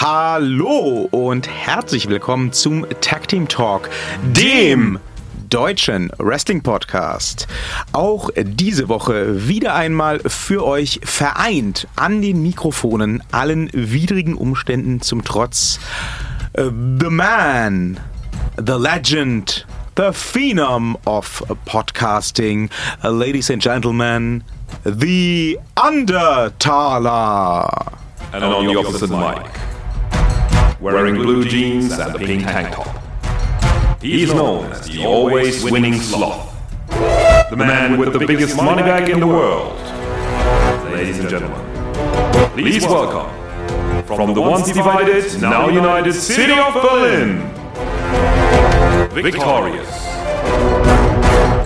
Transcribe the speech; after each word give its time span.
Hallo 0.00 1.08
und 1.10 1.48
herzlich 1.48 2.08
willkommen 2.08 2.52
zum 2.52 2.86
Tag 3.00 3.26
Team 3.26 3.48
Talk, 3.48 3.90
dem 4.22 5.00
deutschen 5.50 6.12
Wrestling 6.18 6.62
Podcast. 6.62 7.48
Auch 7.90 8.30
diese 8.36 8.88
Woche 8.88 9.48
wieder 9.48 9.74
einmal 9.74 10.20
für 10.20 10.64
euch 10.64 11.00
vereint 11.02 11.88
an 11.96 12.22
den 12.22 12.42
Mikrofonen, 12.44 13.24
allen 13.32 13.70
widrigen 13.72 14.34
Umständen 14.34 15.00
zum 15.00 15.24
Trotz. 15.24 15.80
äh, 16.52 16.66
The 16.66 17.10
Man, 17.10 17.98
the 18.56 18.74
Legend, 18.78 19.66
the 19.96 20.12
Phenom 20.12 20.96
of 21.06 21.42
Podcasting, 21.64 22.70
ladies 23.02 23.50
and 23.50 23.60
gentlemen, 23.60 24.44
the 24.84 25.58
Undertaler. 25.74 27.68
and 28.32 28.44
on 28.44 28.66
the 28.66 28.76
opposite 28.76 29.10
mic, 29.10 29.42
wearing 30.80 31.16
blue 31.16 31.44
jeans 31.44 31.92
and 31.92 32.14
a 32.14 32.18
pink 32.18 32.44
tank 32.44 32.74
top. 32.74 34.00
He 34.00 34.22
is 34.22 34.32
known 34.32 34.70
as 34.72 34.88
the 34.88 35.04
always 35.04 35.64
winning 35.64 35.94
sloth, 35.94 36.54
the 37.50 37.56
man 37.56 37.98
with 37.98 38.12
the 38.12 38.20
biggest 38.20 38.56
money 38.56 38.82
bag 38.82 39.08
in 39.08 39.18
the 39.18 39.26
world. 39.26 39.76
Ladies 40.92 41.18
and 41.18 41.28
gentlemen, 41.28 41.60
please 42.52 42.86
welcome 42.86 43.28
from 44.04 44.34
the 44.34 44.40
once 44.40 44.72
divided, 44.72 45.40
now 45.40 45.68
united 45.68 46.12
city 46.12 46.52
of 46.52 46.74
Berlin, 46.74 47.40
victorious, 49.10 50.06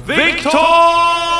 Victor 0.07 1.32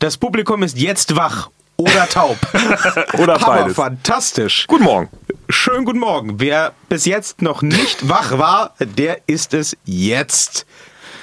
Das 0.00 0.16
Publikum 0.16 0.62
ist 0.62 0.78
jetzt 0.78 1.14
wach 1.14 1.50
oder 1.76 2.06
taub. 2.08 2.36
Oder 3.18 3.36
Aber 3.36 3.46
beides. 3.46 3.74
fantastisch. 3.76 4.66
Guten 4.66 4.84
Morgen. 4.84 5.08
Schönen 5.48 5.84
guten 5.86 5.98
Morgen. 5.98 6.38
Wer 6.38 6.72
bis 6.90 7.06
jetzt 7.06 7.40
noch 7.40 7.62
nicht 7.62 8.06
wach 8.08 8.36
war, 8.36 8.74
der 8.80 9.20
ist 9.26 9.54
es 9.54 9.76
jetzt. 9.86 10.66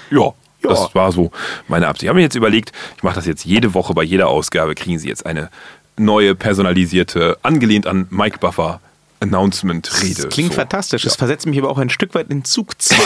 Ja, 0.09 0.19
Ja. 0.61 0.69
das 0.69 0.95
war 0.95 1.11
so 1.11 1.31
meine 1.67 1.87
Absicht. 1.87 2.03
Ich 2.03 2.09
habe 2.09 2.17
mir 2.17 2.23
jetzt 2.23 2.35
überlegt, 2.35 2.71
ich 2.97 3.03
mache 3.03 3.15
das 3.15 3.27
jetzt 3.27 3.45
jede 3.45 3.75
Woche, 3.75 3.93
bei 3.93 4.01
jeder 4.03 4.29
Ausgabe 4.29 4.73
kriegen 4.73 4.97
Sie 4.97 5.07
jetzt 5.09 5.25
eine 5.27 5.49
neue, 5.95 6.33
personalisierte, 6.33 7.37
angelehnt 7.43 7.85
an 7.85 8.07
Mike 8.09 8.39
Buffer 8.39 8.79
Announcement-Rede. 9.19 10.23
Das 10.23 10.29
klingt 10.33 10.53
so. 10.53 10.59
fantastisch. 10.59 11.03
Das 11.03 11.15
versetzt 11.15 11.45
mich 11.45 11.57
aber 11.57 11.69
auch 11.69 11.77
ein 11.77 11.89
Stück 11.89 12.13
weit 12.15 12.29
in 12.29 12.43
Zugzwang. 12.45 12.99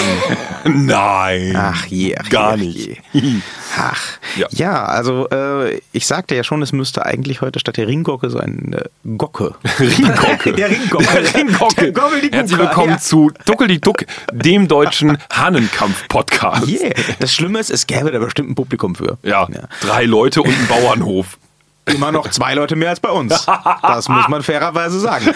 Nein. 0.85 1.53
Ach 1.55 1.85
je, 1.85 2.15
ach 2.17 2.23
je, 2.25 2.29
Gar 2.29 2.51
ach 2.53 2.57
nicht. 2.57 2.97
je. 3.13 3.33
Ach, 3.77 4.01
ja, 4.37 4.47
Ja. 4.51 4.85
also 4.85 5.29
äh, 5.29 5.79
ich 5.93 6.05
sagte 6.05 6.35
ja 6.35 6.43
schon, 6.43 6.61
es 6.61 6.71
müsste 6.73 7.05
eigentlich 7.05 7.41
heute 7.41 7.59
statt 7.59 7.77
der 7.77 7.87
Ringgocke 7.87 8.29
so 8.29 8.39
ein 8.39 8.73
äh, 8.73 8.83
Gocke. 9.17 9.55
Ringgocke. 9.79 10.53
der 10.55 10.69
Ringgocke. 10.69 11.05
Der 11.13 11.33
Ringgocke. 11.35 11.91
Der. 11.93 12.31
Herzlich 12.31 12.59
willkommen 12.59 12.91
Ja. 12.91 12.97
zu 12.99 13.31
Duckel 13.45 13.67
die 13.67 13.79
Duck, 13.81 14.05
dem 14.33 14.67
deutschen 14.67 15.17
Hahnenkampf-Podcast. 15.33 16.67
Yeah. 16.67 16.93
Das 17.19 17.33
Schlimme 17.33 17.59
ist, 17.59 17.71
es 17.71 17.87
gäbe 17.87 18.11
da 18.11 18.19
bestimmt 18.19 18.49
ein 18.49 18.55
Publikum 18.55 18.95
für. 18.95 19.17
Ja, 19.23 19.47
drei 19.81 20.05
Leute 20.05 20.41
und 20.41 20.49
ein 20.49 20.67
Bauernhof. 20.67 21.37
Immer 21.85 22.11
noch 22.11 22.29
zwei 22.29 22.53
Leute 22.53 22.75
mehr 22.75 22.89
als 22.89 22.99
bei 22.99 23.09
uns. 23.09 23.45
Das 23.81 24.07
muss 24.07 24.27
man 24.27 24.43
fairerweise 24.43 24.99
sagen. 24.99 25.33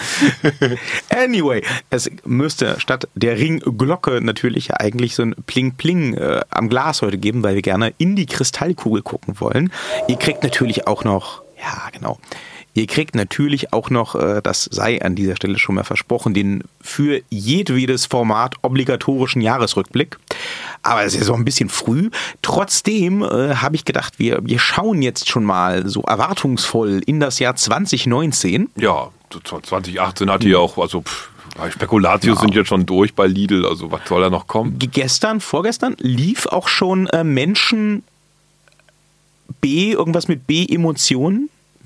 Anyway, 1.10 1.62
es 1.90 2.10
müsste 2.24 2.78
statt 2.78 3.08
der 3.14 3.38
Ringglocke 3.38 4.20
natürlich 4.22 4.74
eigentlich 4.74 5.14
so 5.14 5.22
ein 5.22 5.34
Pling-Pling 5.46 6.14
äh, 6.14 6.40
am 6.50 6.68
Glas 6.68 7.02
heute 7.02 7.18
geben, 7.18 7.42
weil 7.42 7.54
wir 7.54 7.62
gerne 7.62 7.94
in 7.98 8.16
die 8.16 8.26
Kristallkugel 8.26 9.02
gucken 9.02 9.40
wollen. 9.40 9.72
Ihr 10.08 10.16
kriegt 10.16 10.42
natürlich 10.42 10.86
auch 10.86 11.04
noch, 11.04 11.42
ja 11.58 11.88
genau, 11.92 12.18
ihr 12.76 12.86
kriegt 12.86 13.14
natürlich 13.14 13.72
auch 13.72 13.90
noch, 13.90 14.14
äh, 14.14 14.40
das 14.42 14.64
sei 14.64 15.00
an 15.02 15.14
dieser 15.14 15.36
Stelle 15.36 15.58
schon 15.58 15.74
mal 15.74 15.84
versprochen, 15.84 16.34
den 16.34 16.62
für 16.80 17.20
jedwedes 17.30 18.06
Format 18.06 18.54
obligatorischen 18.62 19.40
Jahresrückblick. 19.40 20.18
Aber 20.82 21.02
es 21.02 21.14
ist 21.14 21.20
ja 21.20 21.24
so 21.26 21.34
ein 21.34 21.44
bisschen 21.44 21.68
früh. 21.68 22.10
Trotzdem 22.42 23.22
äh, 23.22 23.56
habe 23.56 23.76
ich 23.76 23.84
gedacht, 23.84 24.18
wir, 24.18 24.40
wir 24.42 24.58
schauen 24.58 25.02
jetzt 25.02 25.28
schon 25.28 25.44
mal 25.44 25.88
so 25.88 26.02
erwartungsvoll 26.02 27.02
in 27.06 27.20
das 27.20 27.38
Jahr 27.38 27.56
2019. 27.56 28.70
Ja, 28.76 29.08
2018 29.30 30.30
hatte 30.30 30.48
ja 30.48 30.58
auch, 30.58 30.78
also 30.78 31.02
pff, 31.02 31.30
Spekulatius 31.70 32.40
sind 32.40 32.54
jetzt 32.54 32.68
schon 32.68 32.84
durch 32.84 33.14
bei 33.14 33.26
Lidl, 33.26 33.64
also 33.66 33.90
was 33.90 34.02
soll 34.06 34.20
da 34.20 34.30
noch 34.30 34.46
kommen? 34.46 34.78
Gestern, 34.78 35.40
vorgestern 35.40 35.96
lief 35.98 36.46
auch 36.46 36.68
schon 36.68 37.06
äh, 37.08 37.24
Menschen 37.24 38.02
B, 39.60 39.92
irgendwas 39.92 40.28
mit 40.28 40.46
B, 40.46 40.64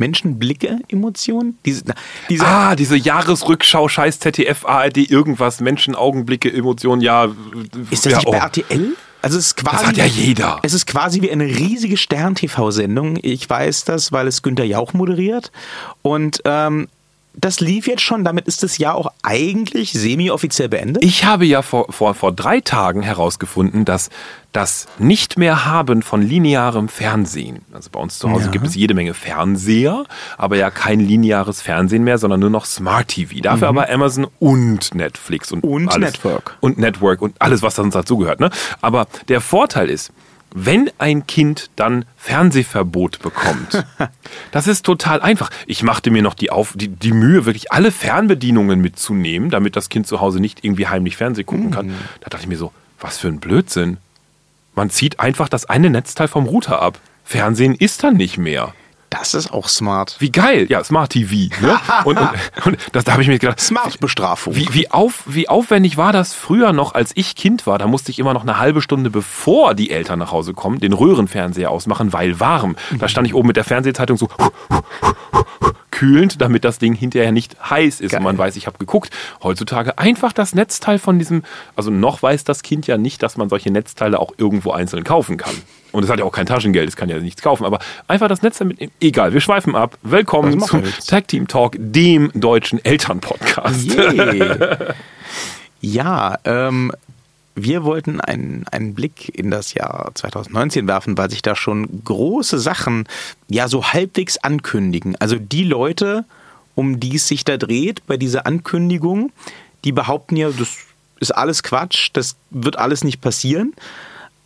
Menschenblicke, 0.00 0.80
Emotionen? 0.88 1.58
Diese, 1.64 1.84
diese, 2.28 2.44
Ah, 2.44 2.74
diese 2.74 2.96
Jahresrückschau, 2.96 3.86
scheiß 3.86 4.18
ZDF, 4.18 4.66
ARD, 4.66 4.96
irgendwas, 4.96 5.60
Menschen, 5.60 5.94
Augenblicke, 5.94 6.52
Emotionen, 6.52 7.02
ja. 7.02 7.28
ist 7.90 8.04
das 8.06 8.12
ja, 8.12 8.18
nicht 8.18 8.26
oh. 8.26 8.32
bei 8.32 8.38
RTL? 8.38 8.96
Also 9.22 9.38
es 9.38 9.48
ist 9.48 9.56
quasi, 9.56 9.84
hat 9.84 9.96
ja 9.96 10.06
jeder. 10.06 10.58
Es 10.62 10.72
ist 10.72 10.86
quasi 10.86 11.20
wie 11.20 11.30
eine 11.30 11.44
riesige 11.44 11.96
Stern-TV-Sendung. 11.98 13.18
Ich 13.22 13.48
weiß 13.48 13.84
das, 13.84 14.12
weil 14.12 14.26
es 14.26 14.42
Günter 14.42 14.64
Jauch 14.64 14.94
moderiert. 14.94 15.52
Und 16.02 16.40
ähm, 16.46 16.88
das 17.40 17.60
lief 17.60 17.86
jetzt 17.86 18.02
schon. 18.02 18.24
Damit 18.24 18.46
ist 18.46 18.62
das 18.62 18.78
Jahr 18.78 18.94
auch 18.94 19.12
eigentlich 19.22 19.92
semi-offiziell 19.92 20.68
beendet. 20.68 21.04
Ich 21.04 21.24
habe 21.24 21.44
ja 21.46 21.62
vor, 21.62 21.92
vor, 21.92 22.14
vor 22.14 22.32
drei 22.32 22.60
Tagen 22.60 23.02
herausgefunden, 23.02 23.84
dass 23.84 24.10
das 24.52 24.86
nicht 24.98 25.38
mehr 25.38 25.64
haben 25.64 26.02
von 26.02 26.22
linearem 26.22 26.88
Fernsehen, 26.88 27.62
also 27.72 27.88
bei 27.90 28.00
uns 28.00 28.18
zu 28.18 28.28
Hause 28.30 28.46
Ja. 28.46 28.50
gibt 28.50 28.66
es 28.66 28.74
jede 28.74 28.94
Menge 28.94 29.14
Fernseher, 29.14 30.04
aber 30.38 30.56
ja 30.56 30.70
kein 30.70 30.98
lineares 30.98 31.62
Fernsehen 31.62 32.02
mehr, 32.02 32.18
sondern 32.18 32.40
nur 32.40 32.50
noch 32.50 32.64
Smart 32.64 33.08
TV. 33.08 33.40
Dafür 33.42 33.68
aber 33.68 33.88
Amazon 33.88 34.26
und 34.40 34.94
Netflix 34.94 35.52
und, 35.52 35.62
Mhm. 35.64 35.70
Und 35.70 35.88
alles. 35.92 36.14
Network. 36.14 36.56
Und 36.60 36.78
Network 36.78 37.22
und 37.22 37.34
alles, 37.38 37.62
was 37.62 37.76
sonst 37.76 37.94
dazugehört. 37.94 38.40
Ne? 38.40 38.50
Aber 38.80 39.06
der 39.28 39.40
Vorteil 39.40 39.88
ist, 39.88 40.10
wenn 40.52 40.90
ein 40.98 41.26
Kind 41.26 41.70
dann 41.76 42.04
Fernsehverbot 42.16 43.20
bekommt, 43.20 43.84
das 44.52 44.66
ist 44.66 44.84
total 44.84 45.20
einfach. 45.20 45.50
Ich 45.66 45.82
machte 45.82 46.10
mir 46.10 46.22
noch 46.22 46.34
die, 46.34 46.50
Auf, 46.50 46.74
die, 46.76 46.88
die 46.88 47.12
Mühe, 47.12 47.46
wirklich 47.46 47.72
alle 47.72 47.92
Fernbedienungen 47.92 48.80
mitzunehmen, 48.80 49.50
damit 49.50 49.76
das 49.76 49.88
Kind 49.88 50.06
zu 50.06 50.20
Hause 50.20 50.40
nicht 50.40 50.64
irgendwie 50.64 50.88
heimlich 50.88 51.16
Fernsehen 51.16 51.46
gucken 51.46 51.70
kann. 51.70 51.94
Da 52.20 52.30
dachte 52.30 52.44
ich 52.44 52.48
mir 52.48 52.58
so, 52.58 52.72
was 52.98 53.18
für 53.18 53.28
ein 53.28 53.40
Blödsinn. 53.40 53.98
Man 54.74 54.90
zieht 54.90 55.20
einfach 55.20 55.48
das 55.48 55.66
eine 55.66 55.90
Netzteil 55.90 56.28
vom 56.28 56.46
Router 56.46 56.80
ab. 56.82 56.98
Fernsehen 57.24 57.74
ist 57.74 58.02
dann 58.02 58.16
nicht 58.16 58.38
mehr. 58.38 58.74
Das 59.10 59.34
ist 59.34 59.52
auch 59.52 59.68
smart. 59.68 60.16
Wie 60.20 60.30
geil. 60.30 60.66
Ja, 60.68 60.82
Smart 60.84 61.10
TV. 61.10 61.54
Ne? 61.60 61.78
Und, 62.04 62.18
und, 62.18 62.30
und 62.64 62.78
das, 62.92 63.04
da 63.04 63.12
habe 63.12 63.22
ich 63.22 63.28
mir 63.28 63.38
gedacht, 63.38 63.60
Smart-Bestrafung. 63.60 64.54
wie, 64.54 64.68
wie, 64.72 64.90
auf, 64.90 65.22
wie 65.26 65.48
aufwendig 65.48 65.96
war 65.96 66.12
das 66.12 66.32
früher 66.32 66.72
noch, 66.72 66.94
als 66.94 67.10
ich 67.14 67.34
Kind 67.34 67.66
war? 67.66 67.78
Da 67.78 67.86
musste 67.86 68.10
ich 68.10 68.18
immer 68.18 68.32
noch 68.32 68.42
eine 68.42 68.58
halbe 68.58 68.80
Stunde, 68.80 69.10
bevor 69.10 69.74
die 69.74 69.90
Eltern 69.90 70.20
nach 70.20 70.32
Hause 70.32 70.54
kommen, 70.54 70.78
den 70.80 70.92
Röhrenfernseher 70.92 71.70
ausmachen, 71.70 72.12
weil 72.12 72.40
warm. 72.40 72.76
Da 72.98 73.08
stand 73.08 73.26
ich 73.26 73.34
oben 73.34 73.48
mit 73.48 73.56
der 73.56 73.64
Fernsehzeitung 73.64 74.16
so 74.16 74.28
kühlend, 76.00 76.40
damit 76.40 76.64
das 76.64 76.78
Ding 76.78 76.94
hinterher 76.94 77.30
nicht 77.30 77.56
heiß 77.68 78.00
ist 78.00 78.12
Geil. 78.12 78.20
und 78.20 78.24
man 78.24 78.38
weiß, 78.38 78.56
ich 78.56 78.66
habe 78.66 78.78
geguckt. 78.78 79.10
Heutzutage 79.42 79.98
einfach 79.98 80.32
das 80.32 80.54
Netzteil 80.54 80.98
von 80.98 81.18
diesem, 81.18 81.42
also 81.76 81.90
noch 81.90 82.22
weiß 82.22 82.44
das 82.44 82.62
Kind 82.62 82.86
ja 82.86 82.96
nicht, 82.96 83.22
dass 83.22 83.36
man 83.36 83.50
solche 83.50 83.70
Netzteile 83.70 84.18
auch 84.18 84.32
irgendwo 84.38 84.70
einzeln 84.70 85.04
kaufen 85.04 85.36
kann. 85.36 85.54
Und 85.92 86.02
es 86.02 86.08
hat 86.08 86.18
ja 86.18 86.24
auch 86.24 86.32
kein 86.32 86.46
Taschengeld, 86.46 86.88
es 86.88 86.96
kann 86.96 87.10
ja 87.10 87.18
nichts 87.18 87.42
kaufen, 87.42 87.66
aber 87.66 87.80
einfach 88.08 88.28
das 88.28 88.40
Netzteil 88.40 88.68
mit, 88.68 88.90
egal, 88.98 89.34
wir 89.34 89.42
schweifen 89.42 89.76
ab. 89.76 89.98
Willkommen 90.02 90.58
zum. 90.60 90.84
Tag 91.06 91.28
Team 91.28 91.46
Talk, 91.48 91.76
dem 91.76 92.30
deutschen 92.34 92.82
Elternpodcast. 92.82 93.92
Yay. 93.94 94.56
ja, 95.82 96.38
ähm, 96.46 96.92
wir 97.54 97.84
wollten 97.84 98.20
einen, 98.20 98.66
einen 98.68 98.94
Blick 98.94 99.36
in 99.36 99.50
das 99.50 99.74
Jahr 99.74 100.10
2019 100.14 100.86
werfen, 100.86 101.18
weil 101.18 101.30
sich 101.30 101.42
da 101.42 101.56
schon 101.56 102.04
große 102.04 102.58
Sachen 102.58 103.06
ja 103.48 103.68
so 103.68 103.84
halbwegs 103.84 104.38
ankündigen. 104.38 105.16
Also 105.16 105.36
die 105.36 105.64
Leute, 105.64 106.24
um 106.74 107.00
die 107.00 107.16
es 107.16 107.28
sich 107.28 107.44
da 107.44 107.56
dreht 107.56 108.06
bei 108.06 108.16
dieser 108.16 108.46
Ankündigung, 108.46 109.32
die 109.84 109.92
behaupten 109.92 110.36
ja, 110.36 110.50
das 110.50 110.78
ist 111.18 111.32
alles 111.32 111.62
Quatsch, 111.62 112.10
das 112.12 112.36
wird 112.50 112.78
alles 112.78 113.04
nicht 113.04 113.20
passieren. 113.20 113.74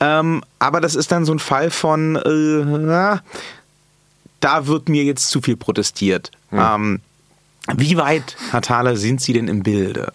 Ähm, 0.00 0.42
aber 0.58 0.80
das 0.80 0.94
ist 0.94 1.12
dann 1.12 1.24
so 1.24 1.32
ein 1.32 1.38
Fall 1.38 1.70
von, 1.70 2.16
äh, 2.16 2.64
na, 2.64 3.22
da 4.40 4.66
wird 4.66 4.88
mir 4.88 5.04
jetzt 5.04 5.28
zu 5.28 5.40
viel 5.40 5.56
protestiert. 5.56 6.30
Ähm, 6.52 7.00
wie 7.74 7.96
weit, 7.96 8.36
Herr 8.50 8.60
Thaler, 8.60 8.96
sind 8.96 9.20
Sie 9.20 9.32
denn 9.32 9.48
im 9.48 9.62
Bilde 9.62 10.12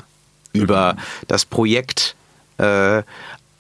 über 0.54 0.96
das 1.28 1.46
Projekt 1.46 2.16
äh, 2.60 3.04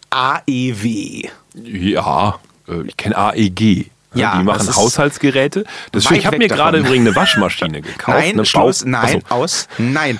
AEW? 0.09 1.29
Ja, 1.53 2.39
äh, 2.67 2.81
ich 2.85 2.97
kenne 2.97 3.17
AEG. 3.17 3.89
Ja, 4.13 4.37
die 4.37 4.43
machen 4.43 4.75
Haushaltsgeräte. 4.75 5.65
Das 5.91 6.09
ich 6.09 6.25
habe 6.25 6.39
mir 6.39 6.47
gerade 6.47 6.79
übrigens 6.79 7.07
eine 7.07 7.15
Waschmaschine 7.15 7.81
gekauft. 7.81 8.17
Nein, 8.17 8.33
eine 8.33 8.45
Schluss, 8.45 8.83
nein, 8.83 9.17
Achso. 9.17 9.35
aus, 9.35 9.67
nein. 9.77 10.19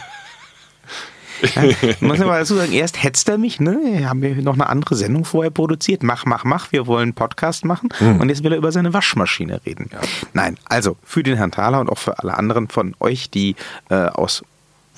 Ja, 1.55 1.63
muss 2.01 2.19
aber 2.19 2.37
dazu 2.37 2.55
sagen, 2.55 2.71
erst 2.73 3.01
hetzt 3.01 3.29
er 3.29 3.37
mich, 3.37 3.59
ne? 3.59 4.07
Haben 4.07 4.21
wir 4.21 4.35
noch 4.35 4.53
eine 4.53 4.67
andere 4.67 4.95
Sendung 4.95 5.25
vorher 5.25 5.51
produziert. 5.51 6.03
Mach, 6.03 6.25
mach, 6.25 6.43
mach, 6.43 6.71
wir 6.71 6.85
wollen 6.85 7.03
einen 7.03 7.13
Podcast 7.13 7.65
machen. 7.65 7.89
Hm. 7.97 8.19
Und 8.19 8.29
jetzt 8.29 8.43
will 8.43 8.51
er 8.51 8.57
über 8.57 8.71
seine 8.71 8.93
Waschmaschine 8.93 9.61
reden. 9.65 9.89
Nein, 10.33 10.57
also 10.65 10.97
für 11.03 11.23
den 11.23 11.37
Herrn 11.37 11.51
Thaler 11.51 11.79
und 11.79 11.89
auch 11.89 11.97
für 11.97 12.19
alle 12.19 12.37
anderen 12.37 12.67
von 12.67 12.95
euch, 12.99 13.29
die 13.29 13.55
äh, 13.89 13.95
aus 13.95 14.43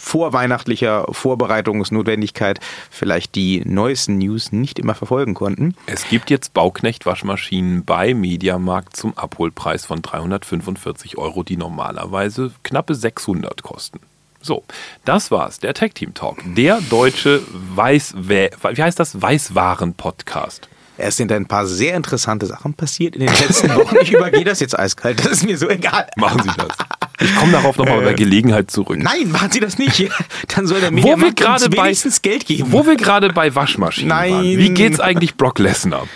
vorweihnachtlicher 0.01 1.05
Vorbereitungsnotwendigkeit 1.11 2.59
vielleicht 2.89 3.35
die 3.35 3.61
neuesten 3.65 4.17
News 4.17 4.51
nicht 4.51 4.79
immer 4.79 4.95
verfolgen 4.95 5.33
konnten. 5.33 5.75
Es 5.85 6.09
gibt 6.09 6.29
jetzt 6.29 6.53
Bauknecht-Waschmaschinen 6.53 7.85
bei 7.85 8.13
Mediamarkt 8.13 8.95
zum 8.97 9.17
Abholpreis 9.17 9.85
von 9.85 10.01
345 10.01 11.17
Euro, 11.17 11.43
die 11.43 11.57
normalerweise 11.57 12.51
knappe 12.63 12.95
600 12.95 13.61
kosten. 13.61 13.99
So, 14.41 14.63
das 15.05 15.29
war's, 15.29 15.59
der 15.59 15.75
Tech 15.75 15.93
Team 15.93 16.15
Talk, 16.15 16.39
der 16.55 16.81
deutsche 16.89 17.41
Weiß, 17.51 18.15
wie 18.17 18.49
heißt 18.83 18.99
das? 18.99 19.21
Weißwaren-Podcast. 19.21 20.67
Es 20.97 21.17
sind 21.17 21.31
ein 21.31 21.45
paar 21.45 21.65
sehr 21.65 21.95
interessante 21.95 22.45
Sachen 22.45 22.73
passiert 22.73 23.15
in 23.15 23.21
den 23.25 23.29
letzten 23.29 23.73
Wochen. 23.75 23.95
Ich 24.01 24.11
übergehe 24.11 24.43
das 24.43 24.59
jetzt 24.59 24.77
eiskalt, 24.77 25.19
das 25.19 25.31
ist 25.31 25.45
mir 25.45 25.57
so 25.57 25.69
egal. 25.69 26.07
Machen 26.15 26.43
Sie 26.43 26.49
das. 26.57 26.77
Ich 27.19 27.35
komme 27.35 27.51
darauf 27.51 27.77
nochmal 27.77 28.01
bei 28.01 28.13
Gelegenheit 28.13 28.71
zurück. 28.71 28.97
Nein, 28.99 29.31
machen 29.31 29.51
Sie 29.51 29.59
das 29.59 29.77
nicht. 29.77 30.09
Dann 30.55 30.67
soll 30.67 30.81
der 30.81 30.91
Wo 30.91 31.19
wir 31.19 31.33
gerade 31.33 31.69
bei, 31.69 31.93
Geld 32.21 32.45
geben. 32.45 32.71
wo 32.71 32.85
wir 32.85 32.97
gerade 32.97 33.31
bei 33.31 33.53
Waschmaschinen 33.53 34.09
Nein. 34.09 34.33
waren. 34.33 34.43
Wie 34.43 34.69
geht's 34.69 34.99
eigentlich 34.99 35.35
Brock 35.35 35.59
Lesnar? 35.59 36.07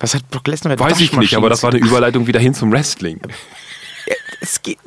Was 0.00 0.14
hat 0.14 0.28
Brock 0.30 0.46
Lesnar 0.46 0.70
mit 0.70 0.80
Weiß 0.80 1.00
ich 1.00 1.12
nicht, 1.12 1.34
aber 1.34 1.48
das 1.48 1.62
war 1.62 1.70
eine 1.70 1.80
Überleitung 1.80 2.26
wieder 2.26 2.40
hin 2.40 2.54
zum 2.54 2.72
Wrestling. 2.72 3.20
Es 4.40 4.62
geht. 4.62 4.78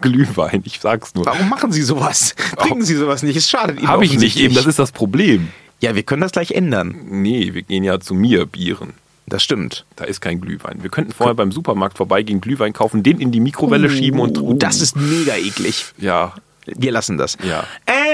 Glühwein, 0.00 0.62
ich 0.64 0.80
sag's 0.80 1.14
nur. 1.14 1.26
Warum 1.26 1.48
machen 1.48 1.72
Sie 1.72 1.82
sowas? 1.82 2.34
Bringen 2.56 2.82
Sie 2.82 2.94
sowas 2.94 3.22
nicht. 3.22 3.36
Es 3.36 3.48
schadet 3.48 3.78
Ihnen 3.78 3.88
Habe 3.88 4.04
ich 4.04 4.18
nicht 4.18 4.38
eben, 4.38 4.54
das 4.54 4.66
ist 4.66 4.78
das 4.78 4.92
Problem. 4.92 5.48
Ja, 5.84 5.94
wir 5.94 6.02
können 6.02 6.22
das 6.22 6.32
gleich 6.32 6.50
ändern. 6.52 6.96
Nee, 7.10 7.52
wir 7.52 7.60
gehen 7.60 7.84
ja 7.84 8.00
zu 8.00 8.14
mir 8.14 8.46
Bieren. 8.46 8.94
Das 9.26 9.42
stimmt. 9.42 9.84
Da 9.96 10.04
ist 10.04 10.22
kein 10.22 10.40
Glühwein. 10.40 10.82
Wir 10.82 10.88
könnten 10.88 11.12
vorher 11.12 11.34
beim 11.34 11.52
Supermarkt 11.52 11.98
vorbeigehen, 11.98 12.40
Glühwein 12.40 12.72
kaufen, 12.72 13.02
den 13.02 13.20
in 13.20 13.32
die 13.32 13.40
Mikrowelle 13.40 13.90
schieben 13.90 14.18
und 14.18 14.38
Oh, 14.38 14.54
das 14.54 14.80
ist 14.80 14.96
mega 14.96 15.34
eklig. 15.36 15.92
ja 15.98 16.32
Wir 16.64 16.90
lassen 16.90 17.18
das. 17.18 17.36
Ja. 17.46 17.64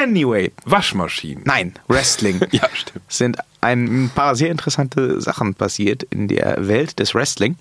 Anyway. 0.02 0.50
Waschmaschinen. 0.64 1.44
Nein, 1.46 1.74
Wrestling. 1.86 2.40
Ja, 2.50 2.68
stimmt. 2.72 3.04
Es 3.08 3.18
sind 3.18 3.36
ein 3.60 4.10
paar 4.14 4.34
sehr 4.34 4.50
interessante 4.50 5.20
Sachen 5.20 5.54
passiert 5.54 6.02
in 6.10 6.26
der 6.26 6.66
Welt 6.66 6.98
des 6.98 7.14
Wrestling. 7.14 7.54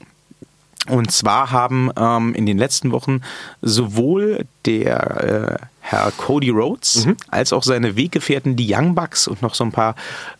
Und 0.88 1.11
zwar 1.11 1.51
haben 1.51 1.91
ähm, 1.95 2.33
in 2.33 2.47
den 2.47 2.57
letzten 2.57 2.91
Wochen 2.91 3.21
sowohl 3.61 4.45
der 4.65 5.59
äh, 5.61 5.65
Herr 5.89 6.12
Cody 6.18 6.51
Rhodes 6.51 7.07
als 7.30 7.51
auch 7.51 7.63
seine 7.63 7.95
Weggefährten, 7.95 8.56
die 8.56 8.71
Young 8.71 8.94
Bucks 8.94 9.27
und 9.27 9.41
noch 9.41 9.56
so 9.56 9.63
ein 9.63 9.71
paar 9.71 9.95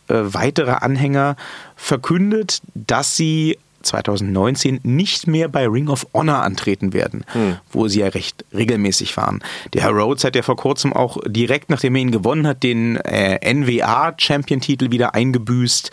äh, 0.08 0.14
weitere 0.16 0.72
Anhänger 0.72 1.36
verkündet, 1.76 2.62
dass 2.76 3.16
sie 3.16 3.58
2019 3.82 4.82
nicht 4.84 5.26
mehr 5.26 5.48
bei 5.48 5.66
Ring 5.68 5.88
of 5.88 6.06
Honor 6.14 6.44
antreten 6.44 6.94
werden, 6.94 7.24
wo 7.72 7.88
sie 7.88 8.02
ja 8.02 8.08
recht 8.10 8.44
regelmäßig 8.54 9.16
waren. 9.18 9.42
Der 9.74 9.84
Herr 9.84 9.92
Rhodes 9.92 10.24
hat 10.24 10.36
ja 10.36 10.42
vor 10.42 10.58
kurzem 10.58 10.92
auch 10.94 11.18
direkt, 11.26 11.70
nachdem 11.70 11.96
er 11.96 12.02
ihn 12.02 12.12
gewonnen 12.12 12.46
hat, 12.46 12.62
den 12.62 12.98
äh, 12.98 13.40
NWA-Champion-Titel 13.54 14.92
wieder 14.92 15.16
eingebüßt. 15.16 15.92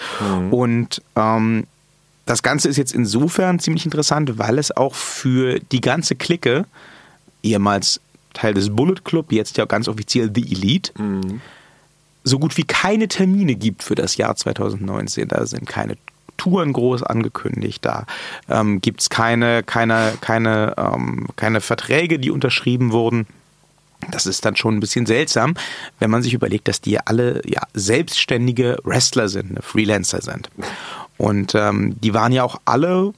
Und 0.50 1.00
ähm, 1.14 1.64
das 2.26 2.42
Ganze 2.42 2.68
ist 2.68 2.76
jetzt 2.76 2.92
insofern 2.92 3.60
ziemlich 3.60 3.84
interessant, 3.84 4.36
weil 4.36 4.58
es 4.58 4.76
auch 4.76 4.94
für 4.94 5.60
die 5.60 5.80
ganze 5.80 6.16
Clique, 6.16 6.66
ehemals 7.44 8.00
Teil 8.36 8.54
des 8.54 8.74
Bullet 8.74 9.00
Club, 9.04 9.32
jetzt 9.32 9.56
ja 9.56 9.64
ganz 9.64 9.88
offiziell 9.88 10.30
The 10.32 10.42
Elite, 10.42 10.92
so 12.22 12.38
gut 12.38 12.56
wie 12.56 12.64
keine 12.64 13.08
Termine 13.08 13.54
gibt 13.54 13.82
für 13.82 13.94
das 13.94 14.16
Jahr 14.16 14.36
2019. 14.36 15.28
Da 15.28 15.46
sind 15.46 15.66
keine 15.66 15.96
Touren 16.36 16.72
groß 16.72 17.02
angekündigt, 17.02 17.84
da 17.84 18.04
ähm, 18.48 18.80
gibt 18.80 19.00
es 19.00 19.10
keine, 19.10 19.62
keine, 19.62 20.14
keine, 20.20 20.74
ähm, 20.76 21.28
keine 21.36 21.60
Verträge, 21.60 22.18
die 22.18 22.30
unterschrieben 22.30 22.92
wurden. 22.92 23.26
Das 24.10 24.26
ist 24.26 24.44
dann 24.44 24.56
schon 24.56 24.76
ein 24.76 24.80
bisschen 24.80 25.06
seltsam, 25.06 25.54
wenn 25.98 26.10
man 26.10 26.22
sich 26.22 26.34
überlegt, 26.34 26.68
dass 26.68 26.80
die 26.80 26.98
alle 27.00 27.40
ja, 27.46 27.62
selbstständige 27.72 28.76
Wrestler 28.84 29.28
sind, 29.28 29.54
ne, 29.54 29.62
Freelancer 29.62 30.20
sind. 30.20 30.50
Und 31.16 31.54
ähm, 31.54 31.98
die 32.00 32.12
waren 32.12 32.32
ja 32.32 32.44
auch 32.44 32.60
alle 32.66 33.14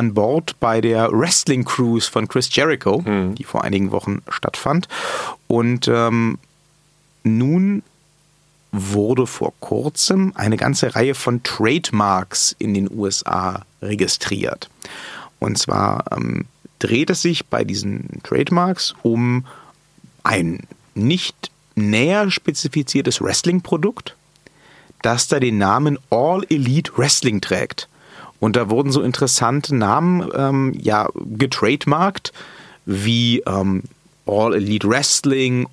an 0.00 0.14
Bord 0.14 0.58
bei 0.60 0.80
der 0.80 1.12
Wrestling 1.12 1.64
Cruise 1.64 2.10
von 2.10 2.26
Chris 2.26 2.48
Jericho, 2.50 3.02
die 3.34 3.44
vor 3.44 3.62
einigen 3.64 3.92
Wochen 3.92 4.22
stattfand. 4.30 4.88
Und 5.46 5.88
ähm, 5.88 6.38
nun 7.22 7.82
wurde 8.72 9.26
vor 9.26 9.52
kurzem 9.60 10.32
eine 10.36 10.56
ganze 10.56 10.94
Reihe 10.94 11.14
von 11.14 11.42
Trademarks 11.42 12.56
in 12.58 12.72
den 12.72 12.90
USA 12.90 13.66
registriert. 13.82 14.70
Und 15.38 15.58
zwar 15.58 16.04
ähm, 16.16 16.46
dreht 16.78 17.10
es 17.10 17.20
sich 17.20 17.46
bei 17.46 17.62
diesen 17.62 18.22
Trademarks 18.22 18.94
um 19.02 19.44
ein 20.22 20.60
nicht 20.94 21.50
näher 21.74 22.30
spezifiziertes 22.30 23.20
Wrestling-Produkt, 23.20 24.16
das 25.02 25.28
da 25.28 25.40
den 25.40 25.58
Namen 25.58 25.98
All 26.08 26.46
Elite 26.48 26.92
Wrestling 26.96 27.42
trägt. 27.42 27.89
Und 28.40 28.56
da 28.56 28.70
wurden 28.70 28.90
so 28.90 29.02
interessante 29.02 29.74
Namen 29.76 30.28
ähm, 30.34 30.72
ja 30.80 31.08
getrademarkt 31.14 32.32
wie 32.86 33.40
ähm, 33.46 33.82
All 34.26 34.54
Elite 34.54 34.88
Wrestling, 34.88 35.68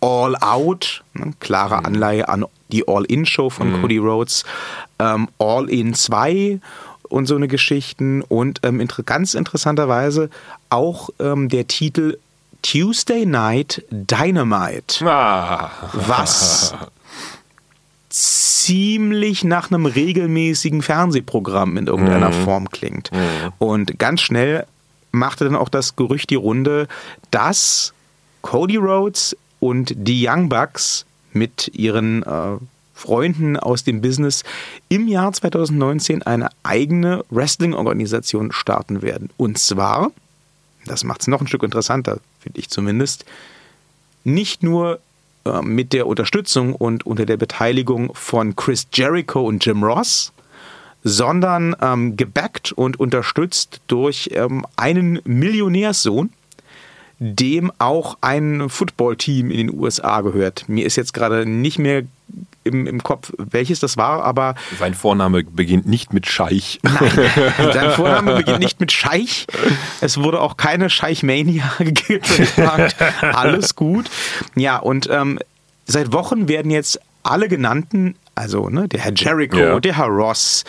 All 0.00 0.36
Out, 0.36 1.02
ne, 1.14 1.32
klare 1.40 1.84
Anleihe 1.84 2.28
an 2.28 2.44
die 2.70 2.86
All-In-Show 2.86 3.48
von 3.50 3.80
Cody 3.80 3.96
Rhodes, 3.98 4.44
ähm, 4.98 5.28
All 5.38 5.70
In 5.70 5.94
2 5.94 6.60
und 7.08 7.26
so 7.26 7.36
eine 7.36 7.48
Geschichten. 7.48 8.20
Und 8.22 8.60
ähm, 8.62 8.80
inter 8.80 9.02
ganz 9.02 9.34
interessanterweise 9.34 10.28
auch 10.68 11.08
ähm, 11.18 11.48
der 11.48 11.66
Titel 11.66 12.18
Tuesday 12.62 13.24
Night 13.24 13.84
Dynamite, 13.90 15.04
Ah. 15.06 15.70
was 15.92 16.74
ziemlich 18.10 19.44
nach 19.44 19.70
einem 19.70 19.86
regelmäßigen 19.86 20.82
Fernsehprogramm 20.82 21.76
in 21.76 21.86
irgendeiner 21.86 22.32
Form 22.32 22.70
klingt. 22.70 23.10
Und 23.58 23.98
ganz 23.98 24.20
schnell 24.20 24.66
machte 25.12 25.44
dann 25.44 25.56
auch 25.56 25.68
das 25.68 25.96
Gerücht 25.96 26.30
die 26.30 26.36
Runde, 26.36 26.88
dass 27.30 27.92
Cody 28.42 28.76
Rhodes 28.76 29.36
und 29.60 29.92
die 29.96 30.26
Young 30.26 30.48
Bucks 30.48 31.04
mit 31.32 31.70
ihren 31.74 32.22
äh, 32.22 32.56
Freunden 32.94 33.56
aus 33.56 33.84
dem 33.84 34.00
Business 34.00 34.42
im 34.88 35.06
Jahr 35.06 35.32
2019 35.32 36.22
eine 36.24 36.48
eigene 36.62 37.24
Wrestling-Organisation 37.30 38.50
starten 38.52 39.02
werden. 39.02 39.30
Und 39.36 39.58
zwar, 39.58 40.10
das 40.84 41.04
macht 41.04 41.20
es 41.20 41.26
noch 41.28 41.40
ein 41.40 41.46
Stück 41.46 41.62
interessanter, 41.62 42.18
finde 42.40 42.58
ich 42.58 42.70
zumindest, 42.70 43.24
nicht 44.24 44.62
nur 44.62 44.98
äh, 45.44 45.62
mit 45.62 45.92
der 45.92 46.06
Unterstützung 46.06 46.74
und 46.74 47.06
unter 47.06 47.26
der 47.26 47.36
Beteiligung 47.36 48.14
von 48.14 48.56
Chris 48.56 48.86
Jericho 48.92 49.42
und 49.42 49.64
Jim 49.64 49.82
Ross, 49.82 50.32
sondern 51.04 51.76
ähm, 51.80 52.16
gebackt 52.16 52.72
und 52.72 52.98
unterstützt 52.98 53.80
durch 53.86 54.30
ähm, 54.32 54.66
einen 54.76 55.20
Millionärssohn, 55.24 56.30
dem 57.18 57.72
auch 57.78 58.18
ein 58.20 58.68
Footballteam 58.68 59.50
in 59.50 59.56
den 59.56 59.78
USA 59.78 60.20
gehört. 60.20 60.68
Mir 60.68 60.86
ist 60.86 60.96
jetzt 60.96 61.14
gerade 61.14 61.46
nicht 61.46 61.78
mehr 61.78 62.04
im, 62.64 62.86
im 62.86 63.02
Kopf, 63.02 63.32
welches 63.38 63.80
das 63.80 63.96
war, 63.96 64.22
aber 64.22 64.54
Sein 64.78 64.94
Vorname 64.94 65.42
beginnt 65.42 65.86
nicht 65.86 66.12
mit 66.12 66.26
Scheich. 66.26 66.78
Nein, 66.82 67.10
sein 67.72 67.90
Vorname 67.92 68.36
beginnt 68.36 68.60
nicht 68.60 68.80
mit 68.80 68.92
Scheich. 68.92 69.46
Es 70.00 70.18
wurde 70.18 70.40
auch 70.40 70.56
keine 70.56 70.90
Scheichmania 70.90 71.72
getrademarkt. 71.78 72.96
Alles 73.22 73.74
gut. 73.74 74.10
Ja, 74.54 74.76
und 74.76 75.08
ähm, 75.10 75.38
seit 75.86 76.12
Wochen 76.12 76.48
werden 76.48 76.70
jetzt 76.70 77.00
alle 77.22 77.48
genannten, 77.48 78.14
also 78.38 78.68
ne, 78.68 78.88
der 78.88 79.00
Herr 79.00 79.12
Jericho, 79.14 79.58
Ja. 79.58 79.80
der 79.80 79.96
Herr 79.96 80.06
Ross, 80.06 80.64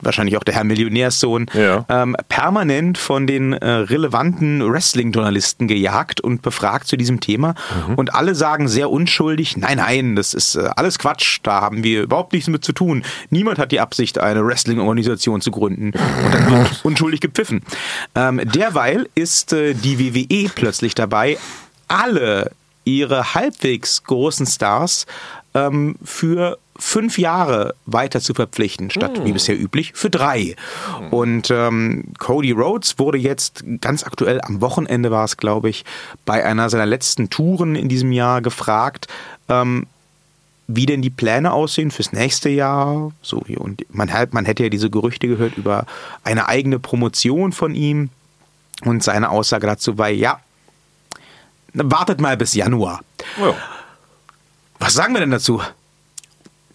wahrscheinlich 0.00 0.36
auch 0.36 0.42
der 0.42 0.54
Herr 0.54 0.64
Millionärssohn, 0.64 1.46
Ja. 1.54 1.84
ähm, 1.88 2.16
permanent 2.28 2.98
von 2.98 3.26
den 3.26 3.52
äh, 3.52 3.68
relevanten 3.70 4.68
Wrestling-Journalisten 4.70 5.68
gejagt 5.68 6.20
und 6.20 6.42
befragt 6.42 6.88
zu 6.88 6.96
diesem 6.96 7.20
Thema. 7.20 7.54
Und 7.96 8.14
alle 8.14 8.34
sagen 8.34 8.66
sehr 8.68 8.90
unschuldig, 8.90 9.56
nein, 9.56 9.76
nein, 9.76 10.16
das 10.16 10.34
ist 10.34 10.56
äh, 10.56 10.68
alles 10.76 10.98
Quatsch, 10.98 11.38
da 11.44 11.60
haben 11.60 11.84
wir 11.84 12.02
überhaupt 12.02 12.32
nichts 12.32 12.48
mit 12.48 12.64
zu 12.64 12.72
tun. 12.72 13.04
Niemand 13.30 13.58
hat 13.58 13.70
die 13.72 13.78
Absicht, 13.80 14.18
eine 14.18 14.44
Wrestling-Organisation 14.44 15.40
zu 15.40 15.50
gründen. 15.52 15.92
Und 15.92 16.34
dann 16.34 16.50
wird 16.50 16.80
unschuldig 16.84 17.20
gepfiffen. 17.20 17.62
Ähm, 18.16 18.40
derweil 18.44 19.08
ist 19.14 19.52
äh, 19.52 19.74
die 19.74 19.98
WWE 20.14 20.50
plötzlich 20.54 20.94
dabei, 20.96 21.38
alle 21.88 22.50
ihre 22.84 23.34
halbwegs 23.34 24.02
großen 24.02 24.46
Stars 24.46 25.06
ähm, 25.54 25.94
für 26.02 26.58
fünf 26.76 27.18
Jahre 27.18 27.74
weiter 27.86 28.20
zu 28.20 28.34
verpflichten, 28.34 28.90
statt 28.90 29.24
wie 29.24 29.32
bisher 29.32 29.58
üblich 29.58 29.92
für 29.94 30.10
drei. 30.10 30.56
Und 31.10 31.50
ähm, 31.50 32.04
Cody 32.18 32.52
Rhodes 32.52 32.98
wurde 32.98 33.18
jetzt 33.18 33.62
ganz 33.80 34.04
aktuell 34.04 34.40
am 34.40 34.60
Wochenende 34.60 35.10
war 35.10 35.24
es, 35.24 35.36
glaube 35.36 35.68
ich, 35.68 35.84
bei 36.24 36.44
einer 36.44 36.70
seiner 36.70 36.86
letzten 36.86 37.30
Touren 37.30 37.74
in 37.74 37.88
diesem 37.88 38.10
Jahr 38.12 38.40
gefragt, 38.40 39.08
ähm, 39.48 39.86
wie 40.66 40.86
denn 40.86 41.02
die 41.02 41.10
Pläne 41.10 41.52
aussehen 41.52 41.90
fürs 41.90 42.12
nächste 42.12 42.48
Jahr. 42.48 43.12
So, 43.20 43.42
und 43.56 43.84
man, 43.94 44.12
hat, 44.12 44.32
man 44.32 44.46
hätte 44.46 44.62
ja 44.62 44.68
diese 44.68 44.90
Gerüchte 44.90 45.28
gehört 45.28 45.58
über 45.58 45.86
eine 46.24 46.48
eigene 46.48 46.78
Promotion 46.78 47.52
von 47.52 47.74
ihm. 47.74 48.10
Und 48.84 49.02
seine 49.02 49.30
Aussage 49.30 49.66
dazu 49.66 49.98
war, 49.98 50.08
ja, 50.08 50.40
wartet 51.74 52.20
mal 52.20 52.36
bis 52.36 52.54
Januar. 52.54 53.00
Ja. 53.38 53.54
Was 54.78 54.94
sagen 54.94 55.14
wir 55.14 55.20
denn 55.20 55.30
dazu? 55.30 55.60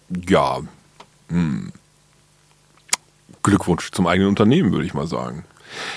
Ja. 0.10 0.60
Hm. 1.30 1.72
Glückwunsch 3.44 3.92
zum 3.92 4.08
eigenen 4.08 4.30
Unternehmen, 4.30 4.72
würde 4.72 4.86
ich 4.86 4.94
mal 4.94 5.08
sagen. 5.08 5.44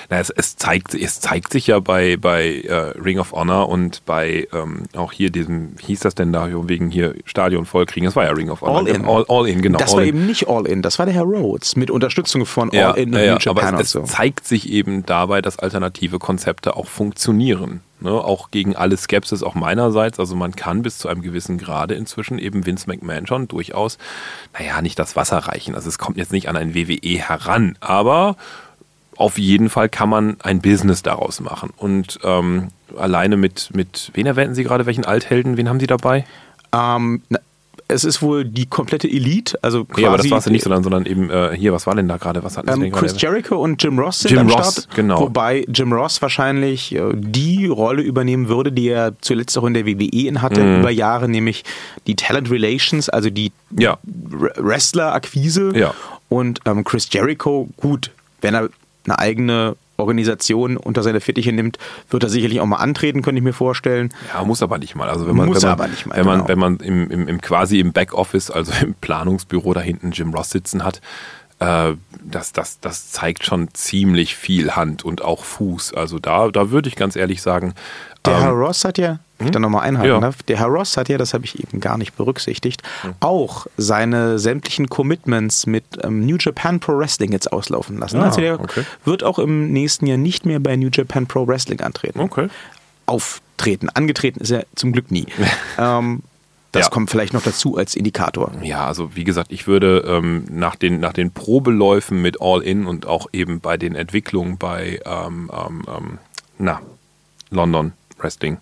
Na, 0.09 0.19
es, 0.19 0.31
es, 0.31 0.57
zeigt, 0.57 0.95
es 0.95 1.21
zeigt 1.21 1.53
sich 1.53 1.69
ja 1.69 1.81
bei, 1.81 2.17
bei 2.17 2.63
äh, 2.63 2.99
Ring 2.99 3.19
of 3.19 3.33
Honor 3.33 3.69
und 3.69 4.05
bei 4.05 4.49
ähm, 4.53 4.85
auch 4.97 5.13
hier 5.13 5.31
diesem, 5.31 5.77
hieß 5.81 6.01
das 6.01 6.15
denn 6.15 6.33
da, 6.33 6.49
wegen 6.69 6.91
hier 6.91 7.15
Stadion 7.25 7.67
vollkriegen, 7.67 8.07
das 8.07 8.17
war 8.17 8.25
ja 8.25 8.33
Ring 8.33 8.51
of 8.51 8.63
Honor. 8.63 8.79
All 8.79 8.89
in. 8.89 9.05
All, 9.05 9.25
all 9.29 9.49
in, 9.49 9.63
genau. 9.63 9.79
Das 9.79 9.93
all 9.93 9.99
war 9.99 10.03
in. 10.03 10.09
eben 10.09 10.27
nicht 10.27 10.49
All 10.49 10.67
In, 10.67 10.83
das 10.83 10.99
war 10.99 11.07
der 11.07 11.15
Herr 11.15 11.23
Rhodes 11.23 11.77
mit 11.77 11.91
Unterstützung 11.91 12.47
von 12.47 12.71
All 12.71 12.77
ja, 12.77 12.91
In 12.93 13.13
ja, 13.13 13.21
ja, 13.21 13.33
New 13.35 13.39
Japan 13.41 13.69
aber 13.69 13.77
und 13.79 13.83
es, 13.83 13.91
so. 13.91 14.03
es 14.03 14.11
zeigt 14.11 14.47
sich 14.47 14.69
eben 14.71 15.07
dabei, 15.07 15.43
dass 15.43 15.59
alternative 15.59 16.19
Konzepte 16.19 16.77
auch 16.77 16.87
funktionieren. 16.87 17.81
Ne? 18.01 18.13
Auch 18.13 18.51
gegen 18.51 18.77
alle 18.77 18.97
Skepsis 18.97 19.43
auch 19.43 19.55
meinerseits. 19.55 20.19
Also 20.19 20.37
man 20.37 20.57
kann 20.57 20.83
bis 20.83 20.99
zu 20.99 21.09
einem 21.09 21.23
gewissen 21.23 21.59
Grade 21.59 21.95
inzwischen 21.95 22.39
eben 22.39 22.67
Vince 22.67 22.89
McMahon 22.89 23.27
schon 23.27 23.49
durchaus, 23.49 23.99
naja, 24.59 24.81
nicht 24.83 24.99
das 24.99 25.17
Wasser 25.17 25.39
reichen. 25.39 25.75
Also 25.75 25.89
es 25.89 25.99
kommt 25.99 26.17
jetzt 26.17 26.33
nicht 26.33 26.49
an 26.49 26.57
ein 26.57 26.75
WWE 26.75 27.19
heran, 27.19 27.77
aber 27.81 28.37
auf 29.17 29.39
jeden 29.39 29.69
Fall 29.69 29.89
kann 29.89 30.09
man 30.09 30.37
ein 30.41 30.63
Business 30.63 31.03
daraus 31.03 31.41
machen. 31.41 31.71
Und 31.77 32.19
ähm, 32.25 32.69
alleine 32.97 33.37
mit, 33.37 33.71
mit, 33.75 34.11
wen 34.15 34.27
erwähnten 34.27 34.55
Sie 34.55 34.65
gerade, 34.65 34.87
welchen 34.87 35.05
Althelden, 35.05 35.57
wen 35.57 35.69
haben 35.69 35.81
Sie 35.81 35.87
dabei? 35.87 36.25
Ähm, 36.73 37.23
es 37.91 38.05
ist 38.05 38.23
wohl 38.23 38.45
die 38.45 38.67
komplette 38.67 39.09
Elite, 39.09 39.59
also 39.63 39.85
quasi 39.85 40.01
Nee, 40.03 40.07
aber 40.07 40.17
das 40.19 40.31
war 40.31 40.39
es 40.39 40.45
ja 40.47 40.53
nicht, 40.53 40.63
sondern, 40.63 40.83
sondern 40.83 41.07
eben 41.07 41.31
äh, 41.31 41.55
hier, 41.57 41.73
was 41.73 41.87
war 41.87 41.95
denn 41.95 42.09
da 42.09 42.17
gerade? 42.17 42.43
Was 42.45 42.57
hatten 42.57 42.69
Ähm, 42.83 42.91
Chris 42.93 43.13
gerade? 43.13 43.27
Jericho 43.27 43.57
und 43.57 43.83
Jim 43.83 43.99
Ross 43.99 44.21
sind 44.21 44.31
Jim 44.33 44.41
am 44.41 44.49
Ross, 44.51 44.73
Start. 44.83 44.89
genau. 44.95 45.21
Wobei 45.21 45.65
Jim 45.69 45.93
Ross 45.93 46.21
wahrscheinlich 46.23 46.95
äh, 46.95 47.01
die 47.15 47.67
Rolle 47.67 48.03
übernehmen 48.03 48.49
würde, 48.49 48.73
die 48.73 48.89
er 48.89 49.13
zuletzt 49.21 49.57
auch 49.59 49.65
in 49.65 49.75
der 49.75 49.87
WWE 49.87 50.27
in 50.29 50.43
hatte, 50.43 50.79
über 50.79 50.91
Jahre, 50.91 51.29
nämlich 51.29 51.65
die 52.07 52.17
Talent 52.17 52.51
Relations, 52.51 53.09
also 53.09 53.31
die 53.31 53.53
Mhm. 53.73 53.79
Ja. 53.81 53.99
Wrestler-Akquise. 54.57 55.73
Ja. 55.75 55.95
Und 56.29 56.61
ähm, 56.67 56.85
Chris 56.85 57.09
Jericho, 57.11 57.69
gut, 57.77 58.11
wenn 58.41 58.55
er 58.55 58.69
eine 59.05 59.19
eigene 59.19 59.77
Organisation 60.01 60.77
unter 60.77 61.03
seine 61.03 61.21
Fittiche 61.21 61.53
nimmt, 61.53 61.79
wird 62.11 62.23
er 62.23 62.29
sicherlich 62.29 62.61
auch 62.61 62.67
mal 62.67 62.77
antreten, 62.77 63.23
könnte 63.23 63.39
ich 63.39 63.45
mir 63.45 63.53
vorstellen. 63.53 64.11
Ja, 64.33 64.45
muss 64.45 64.63
aber 64.63 64.79
nicht 64.79 64.95
mal. 64.95 65.09
Also 65.09 65.27
wenn 65.27 65.37
man, 65.37 65.47
Muss 65.47 65.63
wenn 65.63 65.69
man, 65.69 65.73
aber 65.73 65.89
nicht 65.89 66.07
mal, 66.07 66.17
wenn 66.17 66.27
man, 66.27 66.39
genau. 66.39 66.49
wenn 66.49 66.59
man 66.59 66.77
im, 66.79 67.11
im, 67.11 67.29
im 67.29 67.41
quasi 67.41 67.79
im 67.81 67.93
Backoffice, 67.93 68.51
also 68.51 68.73
im 68.83 68.95
Planungsbüro 68.95 69.75
da 69.75 69.81
hinten 69.81 70.13
Jim 70.13 70.35
Ross 70.35 70.51
sitzen 70.51 70.85
hat, 70.85 71.01
äh, 71.61 71.93
das, 72.25 72.53
das, 72.53 72.81
das 72.81 73.11
zeigt 73.11 73.45
schon 73.45 73.69
ziemlich 73.75 74.35
viel 74.35 74.73
Hand 74.73 75.05
und 75.05 75.23
auch 75.23 75.45
Fuß. 75.45 75.95
Also 75.95 76.19
da, 76.19 76.49
da 76.49 76.71
würde 76.71 76.89
ich 76.89 76.97
ganz 76.97 77.17
ehrlich 77.17 77.43
sagen, 77.43 77.75
Der 78.27 78.35
ähm, 78.35 78.41
Herr 78.41 78.51
Ross 78.53 78.85
hat 78.85 78.99
ja, 78.99 79.19
wenn 79.39 79.47
ich 79.47 79.53
da 79.53 79.59
nochmal 79.59 79.83
einhaken 79.83 80.11
Ja. 80.11 80.21
darf, 80.21 80.43
der 80.43 80.59
Herr 80.59 80.67
Ross 80.67 80.97
hat 80.99 81.09
ja, 81.09 81.17
das 81.17 81.33
habe 81.33 81.45
ich 81.47 81.59
eben 81.59 81.81
gar 81.81 81.97
nicht 81.97 82.17
berücksichtigt, 82.17 82.83
auch 83.21 83.67
seine 83.79 84.39
sämtlichen 84.39 84.89
Commitments 84.91 85.67
mit 85.67 85.85
ähm, 86.03 86.27
New 86.27 86.37
Japan 86.39 86.81
Pro 86.81 86.99
Wrestling 86.99 87.33
jetzt 87.33 87.51
auslaufen 87.53 87.99
lassen. 87.99 88.19
Ah, 88.21 88.27
also 88.27 88.41
der 88.41 88.61
okay. 88.61 88.85
wird 89.05 89.25
auch 89.25 89.39
im 89.39 89.73
nächsten 89.73 90.07
Jahr 90.07 90.19
nicht 90.19 90.45
mehr 90.45 90.61
bei 90.61 90.77
New 90.77 90.91
Japan 90.93 91.27
Pro 91.27 91.47
Wrestling 91.47 91.81
antreten. 91.81 92.21
okay. 92.21 92.49
Auftreten. 93.07 93.89
Angetreten 93.91 94.41
ist 94.41 94.51
er 94.51 94.67
zum 94.77 94.93
Glück 94.93 95.11
nie. 95.11 95.27
ähm, 95.79 96.23
das 96.73 96.85
Ja. 96.87 96.91
kommt 96.91 97.11
vielleicht 97.11 97.33
noch 97.33 97.43
dazu 97.43 97.77
als 97.77 97.97
Indikator. 97.97 98.53
Ja, 98.63 98.87
also 98.87 99.17
wie 99.17 99.25
gesagt, 99.25 99.51
ich 99.51 99.67
würde 99.67 100.05
ähm, 100.07 100.45
nach, 100.49 100.77
den, 100.77 101.01
nach 101.01 101.13
den 101.13 101.33
Probeläufen 101.33 102.23
mit 102.23 102.41
All-In 102.41 102.87
und 102.87 103.07
auch 103.07 103.27
eben 103.33 103.59
bei 103.61 103.77
den 103.77 103.97
Entwicklungen 103.97 104.59
bei 104.59 105.01
ähm, 105.05 105.51
ähm, 105.53 105.83
ähm, 105.89 106.19
na, 106.59 106.81
London 107.51 107.93
Wrestling. 108.23 108.59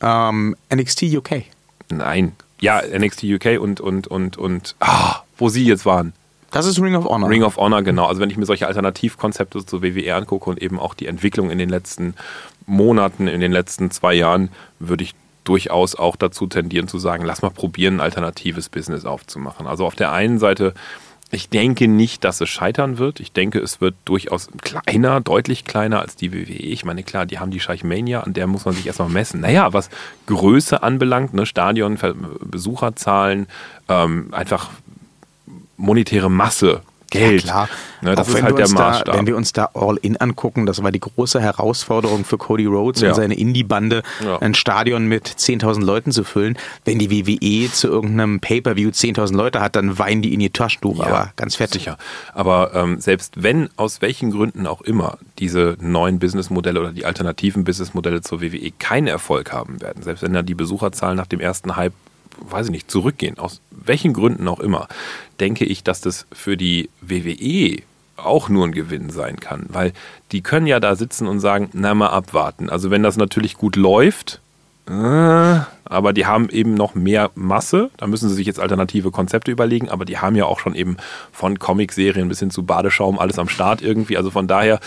Ähm, 0.00 0.56
NXT 0.74 1.04
UK. 1.14 1.44
Nein. 1.90 2.32
Ja, 2.60 2.80
NXT 2.80 3.24
UK 3.24 3.60
und, 3.60 3.80
und, 3.80 4.06
und, 4.06 4.36
und 4.36 4.76
ah, 4.80 5.22
wo 5.36 5.48
sie 5.48 5.64
jetzt 5.64 5.84
waren. 5.86 6.12
Das 6.52 6.66
ist 6.66 6.80
Ring 6.80 6.94
of 6.94 7.06
Honor. 7.06 7.30
Ring 7.30 7.42
of 7.42 7.56
Honor, 7.56 7.82
genau. 7.82 8.06
Also 8.06 8.20
wenn 8.20 8.30
ich 8.30 8.36
mir 8.36 8.44
solche 8.44 8.66
Alternativkonzepte 8.66 9.64
zur 9.64 9.82
WWE 9.82 10.14
angucke 10.14 10.50
und 10.50 10.60
eben 10.60 10.78
auch 10.78 10.94
die 10.94 11.06
Entwicklung 11.06 11.50
in 11.50 11.58
den 11.58 11.70
letzten 11.70 12.14
Monaten, 12.66 13.26
in 13.26 13.40
den 13.40 13.52
letzten 13.52 13.90
zwei 13.90 14.14
Jahren, 14.14 14.50
würde 14.78 15.02
ich 15.02 15.14
durchaus 15.44 15.94
auch 15.96 16.14
dazu 16.14 16.46
tendieren 16.46 16.88
zu 16.88 16.98
sagen, 16.98 17.24
lass 17.24 17.42
mal 17.42 17.50
probieren, 17.50 17.94
ein 17.94 18.00
alternatives 18.00 18.68
Business 18.68 19.04
aufzumachen. 19.04 19.66
Also 19.66 19.86
auf 19.86 19.96
der 19.96 20.12
einen 20.12 20.38
Seite, 20.38 20.74
ich 21.34 21.48
denke 21.48 21.88
nicht, 21.88 22.24
dass 22.24 22.42
es 22.42 22.50
scheitern 22.50 22.98
wird. 22.98 23.18
Ich 23.18 23.32
denke, 23.32 23.58
es 23.58 23.80
wird 23.80 23.94
durchaus 24.04 24.48
kleiner, 24.60 25.22
deutlich 25.22 25.64
kleiner 25.64 26.00
als 26.00 26.14
die 26.14 26.30
WWE. 26.30 26.52
Ich 26.52 26.84
meine, 26.84 27.02
klar, 27.02 27.24
die 27.24 27.38
haben 27.38 27.50
die 27.50 27.58
Scheichmania, 27.58 28.20
an 28.20 28.34
der 28.34 28.46
muss 28.46 28.66
man 28.66 28.74
sich 28.74 28.86
erstmal 28.86 29.08
messen. 29.08 29.40
Naja, 29.40 29.72
was 29.72 29.88
Größe 30.26 30.82
anbelangt, 30.82 31.32
ne, 31.32 31.46
Stadion, 31.46 31.98
Besucherzahlen, 32.44 33.46
ähm, 33.88 34.28
einfach 34.32 34.68
monetäre 35.78 36.30
Masse, 36.30 36.82
Geld. 37.12 37.42
Ja, 37.44 37.52
klar. 37.52 37.68
Ne, 38.00 38.14
das 38.16 38.26
Auch 38.26 38.28
ist 38.30 38.34
wenn 38.36 38.42
halt 38.44 38.52
wir 38.54 38.56
der 38.56 38.66
uns 38.66 38.74
Maßstab. 38.74 39.04
Da, 39.06 39.14
wenn 39.18 39.26
wir 39.26 39.36
uns 39.36 39.52
da 39.52 39.70
All-In 39.74 40.16
angucken, 40.16 40.66
das 40.66 40.82
war 40.82 40.90
die 40.90 40.98
große 41.00 41.40
Herausforderung 41.40 42.24
für 42.24 42.38
Cody 42.38 42.66
Rhodes 42.66 43.00
Ja. 43.02 43.10
und 43.10 43.14
seine 43.14 43.34
Indie-Bande, 43.34 44.02
Ja. 44.24 44.38
ein 44.38 44.54
Stadion 44.54 45.06
mit 45.06 45.26
10.000 45.28 45.84
Leuten 45.84 46.10
zu 46.12 46.24
füllen. 46.24 46.58
Wenn 46.84 46.98
die 46.98 47.10
WWE 47.10 47.70
zu 47.72 47.86
irgendeinem 47.88 48.40
Pay-Per-View 48.40 48.90
10.000 48.90 49.36
Leute 49.36 49.60
hat, 49.60 49.76
dann 49.76 49.98
weinen 49.98 50.22
die 50.22 50.34
in 50.34 50.40
ihr 50.40 50.52
Taschentuch, 50.52 51.00
aber 51.00 51.32
ganz 51.36 51.54
fett. 51.56 51.70
Sicher. 51.70 51.96
Aber 52.34 52.74
ähm, 52.74 53.00
selbst 53.00 53.42
wenn, 53.42 53.68
aus 53.76 54.02
welchen 54.02 54.30
Gründen 54.32 54.66
auch 54.66 54.80
immer, 54.82 55.18
diese 55.38 55.76
neuen 55.80 56.18
Businessmodelle 56.18 56.80
oder 56.80 56.92
die 56.92 57.04
alternativen 57.04 57.64
Businessmodelle 57.64 58.20
zur 58.22 58.40
WWE 58.42 58.70
keinen 58.78 59.06
Erfolg 59.06 59.52
haben 59.52 59.80
werden, 59.80 60.02
selbst 60.02 60.22
wenn 60.22 60.32
da 60.32 60.42
die 60.42 60.54
Besucherzahlen 60.54 61.16
nach 61.16 61.26
dem 61.26 61.40
ersten 61.40 61.76
Hype, 61.76 61.92
weiß 62.38 62.66
ich 62.66 62.72
nicht, 62.72 62.90
zurückgehen, 62.90 63.38
aus 63.38 63.60
welchen 63.70 64.12
Gründen 64.12 64.48
auch 64.48 64.60
immer, 64.60 64.88
denke 65.40 65.64
ich, 65.64 65.84
dass 65.84 66.00
das 66.00 66.26
für 66.32 66.56
die 66.56 66.90
WWE 67.00 67.82
auch 68.16 68.48
nur 68.48 68.66
ein 68.66 68.72
Gewinn 68.72 69.10
sein 69.10 69.40
kann, 69.40 69.66
weil 69.68 69.92
die 70.30 70.42
können 70.42 70.66
ja 70.66 70.80
da 70.80 70.94
sitzen 70.96 71.26
und 71.26 71.40
sagen, 71.40 71.70
na 71.72 71.94
mal 71.94 72.08
abwarten. 72.08 72.70
Also 72.70 72.90
wenn 72.90 73.02
das 73.02 73.16
natürlich 73.16 73.56
gut 73.56 73.76
läuft, 73.76 74.40
äh, 74.88 75.60
aber 75.84 76.12
die 76.12 76.26
haben 76.26 76.48
eben 76.48 76.74
noch 76.74 76.94
mehr 76.94 77.30
Masse. 77.34 77.90
Da 77.96 78.06
müssen 78.06 78.28
sie 78.28 78.34
sich 78.34 78.46
jetzt 78.46 78.58
alternative 78.58 79.10
Konzepte 79.10 79.50
überlegen, 79.50 79.88
aber 79.88 80.04
die 80.04 80.18
haben 80.18 80.36
ja 80.36 80.46
auch 80.46 80.58
schon 80.58 80.74
eben 80.74 80.96
von 81.30 81.58
Comicserien 81.58 82.28
bis 82.28 82.40
hin 82.40 82.50
zu 82.50 82.64
Badeschaum 82.64 83.18
alles 83.18 83.38
am 83.38 83.48
Start 83.48 83.82
irgendwie. 83.82 84.16
Also 84.16 84.30
von 84.30 84.48
daher 84.48 84.80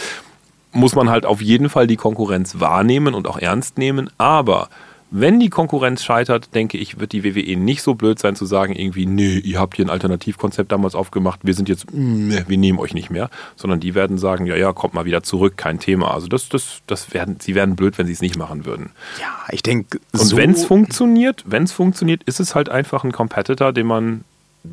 muss 0.72 0.96
man 0.96 1.10
halt 1.10 1.26
auf 1.26 1.42
jeden 1.42 1.70
Fall 1.70 1.88
die 1.88 1.96
Konkurrenz 1.96 2.60
wahrnehmen 2.60 3.14
und 3.14 3.28
auch 3.28 3.38
ernst 3.38 3.78
nehmen. 3.78 4.10
Aber 4.18 4.70
wenn 5.12 5.40
die 5.40 5.50
Konkurrenz 5.50 6.04
scheitert, 6.04 6.54
denke 6.56 6.78
ich, 6.78 7.00
wird 7.00 7.12
die 7.12 7.24
WWE 7.24 7.56
nicht 7.58 7.82
so 7.82 7.96
blöd 7.96 8.20
sein 8.20 8.36
zu 8.36 8.46
sagen, 8.46 8.76
irgendwie, 8.76 9.06
nee, 9.06 9.38
ihr 9.38 9.60
habt 9.60 9.76
hier 9.76 9.86
ein 9.86 9.90
Alternativkonzept 9.90 10.72
damals 10.72 10.96
aufgemacht, 10.96 11.42
wir 11.44 11.54
sind 11.54 11.70
jetzt, 11.70 11.86
mm, 11.92 12.32
wir 12.48 12.58
nehmen 12.58 12.80
euch 12.80 12.94
nicht 12.94 13.10
mehr, 13.10 13.30
sondern 13.56 13.80
die 13.80 13.96
werden 13.96 14.18
sagen, 14.18 14.46
ja, 14.46 14.56
ja, 14.56 14.74
kommt 14.74 14.94
mal 14.94 15.06
wieder 15.06 15.24
zurück, 15.24 15.58
kein 15.58 15.80
Thema. 15.80 16.14
Also 16.14 16.28
das, 16.28 16.50
das, 16.50 16.82
das 16.88 17.14
werden, 17.14 17.38
sie 17.40 17.56
werden 17.56 17.76
blöd, 17.76 17.98
wenn 17.98 18.08
sie 18.08 18.14
es 18.14 18.22
nicht 18.22 18.38
machen 18.38 18.66
würden. 18.66 18.92
Ja, 19.20 19.34
ich 19.52 19.64
denke, 19.64 20.00
Und 20.12 20.20
so, 20.20 20.38
wenn 20.38 20.52
es 20.52 20.66
funktioniert, 20.66 21.44
wenn 21.46 21.64
es 21.64 21.72
funktioniert, 21.72 22.24
ist 22.24 22.40
es 22.40 22.56
halt 22.56 22.70
einfach 22.70 23.04
ein 23.04 23.12
Competitor, 23.12 23.74
den 23.74 23.88
man 23.88 24.24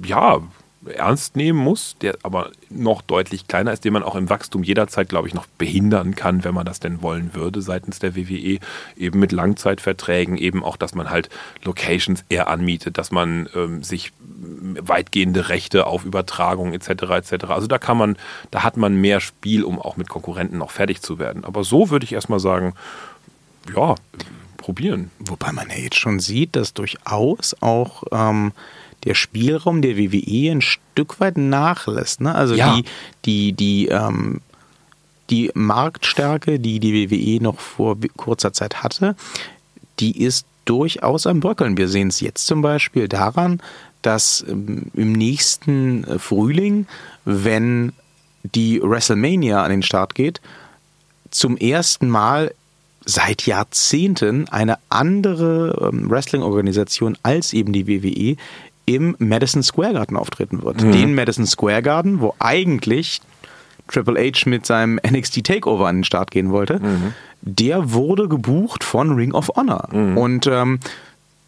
ja 0.05 0.41
ernst 0.87 1.37
nehmen 1.37 1.59
muss, 1.59 1.97
der 2.01 2.19
aber 2.23 2.51
noch 2.71 3.03
deutlich 3.03 3.47
kleiner 3.47 3.73
ist, 3.73 3.85
den 3.85 3.93
man 3.93 4.03
auch 4.03 4.17
im 4.17 4.31
Wachstum 4.31 4.63
jederzeit, 4.63 5.09
glaube 5.09 5.29
ich, 5.29 5.35
noch 5.35 5.47
behindern 5.47 6.15
kann, 6.15 6.45
wenn 6.45 6.55
man 6.55 6.67
das 6.67 6.81
denn 6.81 7.03
wollen 7.03 7.35
würde 7.35 7.63
seitens 7.63 7.99
der 7.99 8.17
WWE, 8.17 8.59
eben 8.97 9.19
mit 9.19 9.33
Langzeitverträgen, 9.33 10.37
eben 10.37 10.65
auch, 10.65 10.77
dass 10.77 10.95
man 10.95 11.11
halt 11.11 11.29
Locations 11.63 12.25
eher 12.29 12.49
anmietet, 12.49 12.99
dass 12.99 13.13
man 13.13 13.49
ähm, 13.55 13.83
sich 13.83 14.13
weitgehende 14.81 15.49
Rechte 15.49 15.87
auf 15.87 16.05
Übertragung 16.05 16.73
etc. 16.73 16.89
etc. 16.89 17.45
Also 17.49 17.67
da 17.67 17.79
kann 17.79 17.97
man, 17.97 18.17
da 18.51 18.63
hat 18.63 18.77
man 18.77 18.97
mehr 18.97 19.21
Spiel, 19.21 19.63
um 19.63 19.81
auch 19.81 19.97
mit 19.97 20.09
Konkurrenten 20.09 20.59
noch 20.59 20.71
fertig 20.71 21.01
zu 21.03 21.19
werden. 21.19 21.45
Aber 21.45 21.65
so 21.65 21.91
würde 21.91 22.05
ich 22.05 22.13
erstmal 22.13 22.41
sagen, 22.41 22.75
ja, 23.75 23.95
probieren. 24.57 25.11
Wobei 25.19 25.53
man 25.53 25.69
ja 25.69 25.77
jetzt 25.77 25.99
schon 25.99 26.21
sieht, 26.21 26.57
dass 26.57 26.73
durchaus 26.73 27.55
auch 27.61 28.05
ähm, 28.13 28.53
der 29.05 29.15
Spielraum 29.15 29.83
der 29.83 29.97
WWE 29.97 30.51
ein 30.53 30.61
Stück 30.61 31.21
weit 31.21 31.37
nachlässt. 31.37 32.21
Ne? 32.21 32.35
Also 32.35 32.55
Ja. 32.55 32.75
die, 32.77 32.85
die, 33.25 33.53
die, 33.53 33.89
ähm, 33.89 34.41
die 35.31 35.51
Marktstärke, 35.55 36.59
die 36.59 36.79
die 36.81 37.11
WWE 37.11 37.43
noch 37.43 37.59
vor 37.59 37.97
kurzer 38.17 38.53
Zeit 38.53 38.83
hatte, 38.83 39.17
die 40.01 40.23
ist 40.23 40.47
durchaus 40.65 41.27
am 41.27 41.41
Bröckeln. 41.41 41.77
Wir 41.77 41.89
sehen 41.89 42.09
es 42.09 42.21
jetzt 42.21 42.47
zum 42.47 42.63
Beispiel 42.63 43.09
daran, 43.09 43.61
dass 44.03 44.45
ähm, 44.49 44.87
im 44.95 45.13
nächsten 45.13 46.05
äh, 46.05 46.19
Frühling, 46.19 46.87
wenn 47.25 47.93
die 48.43 48.81
WrestleMania 48.83 49.63
an 49.63 49.71
den 49.71 49.83
Start 49.83 50.15
geht, 50.15 50.41
zum 51.31 51.57
ersten 51.57 52.09
Mal 52.09 52.53
seit 53.05 53.47
Jahrzehnten 53.47 54.49
eine 54.49 54.79
andere 54.89 55.91
ähm, 55.93 56.11
Wrestling-Organisation 56.11 57.17
als 57.23 57.53
eben 57.53 57.73
die 57.73 57.87
WWE 57.87 58.37
im 58.87 59.17
Madison 59.19 59.63
Square 59.63 59.95
Garden 59.95 60.17
auftreten 60.17 60.63
wird. 60.63 60.83
Mhm. 60.83 60.93
Den 60.93 61.15
Madison 61.15 61.47
Square 61.47 61.83
Garden, 61.83 62.21
wo 62.21 62.35
eigentlich 62.39 63.21
Triple 63.89 64.19
H 64.19 64.49
mit 64.49 64.67
seinem 64.67 65.01
NXT 65.07 65.45
Takeover 65.45 65.89
an 65.89 65.99
den 65.99 66.05
Start 66.05 66.31
gehen 66.31 66.51
wollte, 66.51 66.81
mhm. 66.81 67.15
der 67.43 67.93
wurde 67.93 68.29
gebucht 68.29 68.85
von 68.85 69.13
Ring 69.13 69.33
of 69.33 69.51
Honor. 69.57 69.89
Mhm. 69.93 70.17
Und 70.17 70.47
ähm, 70.47 70.81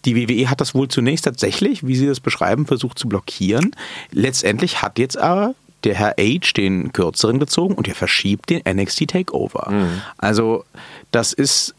die 0.04 0.16
WWE 0.16 0.50
hat 0.50 0.60
das 0.60 0.74
wohl 0.74 0.88
zunächst 0.88 1.24
tatsächlich, 1.24 1.86
wie 1.86 1.96
sie 1.96 2.06
das 2.06 2.20
beschreiben, 2.20 2.66
versucht 2.66 2.98
zu 2.98 3.08
blockieren. 3.08 3.74
Letztendlich 4.10 4.82
hat 4.82 4.98
jetzt 4.98 5.16
aber 5.16 5.54
der 5.84 5.94
Herr 5.94 6.14
H 6.18 6.52
den 6.56 6.92
kürzeren 6.92 7.38
gezogen 7.38 7.74
und 7.74 7.88
er 7.88 7.94
verschiebt 7.94 8.50
den 8.50 8.62
NXT 8.68 9.08
Takeover. 9.08 9.70
Mhm. 9.70 10.02
Also 10.18 10.64
das 11.10 11.32
ist 11.32 11.74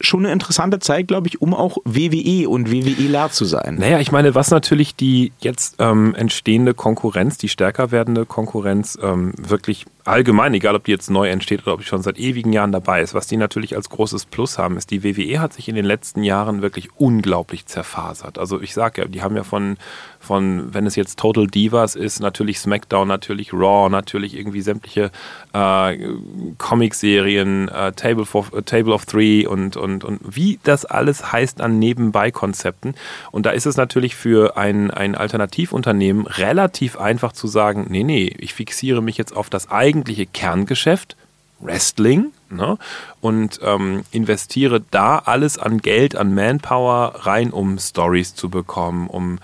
schon 0.00 0.24
eine 0.24 0.32
interessante 0.32 0.78
Zeit, 0.78 1.08
glaube 1.08 1.28
ich, 1.28 1.40
um 1.40 1.54
auch 1.54 1.78
WWE 1.84 2.48
und 2.48 2.70
WWE-lar 2.70 3.30
zu 3.30 3.44
sein. 3.44 3.76
Naja, 3.78 4.00
ich 4.00 4.12
meine, 4.12 4.34
was 4.34 4.50
natürlich 4.50 4.96
die 4.96 5.32
jetzt 5.40 5.76
ähm, 5.78 6.14
entstehende 6.14 6.74
Konkurrenz, 6.74 7.38
die 7.38 7.48
stärker 7.48 7.90
werdende 7.90 8.26
Konkurrenz 8.26 8.98
ähm, 9.02 9.32
wirklich 9.36 9.86
allgemein, 10.10 10.52
egal 10.54 10.74
ob 10.74 10.84
die 10.84 10.90
jetzt 10.90 11.10
neu 11.10 11.28
entsteht 11.28 11.62
oder 11.62 11.74
ob 11.74 11.80
die 11.80 11.86
schon 11.86 12.02
seit 12.02 12.18
ewigen 12.18 12.52
Jahren 12.52 12.72
dabei 12.72 13.00
ist, 13.00 13.14
was 13.14 13.28
die 13.28 13.36
natürlich 13.36 13.76
als 13.76 13.88
großes 13.88 14.26
Plus 14.26 14.58
haben, 14.58 14.76
ist, 14.76 14.90
die 14.90 15.04
WWE 15.04 15.40
hat 15.40 15.52
sich 15.52 15.68
in 15.68 15.76
den 15.76 15.84
letzten 15.84 16.24
Jahren 16.24 16.62
wirklich 16.62 16.88
unglaublich 16.96 17.66
zerfasert. 17.66 18.38
Also 18.38 18.60
ich 18.60 18.74
sage 18.74 19.02
ja, 19.02 19.08
die 19.08 19.22
haben 19.22 19.36
ja 19.36 19.44
von, 19.44 19.76
von, 20.18 20.74
wenn 20.74 20.86
es 20.86 20.96
jetzt 20.96 21.18
Total 21.18 21.46
Divas 21.46 21.94
ist, 21.94 22.20
natürlich 22.20 22.58
SmackDown, 22.58 23.06
natürlich 23.06 23.52
Raw, 23.52 23.88
natürlich 23.88 24.36
irgendwie 24.36 24.60
sämtliche 24.60 25.12
äh, 25.52 25.98
Comic-Serien, 26.58 27.68
äh, 27.68 27.92
Table, 27.92 28.26
äh, 28.52 28.62
Table 28.62 28.92
of 28.92 29.06
Three 29.06 29.46
und, 29.46 29.76
und, 29.76 30.02
und 30.02 30.20
wie 30.22 30.58
das 30.64 30.84
alles 30.84 31.32
heißt 31.32 31.60
an 31.60 31.78
Nebenbei-Konzepten. 31.78 32.94
Und 33.30 33.46
da 33.46 33.50
ist 33.50 33.66
es 33.66 33.76
natürlich 33.76 34.16
für 34.16 34.56
ein, 34.56 34.90
ein 34.90 35.14
Alternativunternehmen 35.14 36.26
relativ 36.26 36.98
einfach 36.98 37.32
zu 37.32 37.46
sagen, 37.46 37.86
nee, 37.88 38.02
nee, 38.02 38.34
ich 38.38 38.54
fixiere 38.54 39.02
mich 39.02 39.16
jetzt 39.16 39.36
auf 39.36 39.50
das 39.50 39.70
eigene 39.70 39.99
eigentliche 40.00 40.26
Kerngeschäft, 40.26 41.14
Wrestling, 41.60 42.32
ne? 42.48 42.78
und 43.20 43.60
ähm, 43.62 44.04
investiere 44.12 44.80
da 44.90 45.18
alles 45.18 45.58
an 45.58 45.78
Geld, 45.78 46.16
an 46.16 46.34
Manpower 46.34 47.26
rein, 47.26 47.50
um 47.50 47.78
Stories 47.78 48.34
zu 48.34 48.48
bekommen, 48.48 49.08
um 49.08 49.38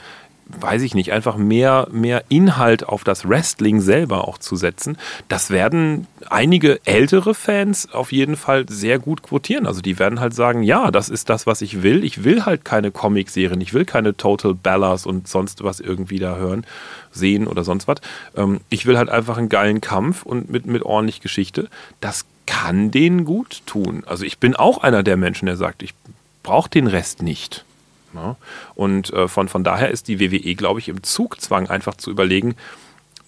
weiß 0.48 0.82
ich 0.82 0.94
nicht, 0.94 1.12
einfach 1.12 1.36
mehr, 1.36 1.88
mehr 1.90 2.22
Inhalt 2.28 2.88
auf 2.88 3.02
das 3.02 3.28
Wrestling 3.28 3.80
selber 3.80 4.28
auch 4.28 4.38
zu 4.38 4.54
setzen. 4.54 4.96
Das 5.28 5.50
werden 5.50 6.06
einige 6.28 6.80
ältere 6.84 7.34
Fans 7.34 7.92
auf 7.92 8.12
jeden 8.12 8.36
Fall 8.36 8.66
sehr 8.68 8.98
gut 8.98 9.22
quotieren. 9.22 9.66
Also 9.66 9.80
die 9.80 9.98
werden 9.98 10.20
halt 10.20 10.34
sagen, 10.34 10.62
ja, 10.62 10.90
das 10.90 11.08
ist 11.08 11.28
das, 11.30 11.46
was 11.46 11.62
ich 11.62 11.82
will. 11.82 12.04
Ich 12.04 12.22
will 12.22 12.44
halt 12.44 12.64
keine 12.64 12.92
Comic-Serien, 12.92 13.60
ich 13.60 13.74
will 13.74 13.84
keine 13.84 14.16
Total 14.16 14.54
Ballas 14.54 15.04
und 15.04 15.26
sonst 15.26 15.64
was 15.64 15.80
irgendwie 15.80 16.20
da 16.20 16.36
hören, 16.36 16.64
sehen 17.10 17.48
oder 17.48 17.64
sonst 17.64 17.88
was. 17.88 17.98
Ähm, 18.36 18.60
ich 18.68 18.86
will 18.86 18.98
halt 18.98 19.08
einfach 19.08 19.38
einen 19.38 19.48
geilen 19.48 19.80
Kampf 19.80 20.22
und 20.22 20.48
mit, 20.48 20.66
mit 20.66 20.82
ordentlich 20.82 21.20
Geschichte. 21.20 21.68
Das 22.00 22.24
kann 22.46 22.92
denen 22.92 23.24
gut 23.24 23.62
tun. 23.66 24.04
Also 24.06 24.24
ich 24.24 24.38
bin 24.38 24.54
auch 24.54 24.78
einer 24.78 25.02
der 25.02 25.16
Menschen, 25.16 25.46
der 25.46 25.56
sagt, 25.56 25.82
ich 25.82 25.92
brauche 26.44 26.70
den 26.70 26.86
Rest 26.86 27.22
nicht. 27.22 27.64
Ne? 28.16 28.34
Und 28.74 29.12
äh, 29.12 29.28
von, 29.28 29.48
von 29.48 29.62
daher 29.62 29.90
ist 29.90 30.08
die 30.08 30.18
WWE, 30.18 30.56
glaube 30.56 30.80
ich, 30.80 30.88
im 30.88 31.04
Zugzwang 31.04 31.68
einfach 31.68 31.94
zu 31.94 32.10
überlegen, 32.10 32.56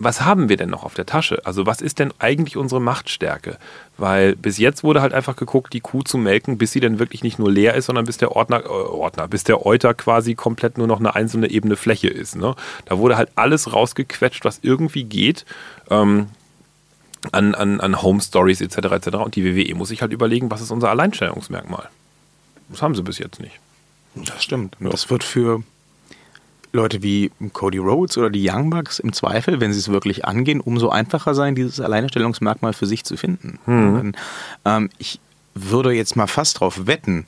was 0.01 0.21
haben 0.23 0.49
wir 0.49 0.57
denn 0.57 0.71
noch 0.71 0.85
auf 0.85 0.95
der 0.95 1.07
Tasche? 1.07 1.45
Also 1.45 1.67
was 1.67 1.81
ist 1.81 1.99
denn 1.99 2.13
eigentlich 2.19 2.57
unsere 2.57 2.81
Machtstärke? 2.81 3.59
Weil 3.97 4.37
bis 4.37 4.59
jetzt 4.59 4.85
wurde 4.85 5.03
halt 5.03 5.13
einfach 5.13 5.35
geguckt, 5.35 5.73
die 5.73 5.81
Kuh 5.81 6.03
zu 6.03 6.19
melken, 6.19 6.57
bis 6.57 6.73
sie 6.73 6.81
dann 6.81 7.01
wirklich 7.01 7.25
nicht 7.25 7.39
nur 7.39 7.51
leer 7.51 7.75
ist, 7.75 7.87
sondern 7.87 8.05
bis 8.05 8.17
der 8.17 8.33
Ordner, 8.37 8.65
äh, 8.65 8.69
Ordner 8.69 9.27
bis 9.27 9.45
der 9.45 9.67
Euter 9.67 9.95
quasi 9.95 10.35
komplett 10.35 10.79
nur 10.79 10.87
noch 10.87 11.01
eine 11.01 11.17
einzelne 11.17 11.51
ebene 11.51 11.77
Fläche 11.77 12.09
ist. 12.09 12.37
Ne? 12.37 12.55
Da 12.85 12.99
wurde 12.99 13.17
halt 13.17 13.31
alles 13.35 13.73
rausgequetscht, 13.73 14.45
was 14.45 14.61
irgendwie 14.63 15.05
geht. 15.05 15.45
Ähm, 15.91 16.29
an, 17.33 17.57
an, 17.57 17.81
an 17.81 18.01
Home 18.01 18.21
Stories 18.21 18.61
etc. 18.61 18.77
etc. 18.77 19.09
Und 19.17 19.35
die 19.35 19.45
WWE 19.45 19.75
muss 19.75 19.89
sich 19.89 20.03
halt 20.03 20.13
überlegen, 20.13 20.53
was 20.53 20.61
ist 20.61 20.71
unser 20.71 20.91
Alleinstellungsmerkmal? 20.91 21.89
Das 22.69 22.83
haben 22.83 22.95
sie 22.95 23.03
bis 23.03 23.19
jetzt 23.19 23.41
nicht. 23.41 23.59
Das 24.25 24.43
stimmt. 24.43 24.77
Ja. 24.81 24.91
Das 24.91 25.11
wird 25.11 25.25
für 25.25 25.63
Leute 26.73 27.03
wie 27.03 27.31
Cody 27.53 27.79
Rhodes 27.79 28.19
oder 28.19 28.31
die 28.31 28.47
Young 28.49 28.71
Bucks 28.71 28.99
im 28.99 29.13
Zweifel, 29.13 29.61
wenn 29.61 29.73
sie 29.73 29.79
es 29.79 29.89
wirklich 29.89 30.25
angehen, 30.25 30.61
umso 30.61 30.91
einfacher 30.91 31.35
sein, 31.35 31.55
dieses 31.55 31.81
Alleinstellungsmerkmal 31.81 32.73
für 32.73 32.87
sich 32.87 33.05
zu 33.05 33.17
finden. 33.17 33.59
Mhm. 33.67 34.13
Ähm, 34.65 34.91
ich 34.99 35.21
würde 35.55 35.93
jetzt 35.93 36.17
mal 36.17 36.27
fast 36.27 36.57
darauf 36.57 36.87
wetten, 36.87 37.27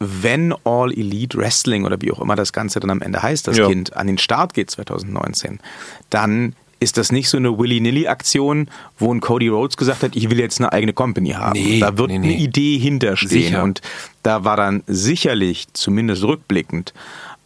wenn 0.00 0.54
All 0.64 0.92
Elite 0.92 1.38
Wrestling 1.38 1.84
oder 1.84 2.00
wie 2.00 2.12
auch 2.12 2.20
immer 2.20 2.36
das 2.36 2.52
Ganze 2.52 2.80
dann 2.80 2.90
am 2.90 3.02
Ende 3.02 3.22
heißt, 3.22 3.46
das 3.46 3.56
ja. 3.56 3.68
Kind 3.68 3.96
an 3.96 4.06
den 4.06 4.18
Start 4.18 4.54
geht 4.54 4.70
2019, 4.70 5.60
dann 6.10 6.54
ist 6.84 6.96
das 6.96 7.10
nicht 7.10 7.28
so 7.28 7.36
eine 7.36 7.58
Willy-Nilly-Aktion, 7.58 8.68
wo 8.98 9.12
ein 9.12 9.20
Cody 9.20 9.48
Rhodes 9.48 9.76
gesagt 9.76 10.02
hat, 10.02 10.14
ich 10.14 10.30
will 10.30 10.38
jetzt 10.38 10.60
eine 10.60 10.72
eigene 10.72 10.92
Company 10.92 11.30
haben. 11.30 11.54
Nee, 11.54 11.80
da 11.80 11.98
wird 11.98 12.10
nee, 12.10 12.18
nee. 12.18 12.34
eine 12.34 12.36
Idee 12.36 12.78
hinterstehen. 12.78 13.42
Sicher. 13.42 13.62
Und 13.64 13.80
da 14.22 14.44
war 14.44 14.56
dann 14.56 14.84
sicherlich, 14.86 15.66
zumindest 15.72 16.22
rückblickend, 16.22 16.94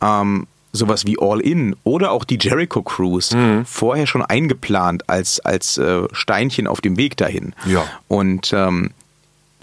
ähm, 0.03 0.47
sowas 0.73 1.07
wie 1.07 1.17
All 1.19 1.41
In 1.41 1.75
oder 1.85 2.13
auch 2.13 2.25
die 2.25 2.39
Jericho 2.39 2.83
Cruise 2.83 3.35
mhm. 3.35 3.65
vorher 3.65 4.07
schon 4.07 4.23
eingeplant 4.23 5.09
als, 5.09 5.41
als 5.41 5.79
äh, 5.79 6.03
Steinchen 6.13 6.67
auf 6.67 6.81
dem 6.81 6.97
Weg 6.99 7.17
dahin. 7.17 7.55
Ja. 7.67 7.85
Und 8.07 8.53
ähm, 8.53 8.91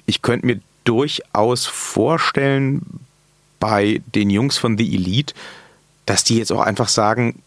ich 0.08 0.22
könnte 0.22 0.48
mir 0.48 0.60
durchaus 0.84 1.66
vorstellen, 1.66 2.82
bei 3.60 4.02
den 4.14 4.30
Jungs 4.30 4.58
von 4.58 4.78
The 4.78 4.96
Elite, 4.96 5.34
dass 6.06 6.24
die 6.24 6.38
jetzt 6.38 6.52
auch 6.52 6.62
einfach 6.62 6.88
sagen, 6.88 7.42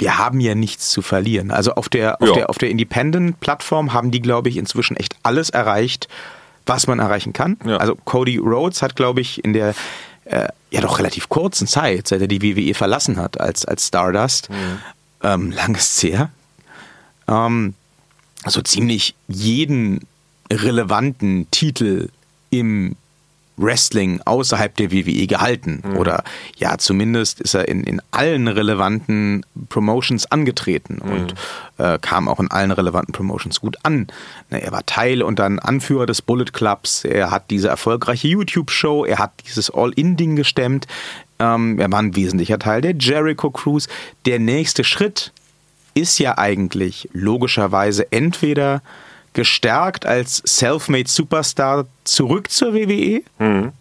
wir 0.00 0.18
haben 0.18 0.40
ja 0.40 0.54
nichts 0.54 0.90
zu 0.90 1.02
verlieren. 1.02 1.50
Also 1.50 1.74
auf 1.74 1.88
der, 1.88 2.20
auf 2.22 2.28
ja. 2.28 2.34
der, 2.34 2.50
auf 2.50 2.58
der 2.58 2.70
Independent-Plattform 2.70 3.92
haben 3.92 4.10
die, 4.10 4.20
glaube 4.20 4.48
ich, 4.48 4.56
inzwischen 4.56 4.96
echt 4.96 5.14
alles 5.22 5.50
erreicht, 5.50 6.08
was 6.66 6.86
man 6.86 6.98
erreichen 6.98 7.32
kann. 7.32 7.58
Ja. 7.64 7.76
Also 7.76 7.96
Cody 7.96 8.38
Rhodes 8.38 8.82
hat, 8.82 8.96
glaube 8.96 9.20
ich, 9.20 9.44
in 9.44 9.52
der 9.52 9.74
äh, 10.24 10.48
ja 10.70 10.80
doch 10.80 10.98
relativ 10.98 11.28
kurzen 11.28 11.66
Zeit, 11.66 12.08
seit 12.08 12.20
er 12.20 12.28
die 12.28 12.42
WWE 12.42 12.74
verlassen 12.74 13.16
hat 13.16 13.40
als, 13.40 13.64
als 13.64 13.88
Stardust, 13.88 14.50
mhm. 14.50 14.78
ähm, 15.22 15.50
lang 15.50 15.74
ist 15.74 16.02
her, 16.02 16.30
ähm, 17.28 17.74
so 18.46 18.62
ziemlich 18.62 19.14
jeden 19.28 20.06
relevanten 20.50 21.50
Titel 21.50 22.08
im 22.50 22.96
Wrestling 23.60 24.20
außerhalb 24.24 24.74
der 24.76 24.90
WWE 24.92 25.26
gehalten. 25.26 25.82
Mhm. 25.84 25.96
Oder 25.96 26.24
ja, 26.56 26.78
zumindest 26.78 27.40
ist 27.40 27.54
er 27.54 27.68
in, 27.68 27.84
in 27.84 28.00
allen 28.10 28.48
relevanten 28.48 29.44
Promotions 29.68 30.30
angetreten 30.30 31.00
mhm. 31.04 31.12
und 31.12 31.34
äh, 31.78 31.98
kam 32.00 32.28
auch 32.28 32.40
in 32.40 32.50
allen 32.50 32.70
relevanten 32.70 33.12
Promotions 33.12 33.60
gut 33.60 33.76
an. 33.82 34.08
Ne, 34.50 34.62
er 34.62 34.72
war 34.72 34.84
Teil 34.86 35.22
und 35.22 35.38
dann 35.38 35.58
Anführer 35.58 36.06
des 36.06 36.22
Bullet 36.22 36.46
Clubs. 36.52 37.04
Er 37.04 37.30
hat 37.30 37.50
diese 37.50 37.68
erfolgreiche 37.68 38.28
YouTube-Show, 38.28 39.04
er 39.04 39.18
hat 39.18 39.32
dieses 39.46 39.70
All-In-Ding 39.70 40.36
gestemmt. 40.36 40.86
Ähm, 41.38 41.78
er 41.78 41.90
war 41.90 42.00
ein 42.00 42.16
wesentlicher 42.16 42.58
Teil 42.58 42.80
der 42.80 42.94
Jericho 42.98 43.50
Cruise. 43.50 43.88
Der 44.26 44.38
nächste 44.38 44.84
Schritt 44.84 45.32
ist 45.94 46.18
ja 46.18 46.38
eigentlich 46.38 47.08
logischerweise 47.12 48.10
entweder 48.12 48.82
gestärkt 49.32 50.06
als 50.06 50.42
Selfmade 50.44 51.08
Superstar 51.08 51.86
zurück 52.04 52.50
zur 52.50 52.74
WWE. 52.74 53.22
Mhm. 53.38 53.72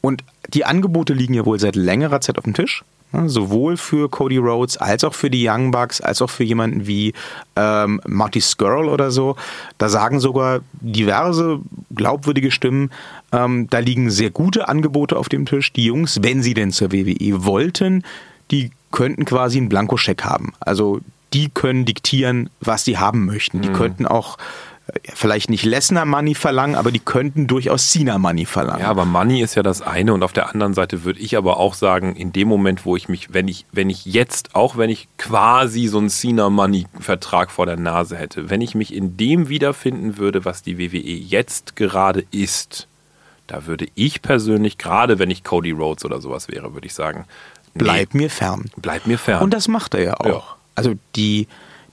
Und 0.00 0.24
die 0.48 0.64
Angebote 0.64 1.12
liegen 1.12 1.34
ja 1.34 1.44
wohl 1.44 1.58
seit 1.58 1.76
längerer 1.76 2.20
Zeit 2.20 2.38
auf 2.38 2.44
dem 2.44 2.54
Tisch. 2.54 2.84
sowohl 3.26 3.78
für 3.78 4.10
Cody 4.10 4.36
Rhodes 4.36 4.76
als 4.76 5.02
auch 5.02 5.14
für 5.14 5.30
die 5.30 5.48
Young 5.48 5.70
Bucks, 5.70 6.02
als 6.02 6.20
auch 6.20 6.28
für 6.28 6.44
jemanden 6.44 6.86
wie 6.86 7.14
ähm, 7.56 8.02
Marty 8.06 8.40
Skrull 8.40 8.86
oder 8.86 9.10
so. 9.10 9.36
Da 9.78 9.88
sagen 9.88 10.20
sogar 10.20 10.60
diverse 10.72 11.60
glaubwürdige 11.94 12.50
Stimmen, 12.50 12.90
ähm, 13.32 13.68
da 13.70 13.78
liegen 13.78 14.10
sehr 14.10 14.30
gute 14.30 14.68
Angebote 14.68 15.16
auf 15.16 15.30
dem 15.30 15.46
Tisch. 15.46 15.72
Die 15.72 15.86
Jungs, 15.86 16.18
wenn 16.22 16.42
sie 16.42 16.52
denn 16.52 16.70
zur 16.70 16.92
WWE 16.92 17.46
wollten, 17.46 18.04
die 18.50 18.70
könnten 18.92 19.24
quasi 19.24 19.58
einen 19.58 19.68
Blankoscheck 19.68 20.24
haben. 20.24 20.52
Also 20.60 21.00
die 21.32 21.50
können 21.50 21.84
diktieren, 21.84 22.50
was 22.60 22.84
sie 22.84 22.98
haben 22.98 23.26
möchten. 23.26 23.60
Die 23.60 23.68
mhm. 23.68 23.74
könnten 23.74 24.06
auch 24.06 24.38
äh, 24.86 24.98
vielleicht 25.14 25.50
nicht 25.50 25.64
Lesnar 25.64 26.04
Money 26.04 26.34
verlangen, 26.34 26.74
aber 26.74 26.90
die 26.90 27.00
könnten 27.00 27.46
durchaus 27.46 27.90
Cena 27.90 28.18
Money 28.18 28.46
verlangen. 28.46 28.80
Ja, 28.80 28.88
aber 28.88 29.04
Money 29.04 29.42
ist 29.42 29.54
ja 29.54 29.62
das 29.62 29.82
eine 29.82 30.14
und 30.14 30.22
auf 30.22 30.32
der 30.32 30.50
anderen 30.50 30.74
Seite 30.74 31.04
würde 31.04 31.20
ich 31.20 31.36
aber 31.36 31.58
auch 31.58 31.74
sagen, 31.74 32.16
in 32.16 32.32
dem 32.32 32.48
Moment, 32.48 32.84
wo 32.84 32.96
ich 32.96 33.08
mich, 33.08 33.32
wenn 33.34 33.48
ich, 33.48 33.66
wenn 33.72 33.90
ich 33.90 34.06
jetzt, 34.06 34.54
auch 34.54 34.76
wenn 34.76 34.90
ich 34.90 35.08
quasi 35.18 35.86
so 35.86 35.98
einen 35.98 36.10
Cena 36.10 36.48
Money 36.48 36.86
Vertrag 36.98 37.50
vor 37.50 37.66
der 37.66 37.76
Nase 37.76 38.16
hätte, 38.16 38.50
wenn 38.50 38.60
ich 38.60 38.74
mich 38.74 38.94
in 38.94 39.16
dem 39.16 39.48
wiederfinden 39.48 40.16
würde, 40.16 40.44
was 40.44 40.62
die 40.62 40.78
WWE 40.78 40.98
jetzt 40.98 41.76
gerade 41.76 42.24
ist, 42.30 42.88
da 43.46 43.66
würde 43.66 43.86
ich 43.94 44.20
persönlich, 44.20 44.76
gerade 44.76 45.18
wenn 45.18 45.30
ich 45.30 45.42
Cody 45.42 45.70
Rhodes 45.70 46.04
oder 46.04 46.20
sowas 46.20 46.48
wäre, 46.48 46.74
würde 46.74 46.86
ich 46.86 46.94
sagen, 46.94 47.24
nee, 47.72 47.84
bleib 47.84 48.14
mir 48.14 48.28
fern. 48.28 48.70
Bleib 48.76 49.06
mir 49.06 49.16
fern. 49.16 49.42
Und 49.42 49.54
das 49.54 49.68
macht 49.68 49.94
er 49.94 50.02
ja 50.02 50.14
auch. 50.20 50.26
Ja 50.26 50.57
also 50.78 50.94
die, 51.16 51.46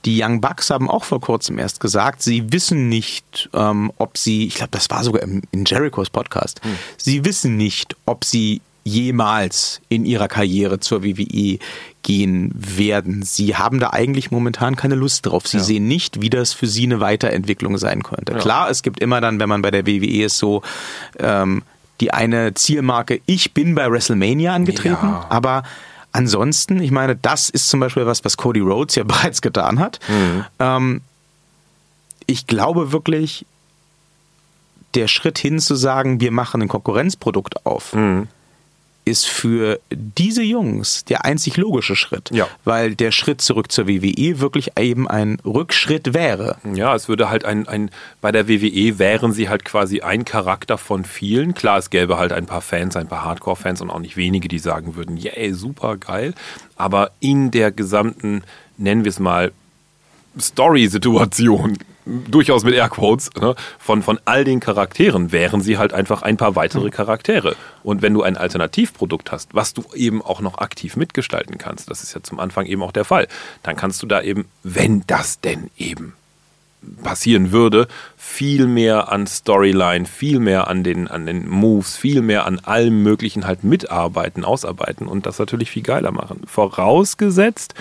die 0.05 0.21
Young 0.23 0.39
Bucks 0.39 0.69
haben 0.69 0.89
auch 0.89 1.03
vor 1.03 1.19
kurzem 1.19 1.59
erst 1.59 1.79
gesagt, 1.79 2.21
sie 2.21 2.51
wissen 2.53 2.87
nicht, 2.89 3.49
ähm, 3.53 3.91
ob 3.97 4.17
sie, 4.17 4.45
ich 4.47 4.55
glaube, 4.55 4.71
das 4.71 4.89
war 4.89 5.03
sogar 5.03 5.21
im, 5.23 5.41
in 5.51 5.65
Jerichos 5.65 6.09
Podcast, 6.09 6.61
hm. 6.63 6.77
sie 6.97 7.25
wissen 7.25 7.57
nicht, 7.57 7.95
ob 8.05 8.23
sie 8.23 8.61
jemals 8.87 9.81
in 9.89 10.05
ihrer 10.05 10.27
Karriere 10.27 10.79
zur 10.79 11.03
WWE 11.03 11.57
gehen 12.03 12.51
werden. 12.55 13.23
Sie 13.23 13.55
haben 13.55 13.79
da 13.79 13.89
eigentlich 13.93 14.29
momentan 14.29 14.75
keine 14.75 14.93
Lust 14.93 15.25
drauf. 15.25 15.47
Sie 15.47 15.57
Ja. 15.57 15.63
sehen 15.63 15.87
nicht, 15.87 16.21
wie 16.21 16.29
das 16.29 16.53
für 16.53 16.67
sie 16.67 16.83
eine 16.83 16.99
Weiterentwicklung 16.99 17.79
sein 17.79 18.03
könnte. 18.03 18.33
Klar, 18.35 18.69
es 18.69 18.83
gibt 18.83 18.99
immer 18.99 19.21
dann, 19.21 19.39
wenn 19.39 19.49
man 19.49 19.63
bei 19.63 19.71
der 19.71 19.87
WWE 19.87 20.25
ist, 20.25 20.37
so 20.37 20.61
ähm, 21.17 21.63
die 21.99 22.13
eine 22.13 22.53
Zielmarke, 22.53 23.21
ich 23.25 23.53
bin 23.55 23.73
bei 23.73 23.89
WrestleMania 23.89 24.53
angetreten, 24.53 25.07
Ja. 25.07 25.25
aber 25.29 25.63
ansonsten, 26.15 26.79
ich 26.79 26.91
meine, 26.91 27.15
das 27.15 27.49
ist 27.49 27.67
zum 27.69 27.81
Beispiel 27.81 28.05
was, 28.05 28.23
was 28.23 28.37
Cody 28.37 28.61
Rhodes 28.61 28.95
ja 28.95 29.03
bereits 29.13 29.41
getan 29.41 29.79
hat. 29.79 29.99
Ähm, 30.59 31.01
ich 32.25 32.47
glaube 32.47 32.91
wirklich, 32.91 33.45
der 34.95 35.07
Schritt 35.07 35.37
hin 35.37 35.59
zu 35.59 35.75
sagen, 35.75 36.21
wir 36.21 36.31
machen 36.31 36.61
ein 36.61 36.67
Konkurrenzprodukt 36.67 37.65
auf, 37.65 37.93
Mhm. 37.93 38.27
Ist 39.05 39.27
für 39.27 39.79
diese 39.91 40.41
Jungs 40.41 41.05
der 41.05 41.23
einzig 41.25 41.57
logische 41.57 41.95
Schritt. 41.95 42.31
Ja. 42.31 42.47
Weil 42.63 42.95
der 42.95 43.11
Schritt 43.11 43.39
zurück 43.39 43.71
zur 43.71 43.87
WWE 43.87 44.39
wirklich 44.39 44.71
eben 44.79 45.07
ein 45.07 45.37
Rückschritt 45.45 46.15
wäre. 46.15 46.57
Ja, 46.73 46.95
es 46.95 47.07
würde 47.07 47.29
halt 47.29 47.45
ein, 47.45 47.67
ein, 47.67 47.91
bei 48.19 48.31
der 48.31 48.49
WWE 48.49 48.97
wären 48.97 49.31
sie 49.31 49.47
halt 49.47 49.63
quasi 49.63 50.01
ein 50.01 50.25
Charakter 50.25 50.79
von 50.79 51.05
vielen. 51.05 51.53
Klar, 51.53 51.77
es 51.77 51.91
gäbe 51.91 52.17
halt 52.17 52.33
ein 52.33 52.47
paar 52.47 52.61
Fans, 52.61 52.95
ein 52.95 53.07
paar 53.07 53.23
Hardcore-Fans 53.23 53.81
und 53.81 53.91
auch 53.91 53.99
nicht 53.99 54.17
wenige, 54.17 54.47
die 54.47 54.59
sagen 54.59 54.95
würden, 54.95 55.17
yay, 55.17 55.53
super 55.53 55.97
geil. 55.97 56.33
Aber 56.75 57.11
in 57.19 57.51
der 57.51 57.71
gesamten, 57.71 58.43
nennen 58.77 59.03
wir 59.03 59.09
es 59.09 59.19
mal, 59.19 59.51
Story-Situation, 60.39 61.77
durchaus 62.05 62.63
mit 62.63 62.73
Airquotes, 62.73 63.31
ne, 63.39 63.55
von, 63.79 64.03
von 64.03 64.19
all 64.25 64.43
den 64.43 64.59
Charakteren 64.59 65.31
wären 65.31 65.61
sie 65.61 65.77
halt 65.77 65.93
einfach 65.93 66.21
ein 66.21 66.37
paar 66.37 66.55
weitere 66.55 66.89
Charaktere. 66.89 67.55
Und 67.83 68.01
wenn 68.01 68.13
du 68.13 68.23
ein 68.23 68.37
Alternativprodukt 68.37 69.31
hast, 69.31 69.53
was 69.53 69.73
du 69.73 69.83
eben 69.93 70.21
auch 70.21 70.41
noch 70.41 70.59
aktiv 70.59 70.95
mitgestalten 70.95 71.57
kannst, 71.57 71.89
das 71.89 72.03
ist 72.03 72.13
ja 72.13 72.21
zum 72.21 72.39
Anfang 72.39 72.65
eben 72.65 72.83
auch 72.83 72.91
der 72.91 73.05
Fall, 73.05 73.27
dann 73.63 73.75
kannst 73.75 74.01
du 74.03 74.07
da 74.07 74.21
eben, 74.21 74.45
wenn 74.63 75.03
das 75.07 75.39
denn 75.39 75.69
eben 75.77 76.13
passieren 77.03 77.51
würde, 77.51 77.87
viel 78.17 78.67
mehr 78.67 79.11
an 79.11 79.27
Storyline, 79.27 80.05
viel 80.05 80.39
mehr 80.39 80.67
an 80.67 80.83
den, 80.83 81.07
an 81.07 81.25
den 81.25 81.47
Moves, 81.47 81.95
viel 81.95 82.21
mehr 82.21 82.45
an 82.45 82.59
allem 82.59 83.03
Möglichen 83.03 83.45
halt 83.45 83.63
mitarbeiten, 83.63 84.43
ausarbeiten 84.43 85.07
und 85.07 85.25
das 85.25 85.39
natürlich 85.39 85.71
viel 85.71 85.83
geiler 85.83 86.11
machen. 86.11 86.41
Vorausgesetzt, 86.45 87.75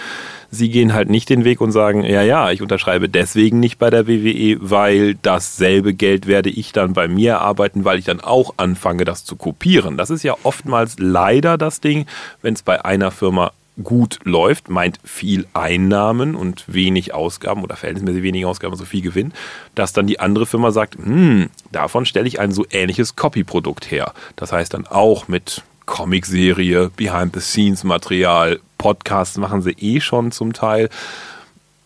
sie 0.50 0.70
gehen 0.70 0.92
halt 0.92 1.10
nicht 1.10 1.28
den 1.30 1.44
Weg 1.44 1.60
und 1.60 1.72
sagen, 1.72 2.04
ja, 2.04 2.22
ja, 2.22 2.50
ich 2.50 2.62
unterschreibe 2.62 3.08
deswegen 3.08 3.60
nicht 3.60 3.78
bei 3.78 3.90
der 3.90 4.06
WWE, 4.06 4.58
weil 4.60 5.14
dasselbe 5.16 5.94
Geld 5.94 6.26
werde 6.26 6.50
ich 6.50 6.72
dann 6.72 6.92
bei 6.92 7.08
mir 7.08 7.32
erarbeiten, 7.32 7.84
weil 7.84 7.98
ich 7.98 8.04
dann 8.04 8.20
auch 8.20 8.54
anfange, 8.56 9.04
das 9.04 9.24
zu 9.24 9.36
kopieren. 9.36 9.96
Das 9.96 10.10
ist 10.10 10.22
ja 10.22 10.36
oftmals 10.42 10.96
leider 10.98 11.58
das 11.58 11.80
Ding, 11.80 12.06
wenn 12.42 12.54
es 12.54 12.62
bei 12.62 12.84
einer 12.84 13.10
Firma 13.10 13.52
gut 13.82 14.20
läuft, 14.24 14.68
meint 14.68 14.98
viel 15.04 15.46
Einnahmen 15.52 16.34
und 16.34 16.64
wenig 16.72 17.12
Ausgaben 17.12 17.64
oder 17.64 17.76
verhältnismäßig 17.76 18.22
wenig 18.22 18.46
Ausgaben, 18.46 18.76
so 18.76 18.84
viel 18.84 19.02
Gewinn, 19.02 19.32
dass 19.74 19.92
dann 19.92 20.06
die 20.06 20.20
andere 20.20 20.46
Firma 20.46 20.70
sagt, 20.70 20.96
hm, 20.96 21.50
davon 21.72 22.06
stelle 22.06 22.28
ich 22.28 22.38
ein 22.38 22.52
so 22.52 22.64
ähnliches 22.70 23.16
Copy-Produkt 23.16 23.90
her. 23.90 24.14
Das 24.36 24.52
heißt 24.52 24.74
dann 24.74 24.86
auch 24.86 25.26
mit 25.26 25.62
Comicserie, 25.86 26.90
Behind-the-Scenes-Material, 26.96 28.60
Podcasts 28.78 29.38
machen 29.38 29.62
sie 29.62 29.72
eh 29.72 30.00
schon 30.00 30.30
zum 30.30 30.52
Teil. 30.52 30.88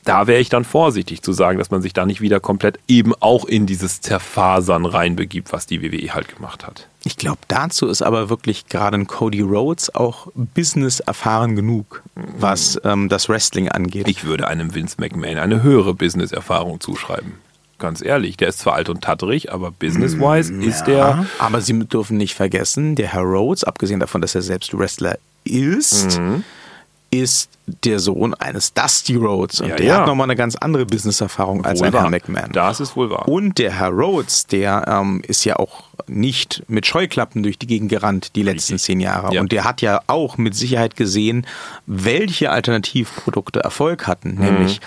Da 0.05 0.27
wäre 0.27 0.41
ich 0.41 0.49
dann 0.49 0.65
vorsichtig 0.65 1.23
zu 1.23 1.33
sagen, 1.33 1.59
dass 1.59 1.71
man 1.71 1.83
sich 1.83 1.93
da 1.93 2.07
nicht 2.07 2.21
wieder 2.21 2.41
komplett 2.41 2.79
eben 2.89 3.15
auch 3.21 3.45
in 3.45 3.67
dieses 3.67 4.01
Zerfasern 4.01 4.87
reinbegibt, 4.87 5.53
was 5.53 5.67
die 5.67 5.83
WWE 5.83 6.15
halt 6.15 6.35
gemacht 6.35 6.67
hat. 6.67 6.89
Ich 7.09 7.17
glaube, 7.17 7.39
dazu 7.49 7.87
ist 7.87 8.03
aber 8.03 8.29
wirklich 8.29 8.67
gerade 8.67 8.99
ein 8.99 9.07
Cody 9.07 9.41
Rhodes 9.41 9.95
auch 9.95 10.27
Business 10.35 11.01
erfahren 11.01 11.57
genug, 11.57 12.03
was 12.15 12.79
ähm, 12.85 13.09
das 13.09 13.31
Wrestling 13.31 13.71
angeht. 13.71 14.07
Ich 14.09 14.25
würde 14.25 14.47
einem 14.47 14.75
Vince 14.75 14.97
McMahon 15.01 15.39
eine 15.39 15.63
höhere 15.63 15.95
Business-Erfahrung 15.95 16.81
zuschreiben. 16.81 17.33
Ganz 17.79 18.03
ehrlich, 18.03 18.37
der 18.37 18.49
ist 18.49 18.59
zwar 18.59 18.75
alt 18.75 18.91
und 18.91 19.01
tatterig, 19.01 19.51
aber 19.51 19.71
business-wise 19.71 20.53
ist 20.53 20.85
der. 20.85 20.97
Ja, 20.99 21.27
aber 21.39 21.63
Sie 21.63 21.79
dürfen 21.79 22.19
nicht 22.19 22.35
vergessen, 22.35 22.95
der 22.95 23.15
Herr 23.15 23.23
Rhodes, 23.23 23.65
abgesehen 23.65 24.01
davon, 24.01 24.21
dass 24.21 24.35
er 24.35 24.43
selbst 24.43 24.77
Wrestler 24.77 25.17
ist, 25.45 26.21
Mhm. 26.21 26.45
Ist 27.11 27.51
der 27.85 27.99
Sohn 27.99 28.35
eines 28.35 28.73
Dusty 28.75 29.17
Rhodes. 29.17 29.61
Und 29.61 29.69
Ja, 29.69 29.77
der 29.77 29.87
ja. 29.87 29.99
hat 29.99 30.07
nochmal 30.07 30.25
eine 30.25 30.37
ganz 30.37 30.57
andere 30.57 30.87
Business-Erfahrung 30.87 31.65
als 31.65 31.83
ein 31.83 31.93
Herr. 31.93 32.11
McMahon. 32.11 32.53
Das 32.53 32.81
ist 32.81 32.97
wohl 32.97 33.11
wahr. 33.11 33.29
Und 33.29 33.59
der 33.59 33.79
Herr 33.79 33.91
Rhodes, 33.91 34.47
der 34.47 34.85
ähm, 34.87 35.23
ist 35.27 35.45
ja 35.45 35.57
auch 35.57 35.85
nicht 36.07 36.65
mit 36.69 36.87
Scheuklappen 36.87 37.43
durch 37.43 37.59
die 37.59 37.67
Gegend 37.67 37.91
gerannt 37.91 38.37
die 38.37 38.43
letzten 38.43 38.75
Richtig. 38.75 38.87
zehn 38.87 39.01
Jahre. 39.01 39.35
Ja. 39.35 39.41
Und 39.41 39.53
der 39.53 39.65
hat 39.65 39.83
ja 39.83 40.01
auch 40.07 40.39
mit 40.39 40.55
Sicherheit 40.55 40.97
gesehen, 40.97 41.47
welche 41.87 42.51
Alternativprodukte 42.51 43.61
Erfolg 43.61 44.07
hatten, 44.07 44.35
nämlich 44.35 44.81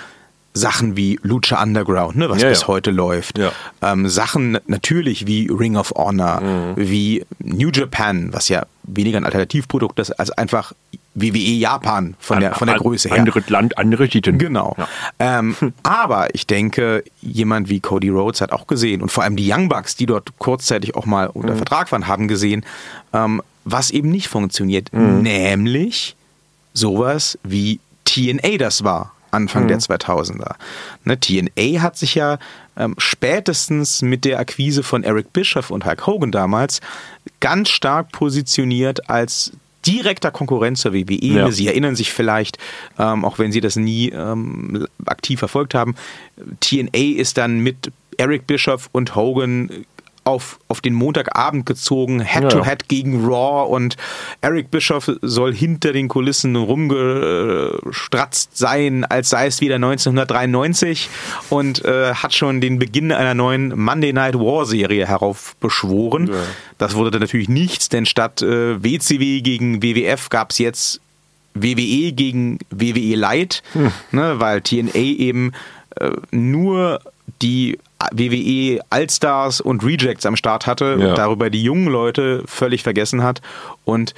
Sachen 0.54 0.98
wie 0.98 1.18
Lucha 1.24 1.62
Underground, 1.64 2.18
ne, 2.18 2.30
was 2.30 2.38
Mhm. 2.38 2.44
Ja, 2.44 2.50
bis 2.50 2.62
ja. 2.62 2.68
heute 2.68 2.92
läuft. 2.92 3.38
Ja. 3.38 3.52
Ähm, 3.82 4.10
Sachen 4.10 4.58
natürlich 4.68 5.26
wie 5.28 5.48
Ring 5.50 5.78
of 5.78 5.92
Honor, 5.96 6.42
Mhm. 6.42 6.74
wie 6.76 7.26
New 7.40 7.70
Japan, 7.70 8.34
was 8.34 8.50
ja 8.50 8.66
weniger 8.84 9.18
ein 9.18 9.26
Alternativprodukt 9.26 10.00
ist 10.00 10.12
als 10.12 10.32
einfach 10.32 10.74
WWE 11.14 11.38
Japan 11.38 12.16
von 12.20 12.40
der, 12.40 12.56
von 12.56 12.68
der 12.68 12.76
An- 12.78 12.82
Größe 12.82 13.10
her. 13.10 13.20
Anderes 13.20 13.50
Land, 13.50 13.78
andere 13.78 14.08
Titen. 14.10 14.38
Genau. 14.38 14.76
Ähm, 15.20 15.56
aber 15.84 16.34
ich 16.36 16.48
denke, 16.48 17.04
jemand 17.22 17.70
wie 17.70 17.80
Cody 17.80 18.10
Rhodes 18.10 18.42
hat 18.42 18.52
auch 18.52 18.68
gesehen 18.68 19.02
und 19.02 19.10
vor 19.12 19.24
allem 19.24 19.36
die 19.36 19.50
Young 19.52 19.70
Bucks, 19.70 19.96
die 19.96 20.06
dort 20.06 20.38
kurzzeitig 20.40 20.96
auch 20.96 21.06
mal 21.06 21.28
Mhm. 21.28 21.32
unter 21.42 21.56
Vertrag 21.56 21.92
waren, 21.92 22.08
haben 22.08 22.28
gesehen, 22.28 22.66
ähm, 23.14 23.42
was 23.66 23.92
eben 23.92 24.10
nicht 24.10 24.28
funktioniert, 24.28 24.92
Mhm. 24.94 25.22
nämlich 25.22 26.16
sowas 26.74 27.38
wie 27.44 27.80
TNA 28.06 28.58
das 28.58 28.84
war. 28.84 29.14
Anfang 29.32 29.64
Mhm. 29.64 29.68
der 29.70 29.80
2000er. 29.80 30.56
Ne, 31.06 31.20
TNA 31.20 31.82
hat 31.82 31.98
sich 31.98 32.16
ja 32.16 32.38
ähm, 32.78 32.96
spätestens 32.98 34.02
mit 34.02 34.24
der 34.26 34.40
Akquise 34.40 34.84
von 34.84 35.04
Eric 35.04 35.34
Bischoff 35.34 35.72
und 35.72 35.86
Hulk 35.86 36.06
Hogan 36.08 36.32
damals 36.32 36.80
ganz 37.40 37.70
stark 37.70 38.12
positioniert 38.12 39.10
als 39.10 39.52
direkter 39.86 40.30
Konkurrent 40.32 40.78
zur 40.78 40.94
WWE. 40.94 41.16
Ja. 41.26 41.52
Sie 41.52 41.68
erinnern 41.68 41.96
sich 41.96 42.12
vielleicht, 42.14 42.58
ähm, 43.00 43.26
auch 43.26 43.40
wenn 43.40 43.52
Sie 43.52 43.62
das 43.62 43.76
nie 43.76 44.10
ähm, 44.10 44.86
aktiv 45.06 45.40
verfolgt 45.40 45.74
haben, 45.74 45.96
TNA 46.60 47.18
ist 47.20 47.38
dann 47.38 47.60
mit 47.60 47.92
Eric 48.18 48.46
Bischoff 48.46 48.90
und 48.92 49.16
Hogan 49.16 49.86
auf, 50.32 50.60
auf 50.68 50.82
den 50.82 50.94
Montagabend 50.94 51.66
gezogen, 51.66 52.22
Head-to-Head 52.22 52.88
gegen 52.88 53.26
Raw 53.26 53.74
und 53.74 53.98
Eric 54.42 54.72
Bischoff 54.72 55.12
soll 55.22 55.54
hinter 55.54 55.94
den 55.94 56.08
Kulissen 56.08 56.56
rumgestratzt 56.56 58.58
sein, 58.58 59.06
als 59.06 59.30
sei 59.30 59.48
es 59.48 59.62
wieder 59.62 59.76
1993 59.76 61.10
und 61.50 61.84
äh, 61.86 62.14
hat 62.14 62.34
schon 62.34 62.62
den 62.62 62.80
Beginn 62.80 63.12
einer 63.12 63.34
neuen 63.34 63.80
Monday 63.80 64.14
Night 64.14 64.36
War 64.36 64.66
Serie 64.66 65.08
heraufbeschworen. 65.08 66.28
Ja. 66.28 66.34
Das 66.78 66.96
wurde 66.96 67.12
dann 67.12 67.22
natürlich 67.22 67.50
nichts, 67.50 67.90
denn 67.90 68.06
statt 68.06 68.42
äh, 68.42 68.84
WCW 68.84 69.42
gegen 69.42 69.84
WWF 69.84 70.30
gab 70.30 70.52
es 70.52 70.58
jetzt 70.58 71.02
WWE 71.54 72.14
gegen 72.14 72.60
WWE 72.70 73.16
Light, 73.16 73.62
ne, 74.12 74.40
weil 74.40 74.62
TNA 74.62 74.96
eben 74.96 75.52
äh, 75.98 76.12
nur 76.32 77.02
die 77.42 77.78
WWE 78.12 78.82
Allstars 78.90 79.62
und 79.62 79.84
Rejects 79.84 80.26
am 80.26 80.36
Start 80.36 80.68
hatte 80.68 80.98
Ja. 81.00 81.10
und 81.10 81.18
darüber 81.18 81.50
die 81.50 81.64
jungen 81.64 81.88
Leute 81.88 82.44
völlig 82.46 82.84
vergessen 82.84 83.24
hat. 83.24 83.42
Und 83.86 84.14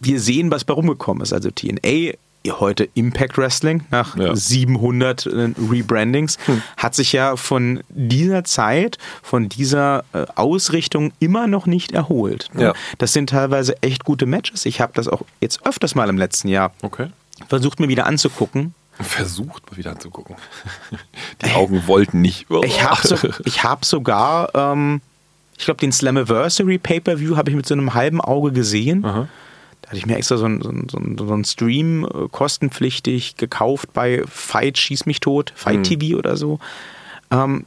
wir 0.00 0.20
sehen, 0.20 0.50
was 0.50 0.64
bei 0.64 0.74
rumgekommen 0.74 1.22
ist. 1.22 1.32
Also 1.32 1.50
TNA, 1.50 2.14
heute 2.58 2.88
Impact 2.94 3.38
Wrestling, 3.38 3.84
nach 3.92 4.16
Ja. 4.16 4.34
700 4.34 5.26
äh, 5.26 5.50
Rebrandings, 5.70 6.38
hat 6.76 6.94
sich 6.96 7.12
ja 7.12 7.36
von 7.36 7.82
dieser 7.90 8.42
Zeit, 8.42 8.98
von 9.22 9.48
dieser 9.48 10.04
äh, 10.12 10.26
Ausrichtung 10.34 11.12
immer 11.20 11.46
noch 11.46 11.66
nicht 11.66 11.92
erholt. 11.92 12.48
ne? 12.54 12.62
Ja. 12.62 12.72
Das 12.98 13.12
sind 13.12 13.30
teilweise 13.30 13.80
echt 13.82 14.04
gute 14.04 14.26
Matches. 14.26 14.66
Ich 14.66 14.80
habe 14.80 14.90
das 14.94 15.06
auch 15.06 15.22
jetzt 15.40 15.64
öfters 15.64 15.94
mal 15.94 16.08
im 16.08 16.18
letzten 16.18 16.48
Jahr 16.48 16.72
Okay. 16.82 17.06
versucht 17.48 17.78
mir 17.78 17.86
wieder 17.88 18.06
anzugucken. 18.06 18.74
Versucht 19.04 19.70
mal 19.70 19.76
wieder 19.76 19.90
anzugucken. 19.92 20.36
Die 21.44 21.50
Augen 21.52 21.86
wollten 21.86 22.20
nicht. 22.20 22.46
Ich 22.64 22.82
habe 22.82 23.06
so, 23.06 23.16
ich 23.44 23.62
hab 23.64 23.84
sogar, 23.84 24.54
ähm, 24.54 25.00
ich 25.58 25.64
glaube, 25.64 25.78
den 25.80 25.92
Slammiversary 25.92 26.78
Pay-Per-View 26.78 27.36
habe 27.36 27.50
ich 27.50 27.56
mit 27.56 27.66
so 27.66 27.74
einem 27.74 27.94
halben 27.94 28.20
Auge 28.20 28.52
gesehen. 28.52 29.04
Aha. 29.04 29.28
Da 29.82 29.88
hatte 29.88 29.98
ich 29.98 30.06
mir 30.06 30.16
extra 30.16 30.36
so 30.36 30.44
einen 30.44 30.62
so 30.62 30.70
ein- 30.70 31.18
so 31.18 31.32
ein- 31.34 31.44
Stream 31.44 32.04
äh, 32.04 32.28
kostenpflichtig 32.30 33.36
gekauft 33.36 33.92
bei 33.92 34.22
Fight 34.28 34.78
Schieß 34.78 35.06
mich 35.06 35.20
tot, 35.20 35.52
Fight 35.56 35.84
TV 35.84 36.16
oder 36.18 36.36
so. 36.36 36.58
Ähm, 37.30 37.66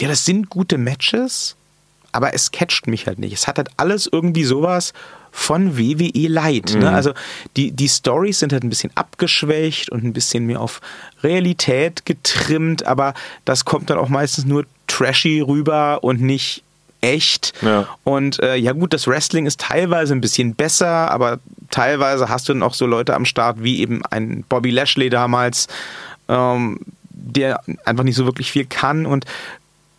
ja, 0.00 0.08
das 0.08 0.24
sind 0.24 0.48
gute 0.50 0.78
Matches, 0.78 1.56
aber 2.12 2.34
es 2.34 2.50
catcht 2.52 2.86
mich 2.86 3.06
halt 3.06 3.18
nicht. 3.18 3.32
Es 3.32 3.46
hat 3.46 3.58
halt 3.58 3.70
alles 3.76 4.08
irgendwie 4.10 4.44
sowas 4.44 4.92
von 5.32 5.78
WWE 5.78 6.28
Light. 6.28 6.74
Ne? 6.74 6.90
Also 6.90 7.12
die, 7.56 7.72
die 7.72 7.88
Stories 7.88 8.38
sind 8.38 8.52
halt 8.52 8.62
ein 8.62 8.68
bisschen 8.68 8.92
abgeschwächt 8.94 9.90
und 9.90 10.04
ein 10.04 10.12
bisschen 10.12 10.46
mehr 10.46 10.60
auf 10.60 10.80
Realität 11.22 12.04
getrimmt, 12.04 12.86
aber 12.86 13.14
das 13.46 13.64
kommt 13.64 13.90
dann 13.90 13.98
auch 13.98 14.10
meistens 14.10 14.44
nur 14.44 14.66
trashy 14.86 15.40
rüber 15.40 16.04
und 16.04 16.20
nicht 16.20 16.62
echt. 17.00 17.54
Ja. 17.62 17.88
Und 18.04 18.40
äh, 18.40 18.56
ja 18.56 18.72
gut, 18.72 18.92
das 18.92 19.08
Wrestling 19.08 19.46
ist 19.46 19.58
teilweise 19.58 20.14
ein 20.14 20.20
bisschen 20.20 20.54
besser, 20.54 21.10
aber 21.10 21.40
teilweise 21.70 22.28
hast 22.28 22.48
du 22.48 22.52
dann 22.52 22.62
auch 22.62 22.74
so 22.74 22.86
Leute 22.86 23.14
am 23.14 23.24
Start 23.24 23.62
wie 23.62 23.80
eben 23.80 24.04
ein 24.06 24.44
Bobby 24.48 24.70
Lashley 24.70 25.08
damals, 25.08 25.66
ähm, 26.28 26.78
der 27.10 27.60
einfach 27.84 28.04
nicht 28.04 28.16
so 28.16 28.26
wirklich 28.26 28.52
viel 28.52 28.66
kann. 28.66 29.06
Und 29.06 29.24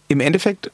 im 0.08 0.19
Endeffekt 0.19 0.72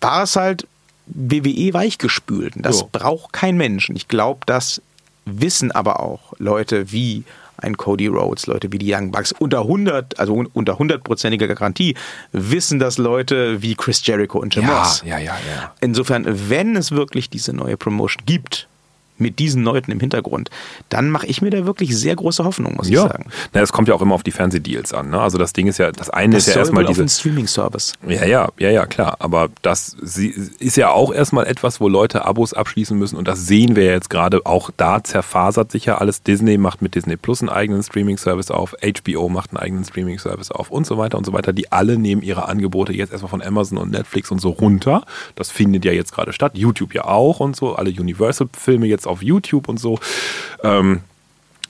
war 0.00 0.24
es 0.24 0.36
halt 0.36 0.66
WWE 1.14 1.72
weichgespült. 1.74 2.54
Das 2.56 2.78
So. 2.80 2.88
braucht 2.90 3.32
kein 3.32 3.56
Mensch. 3.56 3.88
Und 3.88 3.96
ich 3.96 4.08
glaube, 4.08 4.40
das 4.46 4.80
wissen 5.24 5.70
aber 5.72 6.00
auch 6.00 6.32
Leute 6.38 6.92
wie 6.92 7.24
ein 7.58 7.76
Cody 7.76 8.06
Rhodes, 8.06 8.46
Leute 8.46 8.72
wie 8.72 8.78
die 8.78 8.90
Young 8.94 9.10
Bucks 9.10 9.32
unter 9.32 9.60
100, 9.60 10.18
also 10.18 10.32
un- 10.32 10.48
unter 10.54 10.78
hundertprozentiger 10.78 11.46
Garantie, 11.46 11.94
wissen 12.32 12.78
das 12.78 12.96
Leute 12.96 13.60
wie 13.60 13.74
Chris 13.74 14.00
Jericho 14.06 14.38
und 14.38 14.54
Jim 14.56 14.66
Ross. 14.68 15.02
ja, 15.04 15.18
ja, 15.18 15.36
ja. 15.54 15.74
Insofern, 15.82 16.24
wenn 16.48 16.74
es 16.74 16.90
wirklich 16.92 17.28
diese 17.28 17.52
neue 17.52 17.76
Promotion 17.76 18.24
gibt, 18.24 18.66
mit 19.20 19.38
diesen 19.38 19.62
Leuten 19.62 19.90
im 19.90 20.00
Hintergrund, 20.00 20.50
dann 20.88 21.10
mache 21.10 21.26
ich 21.26 21.42
mir 21.42 21.50
da 21.50 21.66
wirklich 21.66 21.96
sehr 21.96 22.16
große 22.16 22.44
Hoffnung, 22.44 22.76
muss 22.76 22.88
Ja, 22.88 23.04
ich 23.04 23.12
sagen. 23.12 23.26
Na, 23.52 23.60
es 23.60 23.72
kommt 23.72 23.88
ja 23.88 23.94
auch 23.94 24.02
immer 24.02 24.14
auf 24.14 24.22
die 24.22 24.30
Fernsehdeals 24.30 24.92
an. 24.92 25.10
Ne? 25.10 25.20
Also 25.20 25.38
das 25.38 25.52
Ding 25.52 25.66
ist 25.66 25.78
ja, 25.78 25.92
das 25.92 26.10
eine 26.10 26.34
Das 26.34 26.46
ist 26.46 26.54
ja 26.54 26.60
erstmal 26.60 26.84
diese. 26.84 27.08
Streaming-Service. 27.08 27.94
Ja, 28.06 28.24
ja, 28.24 28.48
ja, 28.58 28.70
ja, 28.70 28.86
klar. 28.86 29.16
Aber 29.18 29.48
das 29.62 29.94
ist 29.94 30.76
ja 30.76 30.90
auch 30.90 31.12
erstmal 31.12 31.46
etwas, 31.46 31.80
wo 31.80 31.88
Leute 31.88 32.24
Abos 32.24 32.54
abschließen 32.54 32.98
müssen. 32.98 33.16
Und 33.16 33.28
das 33.28 33.46
sehen 33.46 33.76
wir 33.76 33.84
ja 33.84 33.92
jetzt 33.92 34.10
gerade. 34.10 34.44
Auch 34.46 34.70
da 34.76 35.02
zerfasert 35.02 35.70
sich 35.72 35.86
ja 35.86 35.98
alles. 35.98 36.22
Disney 36.22 36.56
macht 36.58 36.82
mit 36.82 36.94
Disney 36.94 37.16
Plus 37.16 37.40
einen 37.40 37.48
eigenen 37.50 37.82
Streaming-Service 37.82 38.50
auf. 38.50 38.74
HBO 38.82 39.28
macht 39.28 39.50
einen 39.50 39.58
eigenen 39.58 39.84
Streaming-Service 39.84 40.50
auf 40.50 40.70
und 40.70 40.86
so 40.86 40.98
weiter 40.98 41.18
und 41.18 41.24
so 41.24 41.32
weiter. 41.32 41.52
Die 41.52 41.70
alle 41.72 41.98
nehmen 41.98 42.22
ihre 42.22 42.48
Angebote 42.48 42.92
jetzt 42.92 43.12
erstmal 43.12 43.30
von 43.30 43.42
Amazon 43.42 43.78
und 43.78 43.90
Netflix 43.90 44.30
und 44.30 44.40
so 44.40 44.50
runter. 44.50 45.02
Das 45.34 45.50
findet 45.50 45.84
ja 45.84 45.92
jetzt 45.92 46.12
gerade 46.12 46.32
statt. 46.32 46.52
YouTube 46.56 46.94
ja 46.94 47.04
auch 47.04 47.40
und 47.40 47.56
so. 47.56 47.74
Alle 47.74 47.90
Universal-Filme 47.90 48.86
jetzt 48.86 49.06
auf 49.10 49.22
YouTube 49.22 49.68
und 49.68 49.78
so. 49.78 49.98
Ähm, 50.62 51.02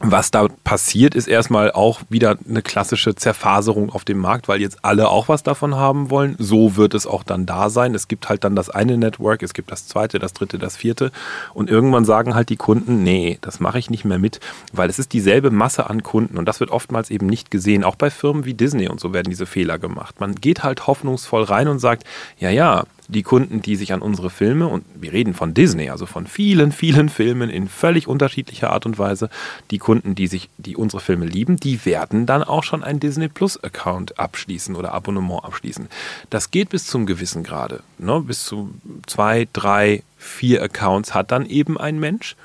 was 0.02 0.30
da 0.30 0.48
passiert, 0.64 1.14
ist 1.14 1.28
erstmal 1.28 1.72
auch 1.72 2.00
wieder 2.08 2.38
eine 2.48 2.62
klassische 2.62 3.14
Zerfaserung 3.14 3.90
auf 3.90 4.06
dem 4.06 4.16
Markt, 4.16 4.48
weil 4.48 4.62
jetzt 4.62 4.78
alle 4.82 5.10
auch 5.10 5.28
was 5.28 5.42
davon 5.42 5.74
haben 5.74 6.08
wollen. 6.08 6.36
So 6.38 6.76
wird 6.76 6.94
es 6.94 7.06
auch 7.06 7.22
dann 7.22 7.44
da 7.44 7.68
sein. 7.68 7.94
Es 7.94 8.08
gibt 8.08 8.30
halt 8.30 8.42
dann 8.44 8.56
das 8.56 8.70
eine 8.70 8.96
Network, 8.96 9.42
es 9.42 9.52
gibt 9.52 9.70
das 9.70 9.86
zweite, 9.86 10.18
das 10.18 10.32
dritte, 10.32 10.58
das 10.58 10.74
vierte. 10.74 11.12
Und 11.52 11.68
irgendwann 11.68 12.06
sagen 12.06 12.34
halt 12.34 12.48
die 12.48 12.56
Kunden, 12.56 13.02
nee, 13.02 13.36
das 13.42 13.60
mache 13.60 13.78
ich 13.78 13.90
nicht 13.90 14.06
mehr 14.06 14.18
mit, 14.18 14.40
weil 14.72 14.88
es 14.88 14.98
ist 14.98 15.12
dieselbe 15.12 15.50
Masse 15.50 15.90
an 15.90 16.02
Kunden. 16.02 16.38
Und 16.38 16.46
das 16.46 16.60
wird 16.60 16.70
oftmals 16.70 17.10
eben 17.10 17.26
nicht 17.26 17.50
gesehen. 17.50 17.84
Auch 17.84 17.96
bei 17.96 18.08
Firmen 18.08 18.46
wie 18.46 18.54
Disney 18.54 18.88
und 18.88 19.00
so 19.00 19.12
werden 19.12 19.28
diese 19.28 19.44
Fehler 19.44 19.78
gemacht. 19.78 20.18
Man 20.18 20.34
geht 20.34 20.62
halt 20.62 20.86
hoffnungsvoll 20.86 21.42
rein 21.42 21.68
und 21.68 21.78
sagt, 21.78 22.04
ja, 22.38 22.48
ja, 22.48 22.84
die 23.10 23.22
Kunden, 23.22 23.60
die 23.60 23.76
sich 23.76 23.92
an 23.92 24.02
unsere 24.02 24.30
Filme, 24.30 24.66
und 24.66 24.84
wir 24.94 25.12
reden 25.12 25.34
von 25.34 25.54
Disney, 25.54 25.90
also 25.90 26.06
von 26.06 26.26
vielen, 26.26 26.72
vielen 26.72 27.08
Filmen 27.08 27.50
in 27.50 27.68
völlig 27.68 28.08
unterschiedlicher 28.08 28.70
Art 28.70 28.86
und 28.86 28.98
Weise, 28.98 29.28
die 29.70 29.78
Kunden, 29.78 30.14
die 30.14 30.26
sich, 30.26 30.48
die 30.58 30.76
unsere 30.76 31.00
Filme 31.00 31.26
lieben, 31.26 31.56
die 31.56 31.84
werden 31.84 32.26
dann 32.26 32.42
auch 32.42 32.64
schon 32.64 32.84
ein 32.84 33.00
Disney 33.00 33.28
Plus 33.28 33.62
Account 33.62 34.18
abschließen 34.18 34.76
oder 34.76 34.92
Abonnement 34.92 35.44
abschließen. 35.44 35.88
Das 36.30 36.50
geht 36.50 36.70
bis 36.70 36.86
zum 36.86 37.06
gewissen 37.06 37.42
Grade. 37.42 37.82
Ne? 37.98 38.20
Bis 38.20 38.44
zu 38.44 38.70
zwei, 39.06 39.48
drei, 39.52 40.02
vier 40.16 40.62
Accounts 40.62 41.14
hat 41.14 41.30
dann 41.30 41.46
eben 41.46 41.78
ein 41.78 41.98
Mensch. 41.98 42.36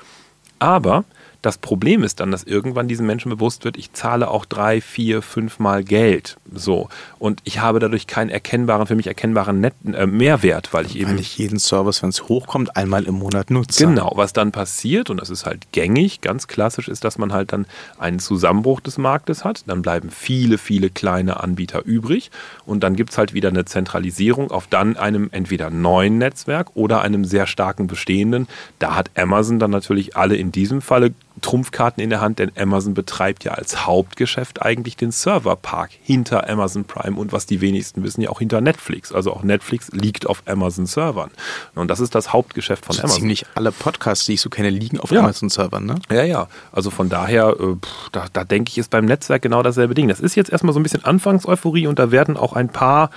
Aber 0.58 1.04
das 1.46 1.58
Problem 1.58 2.02
ist 2.02 2.18
dann, 2.18 2.32
dass 2.32 2.42
irgendwann 2.42 2.88
diesen 2.88 3.06
Menschen 3.06 3.30
bewusst 3.30 3.64
wird, 3.64 3.76
ich 3.76 3.92
zahle 3.92 4.28
auch 4.28 4.44
drei, 4.46 4.80
vier, 4.80 5.22
fünf 5.22 5.60
Mal 5.60 5.84
Geld. 5.84 6.38
So. 6.52 6.88
Und 7.20 7.40
ich 7.44 7.60
habe 7.60 7.78
dadurch 7.78 8.08
keinen 8.08 8.30
erkennbaren, 8.30 8.88
für 8.88 8.96
mich 8.96 9.06
erkennbaren 9.06 9.60
Net 9.60 9.74
äh, 9.92 10.06
Mehrwert, 10.06 10.72
weil 10.72 10.86
ich 10.86 10.96
eben. 10.96 11.12
Weil 11.12 11.20
ich 11.20 11.38
jeden 11.38 11.60
Service, 11.60 12.02
wenn 12.02 12.08
es 12.08 12.24
hochkommt, 12.24 12.76
einmal 12.76 13.04
im 13.04 13.14
Monat 13.14 13.52
nutze. 13.52 13.86
Genau, 13.86 14.12
was 14.16 14.32
dann 14.32 14.50
passiert, 14.50 15.08
und 15.08 15.20
das 15.20 15.30
ist 15.30 15.46
halt 15.46 15.70
gängig, 15.70 16.20
ganz 16.20 16.48
klassisch, 16.48 16.88
ist, 16.88 17.04
dass 17.04 17.16
man 17.16 17.32
halt 17.32 17.52
dann 17.52 17.66
einen 17.96 18.18
Zusammenbruch 18.18 18.80
des 18.80 18.98
Marktes 18.98 19.44
hat. 19.44 19.62
Dann 19.68 19.82
bleiben 19.82 20.10
viele, 20.10 20.58
viele 20.58 20.90
kleine 20.90 21.38
Anbieter 21.38 21.84
übrig. 21.84 22.32
Und 22.64 22.82
dann 22.82 22.96
gibt 22.96 23.10
es 23.10 23.18
halt 23.18 23.34
wieder 23.34 23.50
eine 23.50 23.66
Zentralisierung 23.66 24.50
auf 24.50 24.66
dann 24.66 24.96
einem 24.96 25.28
entweder 25.30 25.70
neuen 25.70 26.18
Netzwerk 26.18 26.70
oder 26.74 27.02
einem 27.02 27.24
sehr 27.24 27.46
starken 27.46 27.86
bestehenden. 27.86 28.48
Da 28.80 28.96
hat 28.96 29.12
Amazon 29.16 29.60
dann 29.60 29.70
natürlich 29.70 30.16
alle 30.16 30.34
in 30.34 30.50
diesem 30.50 30.82
Falle 30.82 31.14
Trumpfkarten 31.40 32.02
in 32.02 32.10
der 32.10 32.20
Hand, 32.20 32.38
denn 32.38 32.50
Amazon 32.56 32.94
betreibt 32.94 33.44
ja 33.44 33.52
als 33.52 33.86
Hauptgeschäft 33.86 34.62
eigentlich 34.62 34.96
den 34.96 35.10
Serverpark 35.10 35.90
hinter 36.02 36.48
Amazon 36.48 36.84
Prime 36.84 37.16
und 37.18 37.32
was 37.32 37.46
die 37.46 37.60
wenigsten 37.60 38.02
wissen, 38.02 38.22
ja 38.22 38.30
auch 38.30 38.38
hinter 38.38 38.60
Netflix. 38.60 39.12
Also 39.12 39.32
auch 39.32 39.42
Netflix 39.42 39.88
liegt 39.92 40.26
auf 40.26 40.42
Amazon 40.46 40.86
Servern. 40.86 41.30
Und 41.74 41.88
das 41.88 42.00
ist 42.00 42.14
das 42.14 42.32
Hauptgeschäft 42.32 42.84
von 42.86 42.94
Also 42.94 43.02
Amazon. 43.02 43.20
ziemlich 43.20 43.46
alle 43.54 43.72
Podcasts, 43.72 44.24
die 44.24 44.34
ich 44.34 44.40
so 44.40 44.50
kenne, 44.50 44.70
liegen 44.70 44.98
auf 45.00 45.10
Ja. 45.10 45.20
Amazon-Servern, 45.20 45.84
ne? 45.84 45.96
Ja, 46.10 46.22
ja. 46.24 46.48
Also 46.72 46.90
von 46.90 47.08
daher, 47.08 47.54
äh, 47.58 47.74
pff, 47.74 48.10
da, 48.12 48.26
da 48.32 48.44
denke 48.44 48.70
ich, 48.70 48.78
ist 48.78 48.90
beim 48.90 49.04
Netzwerk 49.04 49.42
genau 49.42 49.62
dasselbe 49.62 49.94
Ding. 49.94 50.08
Das 50.08 50.20
ist 50.20 50.34
jetzt 50.36 50.50
erstmal 50.50 50.72
so 50.72 50.80
ein 50.80 50.82
bisschen 50.82 51.04
Anfangseuphorie 51.04 51.86
und 51.86 51.98
da 51.98 52.10
werden 52.10 52.36
auch 52.36 52.54
ein 52.54 52.68
paar 52.68 53.10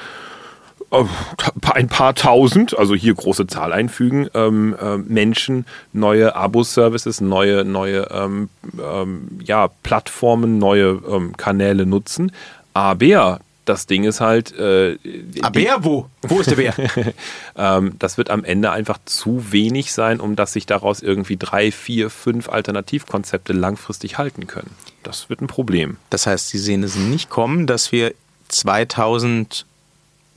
ein 0.91 1.87
paar 1.87 2.15
tausend, 2.15 2.77
also 2.77 2.95
hier 2.95 3.13
große 3.13 3.47
Zahl 3.47 3.73
einfügen, 3.73 4.27
ähm, 4.33 4.75
äh, 4.79 4.97
Menschen 4.97 5.65
neue 5.93 6.35
Abo-Services, 6.35 7.21
neue, 7.21 7.63
neue 7.63 8.07
ähm, 8.11 8.49
ähm, 8.81 9.39
ja, 9.43 9.69
Plattformen, 9.83 10.57
neue 10.57 10.99
ähm, 11.07 11.37
Kanäle 11.37 11.85
nutzen. 11.85 12.31
Aber 12.73 13.39
das 13.65 13.85
Ding 13.85 14.03
ist 14.03 14.19
halt, 14.19 14.51
äh, 14.57 14.97
Bär, 15.53 15.83
wo? 15.83 16.09
Wo 16.23 16.39
ist 16.39 16.49
der 16.49 16.55
Bär? 16.55 16.73
ähm, 17.55 17.93
das 17.99 18.17
wird 18.17 18.31
am 18.31 18.43
Ende 18.43 18.71
einfach 18.71 18.97
zu 19.05 19.51
wenig 19.51 19.93
sein, 19.93 20.19
um 20.19 20.35
dass 20.35 20.53
sich 20.53 20.65
daraus 20.65 21.01
irgendwie 21.01 21.37
drei, 21.37 21.71
vier, 21.71 22.09
fünf 22.09 22.49
Alternativkonzepte 22.49 23.53
langfristig 23.53 24.17
halten 24.17 24.47
können. 24.47 24.71
Das 25.03 25.29
wird 25.29 25.41
ein 25.41 25.47
Problem. 25.47 25.97
Das 26.09 26.25
heißt, 26.25 26.49
Sie 26.49 26.57
sehen 26.57 26.81
es 26.81 26.95
nicht 26.95 27.29
kommen, 27.29 27.67
dass 27.67 27.91
wir 27.91 28.15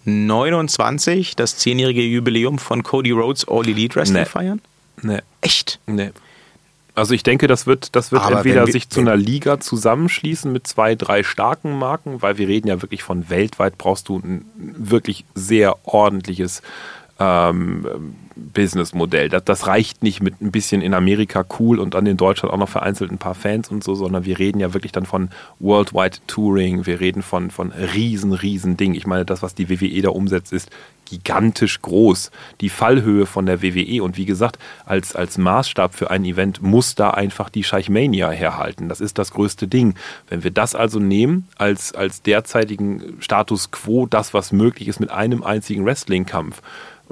2029 0.05 1.37
das 1.37 1.57
zehnjährige 1.57 2.03
Jubiläum 2.03 2.59
von 2.59 2.83
Cody 2.83 3.11
Rhodes 3.13 3.47
All 3.49 3.67
Elite 3.69 3.97
Wrestling 3.97 4.23
Nee. 4.23 4.29
feiern? 4.29 4.61
Nee, 5.03 5.19
Echt? 5.41 5.79
nee. 5.87 6.11
Also 6.95 7.15
ich 7.15 7.23
denke, 7.23 7.47
das 7.47 7.67
wird, 7.67 7.97
das 7.97 8.13
wird 8.13 8.23
Aber 8.23 8.37
entweder 8.39 8.67
wir- 8.67 8.73
sich 8.73 8.91
zu 8.91 9.01
einer 9.01 9.17
Liga 9.17 9.59
zusammenschließen 9.61 10.53
mit 10.53 10.67
zwei, 10.67 10.95
drei 10.95 11.23
starken 11.23 11.79
Marken, 11.79 12.21
weil 12.21 12.37
wir 12.37 12.49
reden 12.49 12.69
ja 12.69 12.83
wirklich 12.83 13.03
von 13.03 13.31
weltweit 13.31 13.79
brauchst 13.79 14.09
du 14.11 14.19
ein 14.19 14.45
wirklich 14.57 15.25
sehr 15.35 15.77
ordentliches 15.87 16.61
ähm, 17.23 18.15
Businessmodell. 18.35 19.29
Das, 19.29 19.45
das 19.45 19.67
reicht 19.67 20.03
nicht 20.03 20.23
mit 20.23 20.41
ein 20.41 20.51
bisschen 20.51 20.83
in 20.83 20.95
Amerika 20.95 21.45
cool 21.59 21.79
und 21.79 21.95
dann 21.95 22.07
in 22.07 22.17
Deutschland 22.17 22.53
auch 22.53 22.59
noch 22.59 22.69
vereinzelt 22.69 23.11
ein 23.11 23.19
paar 23.19 23.35
Fans 23.35 23.69
und 23.71 23.85
so, 23.85 23.95
sondern 23.95 24.25
wir 24.25 24.39
reden 24.39 24.61
ja 24.61 24.75
wirklich 24.75 24.93
dann 24.93 25.07
von 25.07 25.31
Worldwide 25.61 26.19
Touring, 26.27 26.87
wir 26.87 27.01
reden 27.01 27.23
von, 27.23 27.51
von 27.51 27.73
riesen, 27.73 28.33
riesen 28.33 28.77
Ding. 28.77 28.95
Ich 28.95 29.07
meine, 29.07 29.25
das, 29.25 29.43
was 29.43 29.55
die 29.55 29.71
WWE 29.71 30.03
da 30.03 30.11
umsetzt, 30.11 30.53
ist 30.53 30.71
gigantisch 31.05 31.83
groß. 31.83 32.31
Die 32.61 32.71
Fallhöhe 32.71 33.27
von 33.27 33.45
der 33.45 33.63
WWE 33.63 34.03
und 34.03 34.17
wie 34.17 34.25
gesagt, 34.25 34.59
als, 34.87 35.15
als 35.15 35.37
Maßstab 35.37 35.95
für 35.95 36.11
ein 36.11 36.25
Event 36.25 36.63
muss 36.63 36.95
da 36.95 37.11
einfach 37.11 37.51
die 37.51 37.65
Scheichmania 37.65 38.31
herhalten. 38.31 38.89
Das 38.89 39.01
ist 39.01 39.19
das 39.19 39.33
größte 39.33 39.69
Ding. 39.69 39.95
Wenn 40.29 40.43
wir 40.43 40.51
das 40.51 40.75
also 40.75 40.99
nehmen 40.99 41.49
als, 41.59 41.95
als 41.95 42.23
derzeitigen 42.23 43.19
Status 43.21 43.71
quo, 43.71 44.07
das, 44.07 44.33
was 44.33 44.53
möglich 44.53 44.89
ist 44.89 45.01
mit 45.01 45.11
einem 45.11 45.43
einzigen 45.43 45.85
Wrestling-Kampf, 45.85 46.63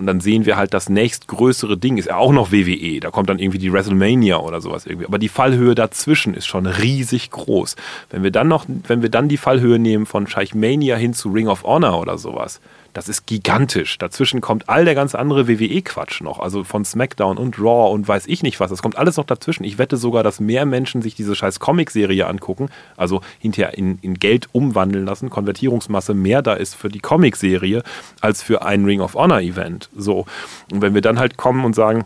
und 0.00 0.06
dann 0.06 0.20
sehen 0.20 0.46
wir 0.46 0.56
halt, 0.56 0.72
das 0.72 0.88
nächstgrößere 0.88 1.76
Ding 1.76 1.98
ist 1.98 2.06
ja 2.06 2.16
auch 2.16 2.32
noch 2.32 2.50
WWE. 2.52 3.00
Da 3.00 3.10
kommt 3.10 3.28
dann 3.28 3.38
irgendwie 3.38 3.58
die 3.58 3.70
WrestleMania 3.70 4.38
oder 4.38 4.62
sowas 4.62 4.86
irgendwie. 4.86 5.06
Aber 5.06 5.18
die 5.18 5.28
Fallhöhe 5.28 5.74
dazwischen 5.74 6.32
ist 6.32 6.46
schon 6.46 6.64
riesig 6.64 7.30
groß. 7.30 7.76
Wenn 8.08 8.22
wir 8.22 8.30
dann 8.30 8.48
noch, 8.48 8.64
wenn 8.88 9.02
wir 9.02 9.10
dann 9.10 9.28
die 9.28 9.36
Fallhöhe 9.36 9.78
nehmen 9.78 10.06
von 10.06 10.26
Scheichmania 10.26 10.96
hin 10.96 11.12
zu 11.12 11.28
Ring 11.28 11.48
of 11.48 11.64
Honor 11.64 12.00
oder 12.00 12.16
sowas, 12.16 12.60
das 12.92 13.08
ist 13.08 13.26
gigantisch. 13.26 13.98
Dazwischen 13.98 14.40
kommt 14.40 14.68
all 14.68 14.84
der 14.84 14.94
ganz 14.94 15.14
andere 15.14 15.48
WWE-Quatsch 15.48 16.22
noch. 16.22 16.38
Also 16.40 16.64
von 16.64 16.84
SmackDown 16.84 17.38
und 17.38 17.58
Raw 17.58 17.92
und 17.92 18.06
weiß 18.06 18.26
ich 18.26 18.42
nicht 18.42 18.58
was. 18.60 18.70
Das 18.70 18.82
kommt 18.82 18.96
alles 18.96 19.16
noch 19.16 19.24
dazwischen. 19.24 19.64
Ich 19.64 19.78
wette 19.78 19.96
sogar, 19.96 20.22
dass 20.22 20.40
mehr 20.40 20.66
Menschen 20.66 21.02
sich 21.02 21.14
diese 21.14 21.36
scheiß 21.36 21.60
Comic-Serie 21.60 22.26
angucken, 22.26 22.68
also 22.96 23.20
hinterher 23.38 23.76
in, 23.76 23.98
in 24.02 24.14
Geld 24.14 24.48
umwandeln 24.52 25.04
lassen, 25.04 25.30
Konvertierungsmasse 25.30 26.14
mehr 26.14 26.42
da 26.42 26.54
ist 26.54 26.74
für 26.74 26.88
die 26.88 27.00
Comic-Serie 27.00 27.82
als 28.20 28.42
für 28.42 28.62
ein 28.62 28.84
Ring 28.84 29.00
of 29.00 29.14
Honor-Event. 29.14 29.88
So. 29.96 30.26
Und 30.72 30.82
wenn 30.82 30.94
wir 30.94 31.02
dann 31.02 31.18
halt 31.18 31.36
kommen 31.36 31.64
und 31.64 31.74
sagen, 31.74 32.04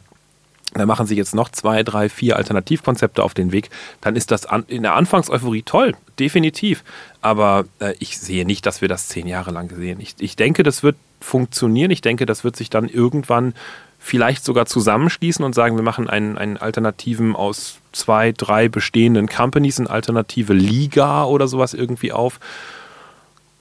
da 0.74 0.86
machen 0.86 1.06
sie 1.06 1.16
jetzt 1.16 1.34
noch 1.34 1.48
zwei, 1.48 1.82
drei, 1.82 2.08
vier 2.08 2.36
Alternativkonzepte 2.36 3.22
auf 3.22 3.34
den 3.34 3.52
Weg, 3.52 3.70
dann 4.00 4.16
ist 4.16 4.30
das 4.30 4.46
in 4.68 4.82
der 4.82 4.94
Anfangseuphorie 4.94 5.62
toll, 5.62 5.94
definitiv. 6.18 6.84
Aber 7.22 7.64
äh, 7.78 7.94
ich 7.98 8.18
sehe 8.18 8.44
nicht, 8.44 8.66
dass 8.66 8.80
wir 8.80 8.88
das 8.88 9.08
zehn 9.08 9.26
Jahre 9.26 9.50
lang 9.50 9.72
sehen. 9.74 10.00
Ich, 10.00 10.16
ich 10.18 10.36
denke, 10.36 10.62
das 10.62 10.82
wird 10.82 10.96
funktionieren. 11.20 11.90
Ich 11.90 12.02
denke, 12.02 12.26
das 12.26 12.44
wird 12.44 12.56
sich 12.56 12.70
dann 12.70 12.88
irgendwann 12.88 13.54
vielleicht 13.98 14.44
sogar 14.44 14.66
zusammenschließen 14.66 15.42
und 15.44 15.54
sagen, 15.54 15.76
wir 15.76 15.82
machen 15.82 16.10
einen, 16.10 16.36
einen 16.36 16.58
Alternativen 16.58 17.34
aus 17.34 17.78
zwei, 17.92 18.32
drei 18.32 18.68
bestehenden 18.68 19.28
Companies, 19.28 19.80
eine 19.80 19.88
alternative 19.88 20.52
Liga 20.52 21.24
oder 21.24 21.48
sowas 21.48 21.72
irgendwie 21.72 22.12
auf. 22.12 22.38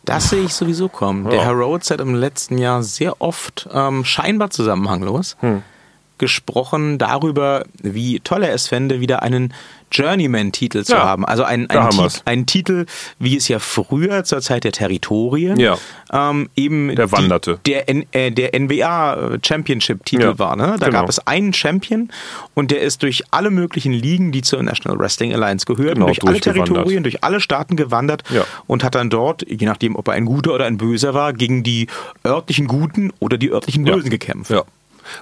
Das 0.03 0.31
sehe 0.31 0.43
ich 0.43 0.53
sowieso 0.53 0.89
kommen. 0.89 1.29
Der 1.29 1.39
Ja. 1.39 1.45
Herr 1.45 1.53
Rhodes 1.53 1.89
hat 1.91 2.01
im 2.01 2.13
letzten 2.13 2.57
Jahr 2.57 2.83
sehr 2.83 3.21
oft 3.21 3.69
ähm, 3.71 4.03
scheinbar 4.03 4.49
zusammenhanglos 4.49 5.37
Hm. 5.39 5.63
Gesprochen 6.17 6.97
darüber, 6.97 7.65
wie 7.81 8.19
toll 8.21 8.43
er 8.43 8.53
es 8.53 8.67
fände, 8.67 8.99
wieder 8.99 9.23
einen 9.23 9.53
Journeyman-Titel 9.91 10.83
zu 10.83 10.93
Ja, 10.93 11.03
haben. 11.05 11.23
Also 11.23 11.43
ein, 11.43 11.67
da 11.67 11.85
ein, 11.85 11.91
Tit- 11.91 12.21
ein 12.25 12.45
Titel, 12.47 12.85
wie 13.19 13.37
es 13.37 13.47
ja 13.47 13.59
früher 13.59 14.23
zur 14.23 14.41
Zeit 14.41 14.63
der 14.63 14.71
Territorien 14.71 15.59
Ja. 15.59 15.77
ähm, 16.11 16.49
eben 16.55 16.95
Der 16.95 17.11
wanderte. 17.11 17.59
Die, 17.65 17.71
der, 17.71 17.89
N- 17.89 18.05
äh, 18.11 18.31
der 18.31 18.59
NBA 18.59 19.37
Championship-Titel 19.45 20.21
Ja, 20.23 20.39
war. 20.39 20.55
Ne? 20.55 20.75
Da 20.79 20.87
genau. 20.87 21.01
gab 21.01 21.09
es 21.09 21.19
einen 21.27 21.53
Champion 21.53 22.09
und 22.55 22.71
der 22.71 22.81
ist 22.81 23.03
durch 23.03 23.23
alle 23.31 23.51
möglichen 23.51 23.93
Ligen, 23.93 24.31
die 24.31 24.41
zur 24.41 24.63
National 24.63 24.97
Wrestling 24.99 25.31
Alliance 25.33 25.65
gehörten, 25.65 25.95
Genau, 25.95 26.07
durch 26.07 26.23
alle. 26.25 26.39
Territorien, 26.39 27.03
durch 27.03 27.23
alle 27.23 27.39
Staaten 27.39 27.75
gewandert 27.75 28.23
und 28.65 28.83
hat 28.83 28.95
dann 28.95 29.09
dort, 29.11 29.45
je 29.47 29.65
nachdem, 29.67 29.95
ob 29.95 30.07
er 30.07 30.15
ein 30.15 30.25
Guter 30.25 30.53
oder 30.55 30.65
ein 30.65 30.77
Böser 30.77 31.13
war, 31.13 31.33
gegen 31.33 31.61
die 31.63 31.87
örtlichen 32.25 32.67
Guten 32.67 33.11
oder 33.19 33.37
die 33.37 33.51
örtlichen. 33.51 33.83
Bösen 33.83 34.09
gekämpft. 34.09 34.51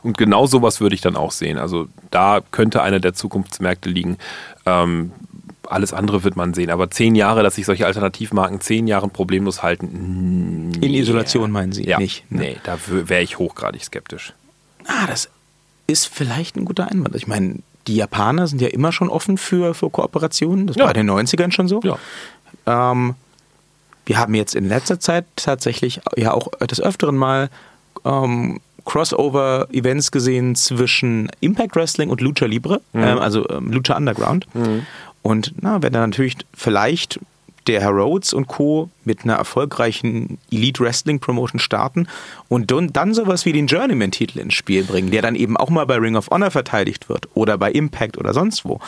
Und 0.03 0.17
genau 0.17 0.45
sowas 0.47 0.81
würde 0.81 0.95
ich 0.95 1.01
dann 1.01 1.15
auch 1.15 1.31
sehen. 1.31 1.57
Also 1.57 1.87
da 2.11 2.39
könnte 2.51 2.81
einer 2.81 2.99
der 2.99 3.13
Zukunftsmärkte 3.13 3.89
liegen. 3.89 4.17
Ähm, 4.65 5.11
alles 5.67 5.93
andere 5.93 6.23
wird 6.23 6.35
man 6.35 6.53
sehen. 6.53 6.69
Aber 6.69 6.91
zehn 6.91 7.15
Jahre, 7.15 7.43
dass 7.43 7.55
sich 7.55 7.65
solche 7.65 7.85
Alternativmarken 7.85 8.59
zehn 8.61 8.87
Jahren 8.87 9.09
problemlos 9.09 9.63
halten. 9.63 10.71
In 10.81 10.93
Isolation 10.93 11.49
meinen 11.51 11.71
Sie 11.71 11.85
Ja, 11.87 11.97
nicht? 11.97 12.29
ne? 12.31 12.39
nee, 12.39 12.57
da 12.63 12.77
wäre 12.87 13.21
ich 13.23 13.37
hochgradig 13.39 13.83
skeptisch. 13.83 14.33
Ah, 14.87 15.07
das 15.07 15.29
ist 15.87 16.07
vielleicht 16.07 16.55
ein 16.57 16.65
guter 16.65 16.89
Einwand. 16.91 17.15
Ich 17.15 17.27
meine, 17.27 17.59
die 17.87 17.95
Japaner 17.95 18.47
sind 18.47 18.61
ja 18.61 18.67
immer 18.67 18.91
schon 18.91 19.09
offen 19.09 19.37
für, 19.37 19.73
für 19.73 19.89
Kooperationen. 19.89 20.67
Das 20.67 20.75
Ja. 20.75 20.83
war 20.85 20.95
in 20.95 21.07
den 21.07 21.09
90ern 21.09 21.51
schon 21.51 21.67
so. 21.67 21.81
Ja. 21.83 21.97
Ähm, 22.91 23.15
wir 24.05 24.17
haben 24.17 24.33
jetzt 24.35 24.55
in 24.55 24.67
letzter 24.67 24.99
Zeit 24.99 25.25
tatsächlich 25.35 26.01
ja 26.17 26.33
auch 26.33 26.49
des 26.59 26.81
Öfteren 26.81 27.15
mal 27.15 27.49
ähm, 28.03 28.59
Crossover-Events 28.85 30.11
gesehen 30.11 30.55
zwischen 30.55 31.29
Impact 31.39 31.75
Wrestling 31.75 32.09
und 32.09 32.21
Lucha 32.21 32.45
Libre, 32.45 32.81
ähm, 32.93 33.19
also 33.19 33.47
ähm, 33.49 33.71
Lucha 33.71 33.95
Underground. 33.95 34.47
Und 35.21 35.53
na, 35.61 35.81
wenn 35.83 35.93
dann 35.93 36.09
natürlich 36.09 36.35
vielleicht 36.53 37.19
der 37.67 37.81
Herr 37.81 37.91
Rhodes 37.91 38.33
und 38.33 38.47
Co. 38.47 38.89
mit 39.05 39.23
einer 39.23 39.35
erfolgreichen 39.35 40.39
Elite 40.51 40.83
Wrestling 40.83 41.19
Promotion 41.19 41.59
starten 41.59 42.07
und 42.49 42.71
dann, 42.71 42.91
dann 42.91 43.13
sowas 43.13 43.45
wie 43.45 43.53
den 43.53 43.67
Journeyman-Titel 43.67 44.39
ins 44.39 44.55
Spiel 44.55 44.83
bringen, 44.83 45.11
der 45.11 45.21
dann 45.21 45.35
eben 45.35 45.57
auch 45.57 45.69
mal 45.69 45.85
bei 45.85 45.97
Ring 45.97 46.15
of 46.15 46.29
Honor 46.31 46.51
verteidigt 46.51 47.09
wird 47.09 47.27
oder 47.35 47.57
bei 47.57 47.71
Impact 47.71 48.17
oder 48.17 48.33
sonst 48.33 48.65
wo. 48.65 48.79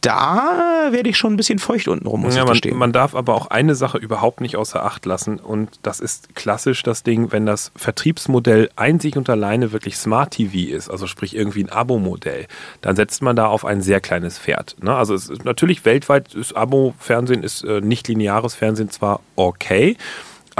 Da 0.00 0.88
werde 0.90 1.10
ich 1.10 1.18
schon 1.18 1.34
ein 1.34 1.36
bisschen 1.36 1.58
feucht 1.58 1.86
untenrum, 1.88 2.22
muss 2.22 2.34
Ja, 2.34 2.46
man, 2.46 2.58
man 2.72 2.92
darf 2.92 3.14
aber 3.14 3.34
auch 3.34 3.48
eine 3.48 3.74
Sache 3.74 3.98
überhaupt 3.98 4.40
nicht 4.40 4.56
außer 4.56 4.82
Acht 4.82 5.04
lassen 5.04 5.38
und 5.38 5.78
das 5.82 6.00
ist 6.00 6.34
klassisch 6.34 6.82
das 6.82 7.02
Ding, 7.02 7.32
wenn 7.32 7.44
das 7.44 7.70
Vertriebsmodell 7.76 8.70
einzig 8.76 9.18
und 9.18 9.28
alleine 9.28 9.72
wirklich 9.72 9.98
Smart 9.98 10.32
TV 10.32 10.74
ist, 10.74 10.88
also 10.88 11.06
sprich 11.06 11.36
irgendwie 11.36 11.64
ein 11.64 11.70
Abo-Modell, 11.70 12.46
dann 12.80 12.96
setzt 12.96 13.20
man 13.20 13.36
da 13.36 13.46
auf 13.46 13.66
ein 13.66 13.82
sehr 13.82 14.00
kleines 14.00 14.38
Pferd. 14.38 14.76
Ne? 14.82 14.94
Also 14.94 15.14
es 15.14 15.28
ist 15.28 15.44
natürlich 15.44 15.84
weltweit 15.84 16.34
ist 16.34 16.56
Abo-Fernsehen 16.56 17.42
ist 17.42 17.62
äh, 17.64 17.82
nicht 17.82 18.08
lineares 18.08 18.54
Fernsehen 18.54 18.88
zwar 18.88 19.20
okay, 19.36 19.96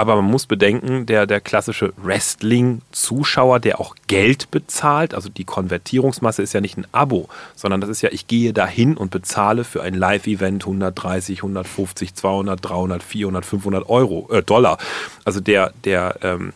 aber 0.00 0.16
man 0.16 0.30
muss 0.30 0.46
bedenken, 0.46 1.04
der, 1.04 1.26
der 1.26 1.42
klassische 1.42 1.92
Wrestling-Zuschauer, 1.98 3.60
der 3.60 3.80
auch 3.80 3.94
Geld 4.06 4.50
bezahlt, 4.50 5.12
also 5.12 5.28
die 5.28 5.44
Konvertierungsmasse 5.44 6.42
ist 6.42 6.54
ja 6.54 6.62
nicht 6.62 6.78
ein 6.78 6.86
Abo, 6.90 7.28
sondern 7.54 7.82
das 7.82 7.90
ist 7.90 8.00
ja, 8.00 8.08
ich 8.10 8.26
gehe 8.26 8.54
dahin 8.54 8.96
und 8.96 9.10
bezahle 9.10 9.62
für 9.62 9.82
ein 9.82 9.92
Live-Event 9.92 10.62
130, 10.64 11.40
150, 11.40 12.14
200, 12.14 12.64
300, 12.64 13.02
400, 13.02 13.44
500 13.44 13.90
Euro, 13.90 14.26
äh, 14.32 14.42
Dollar. 14.42 14.78
Also 15.26 15.40
der, 15.40 15.74
der, 15.84 16.16
ähm, 16.22 16.54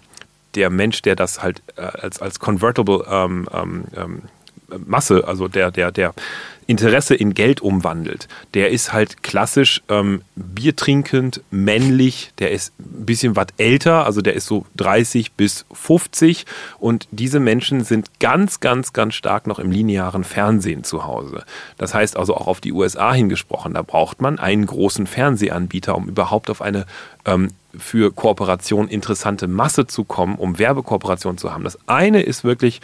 der 0.55 0.71
Mensch, 0.71 1.03
der 1.03 1.15
das 1.15 1.43
halt 1.43 1.63
äh, 1.77 1.83
als, 1.83 2.23
als 2.23 2.39
Convertible 2.41 3.05
ähm, 3.11 3.47
ähm, 3.53 3.85
ähm, 3.95 4.23
Masse, 4.87 5.27
also 5.27 5.49
der, 5.49 5.71
der, 5.71 5.93
der 5.93 6.15
Interesse 6.67 7.15
in 7.15 7.35
Geld 7.35 7.61
umwandelt, 7.61 8.29
der 8.55 8.71
ist 8.71 8.93
halt 8.93 9.23
klassisch 9.23 9.83
ähm, 9.89 10.23
biertrinkend, 10.35 11.43
männlich, 11.51 12.33
der 12.39 12.53
ist 12.53 12.73
ein 12.79 13.05
bisschen 13.05 13.37
was 13.37 13.49
älter, 13.59 14.07
also 14.07 14.23
der 14.23 14.35
ist 14.35 14.47
so 14.47 14.65
30 14.77 15.33
bis 15.33 15.67
50 15.73 16.47
und 16.79 17.07
diese 17.11 17.41
Menschen 17.41 17.85
sind 17.85 18.19
ganz, 18.19 18.61
ganz, 18.61 18.93
ganz 18.93 19.15
stark 19.15 19.47
noch 19.47 19.59
im 19.59 19.71
linearen 19.71 20.25
Fernsehen 20.25 20.85
zu 20.85 21.05
Hause. 21.05 21.45
Das 21.77 21.93
heißt 21.93 22.17
also 22.17 22.35
auch 22.35 22.47
auf 22.47 22.61
die 22.61 22.73
USA 22.73 23.13
hingesprochen, 23.13 23.75
da 23.75 23.83
braucht 23.83 24.23
man 24.23 24.39
einen 24.39 24.65
großen 24.65 25.07
Fernsehanbieter, 25.07 25.95
um 25.95 26.09
überhaupt 26.09 26.49
auf 26.49 26.63
eine 26.63 26.87
ähm, 27.27 27.51
für 27.77 28.13
Kooperation 28.13 28.89
interessante 28.89 29.49
Masse 29.49 29.87
zu 29.87 30.05
kommen, 30.05 30.37
um 30.37 30.59
Werbekooperation 30.59 31.39
zu 31.39 31.53
haben. 31.53 31.65
Das 31.65 31.79
eine 31.89 32.23
ist 32.23 32.45
wirklich 32.45 32.81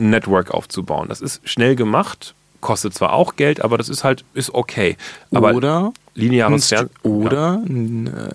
ein 0.00 0.10
Network 0.10 0.50
aufzubauen. 0.50 1.08
Das 1.08 1.20
ist 1.20 1.40
schnell 1.48 1.76
gemacht, 1.76 2.34
kostet 2.60 2.94
zwar 2.94 3.12
auch 3.12 3.36
Geld, 3.36 3.62
aber 3.62 3.78
das 3.78 3.88
ist 3.88 4.04
halt 4.04 4.24
ist 4.34 4.52
okay. 4.54 4.96
Aber 5.32 5.54
oder 5.54 5.92
lineares 6.14 6.68
Fernsehen 6.68 6.90
oder 7.02 7.62
ein 7.64 8.06
äh, 8.06 8.32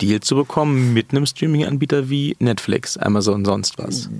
Deal 0.00 0.20
zu 0.20 0.34
bekommen 0.34 0.92
mit 0.92 1.12
einem 1.12 1.24
Streaming-Anbieter 1.24 2.10
wie 2.10 2.36
Netflix, 2.40 2.96
Amazon, 2.96 3.44
sonst 3.44 3.78
was. 3.78 4.10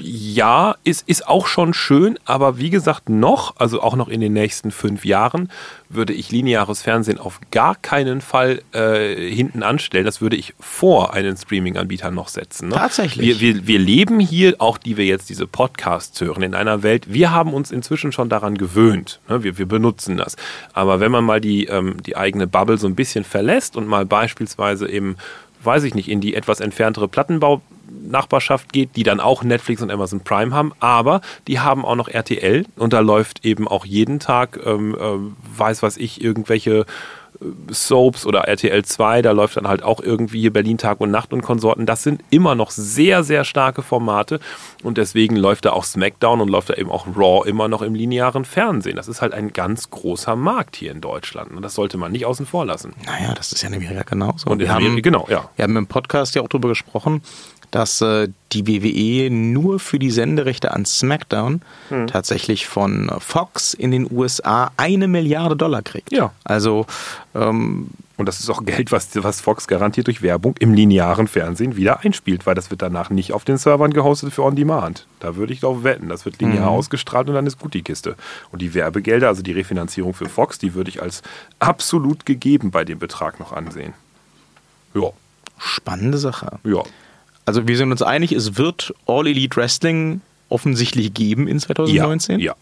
ja, 0.00 0.76
ist, 0.84 1.08
ist 1.08 1.26
auch 1.26 1.46
schon 1.46 1.72
schön, 1.72 2.18
aber 2.24 2.58
wie 2.58 2.70
gesagt, 2.70 3.08
noch, 3.08 3.56
also 3.56 3.80
auch 3.80 3.96
noch 3.96 4.08
in 4.08 4.20
den 4.20 4.34
nächsten 4.34 4.70
fünf 4.70 5.04
Jahren, 5.04 5.50
würde 5.94 6.12
ich 6.12 6.30
lineares 6.30 6.82
Fernsehen 6.82 7.18
auf 7.18 7.40
gar 7.50 7.74
keinen 7.74 8.20
Fall 8.20 8.62
äh, 8.72 9.30
hinten 9.30 9.62
anstellen. 9.62 10.04
Das 10.04 10.20
würde 10.20 10.36
ich 10.36 10.54
vor 10.60 11.14
einen 11.14 11.36
Streaming-Anbieter 11.36 12.10
noch 12.10 12.28
setzen. 12.28 12.68
Ne? 12.68 12.74
Tatsächlich. 12.76 13.40
Wir, 13.40 13.56
wir, 13.56 13.66
wir 13.66 13.78
leben 13.78 14.20
hier, 14.20 14.56
auch 14.58 14.78
die 14.78 14.96
wir 14.96 15.04
jetzt 15.04 15.28
diese 15.28 15.46
Podcasts 15.46 16.20
hören, 16.20 16.42
in 16.42 16.54
einer 16.54 16.82
Welt, 16.82 17.12
wir 17.12 17.30
haben 17.30 17.52
uns 17.54 17.70
inzwischen 17.70 18.12
schon 18.12 18.28
daran 18.28 18.56
gewöhnt. 18.56 19.20
Ne? 19.28 19.42
Wir, 19.42 19.58
wir 19.58 19.66
benutzen 19.66 20.16
das. 20.16 20.36
Aber 20.72 21.00
wenn 21.00 21.12
man 21.12 21.24
mal 21.24 21.40
die, 21.40 21.66
ähm, 21.66 22.02
die 22.04 22.16
eigene 22.16 22.46
Bubble 22.46 22.78
so 22.78 22.86
ein 22.86 22.94
bisschen 22.94 23.24
verlässt 23.24 23.76
und 23.76 23.86
mal 23.86 24.06
beispielsweise 24.06 24.88
eben 24.88 25.16
weiß 25.64 25.84
ich 25.84 25.94
nicht, 25.94 26.08
in 26.08 26.20
die 26.20 26.34
etwas 26.34 26.60
entferntere 26.60 27.08
Plattenbau-Nachbarschaft 27.94 28.72
geht, 28.72 28.96
die 28.96 29.02
dann 29.02 29.20
auch 29.20 29.42
Netflix 29.42 29.82
und 29.82 29.90
Amazon 29.90 30.20
Prime 30.20 30.54
haben, 30.54 30.72
aber 30.80 31.20
die 31.48 31.60
haben 31.60 31.84
auch 31.84 31.96
noch 31.96 32.08
RTL 32.08 32.66
und 32.76 32.92
da 32.92 33.00
läuft 33.00 33.44
eben 33.44 33.68
auch 33.68 33.84
jeden 33.84 34.20
Tag, 34.20 34.60
ähm, 34.64 34.94
äh, 34.94 35.58
weiß 35.58 35.82
was 35.82 35.96
ich, 35.96 36.22
irgendwelche 36.22 36.86
äh, 37.40 37.44
Soaps 37.72 38.26
oder 38.26 38.42
RTL 38.42 38.84
2, 38.84 39.22
da 39.22 39.32
läuft 39.32 39.56
dann 39.56 39.68
halt 39.68 39.82
auch 39.82 40.00
irgendwie 40.00 40.40
hier 40.40 40.52
Berlin 40.52 40.78
Tag 40.78 41.00
und 41.00 41.10
Nacht 41.10 41.32
und 41.32 41.42
Konsorten. 41.42 41.86
Das 41.86 42.02
sind 42.02 42.22
immer 42.30 42.54
noch 42.54 42.70
sehr, 42.70 43.24
sehr 43.24 43.44
starke 43.44 43.82
Formate 43.82 44.40
und 44.82 44.98
deswegen 44.98 45.36
läuft 45.36 45.64
da 45.64 45.72
auch 45.72 45.84
SmackDown 45.84 46.40
und 46.40 46.48
läuft 46.48 46.70
da 46.70 46.74
eben 46.74 46.90
auch 46.90 47.06
Raw 47.16 47.48
immer 47.48 47.68
noch 47.68 47.82
im 47.82 47.94
linearen 47.94 48.44
Fernsehen. 48.44 48.96
Das 48.96 49.08
ist 49.08 49.22
halt 49.22 49.34
ein 49.34 49.52
ganz 49.52 49.90
großer 49.90 50.36
Markt 50.36 50.76
hier 50.76 50.92
in 50.92 51.00
Deutschland 51.00 51.52
und 51.52 51.62
das 51.62 51.74
sollte 51.74 51.96
man 51.96 52.12
nicht 52.12 52.26
außen 52.26 52.46
vor 52.46 52.64
lassen. 52.64 52.94
Naja, 53.04 53.34
das 53.34 53.52
ist 53.52 53.62
ja 53.62 53.68
in 53.68 53.74
Amerika 53.74 54.02
genauso. 54.02 54.50
Und 54.50 54.60
in 54.60 54.68
wir, 54.68 54.74
Amerika, 54.74 54.92
haben, 54.92 55.02
genau, 55.02 55.26
ja. 55.28 55.50
wir 55.56 55.62
haben 55.62 55.76
im 55.76 55.86
Podcast 55.86 56.34
ja 56.34 56.42
auch 56.42 56.48
darüber 56.48 56.68
gesprochen, 56.68 57.22
dass 57.74 58.00
äh, 58.02 58.28
die 58.52 58.66
WWE 58.68 59.30
nur 59.34 59.80
für 59.80 59.98
die 59.98 60.12
Senderechte 60.12 60.72
an 60.72 60.84
SmackDown 60.84 61.60
Hm. 61.88 62.06
tatsächlich 62.06 62.66
von 62.68 63.10
Fox 63.18 63.74
in 63.74 63.90
den 63.90 64.06
USA 64.10 64.70
eine 64.76 65.08
Milliarde 65.08 65.56
Dollar 65.56 65.82
kriegt. 65.82 66.12
Ja. 66.12 66.32
Also 66.44 66.86
ähm, 67.34 67.88
Und 68.16 68.26
das 68.26 68.38
ist 68.38 68.48
auch 68.48 68.64
Geld, 68.64 68.92
was, 68.92 69.08
was 69.14 69.40
Fox 69.40 69.66
garantiert 69.66 70.06
durch 70.06 70.22
Werbung 70.22 70.54
im 70.60 70.72
linearen 70.72 71.26
Fernsehen 71.26 71.74
wieder 71.74 72.00
einspielt, 72.04 72.46
weil 72.46 72.54
das 72.54 72.70
wird 72.70 72.80
danach 72.80 73.10
nicht 73.10 73.32
auf 73.32 73.44
den 73.44 73.58
Servern 73.58 73.92
gehostet 73.92 74.32
für 74.32 74.44
On 74.44 74.54
Demand. 74.54 75.06
Da 75.18 75.34
würde 75.34 75.52
ich 75.52 75.60
drauf 75.60 75.82
wetten. 75.82 76.08
Das 76.08 76.24
wird 76.24 76.40
linear 76.40 76.68
ausgestrahlt 76.68 77.28
und 77.28 77.34
dann 77.34 77.46
ist 77.48 77.58
gut 77.58 77.74
die 77.74 77.82
Kiste. 77.82 78.14
Und 78.52 78.62
die 78.62 78.72
Werbegelder, 78.72 79.26
also 79.26 79.42
die 79.42 79.52
Refinanzierung 79.52 80.14
für 80.14 80.28
Fox, 80.28 80.58
die 80.60 80.74
würde 80.74 80.90
ich 80.90 81.02
als 81.02 81.22
absolut 81.58 82.24
gegeben 82.24 82.70
bei 82.70 82.84
dem 82.84 83.00
Betrag 83.00 83.40
noch 83.40 83.52
ansehen. 83.52 83.94
Ja, 84.94 85.08
spannende 85.58 86.18
Sache. 86.18 86.60
ja. 86.62 86.82
Also 87.46 87.68
wir 87.68 87.76
sind 87.76 87.90
uns 87.90 88.02
einig, 88.02 88.32
es 88.32 88.56
wird 88.56 88.94
All 89.06 89.26
Elite 89.26 89.56
Wrestling 89.56 90.20
offensichtlich 90.48 91.12
geben 91.14 91.46
in 91.48 91.58
2019. 91.58 92.40
Ja, 92.40 92.54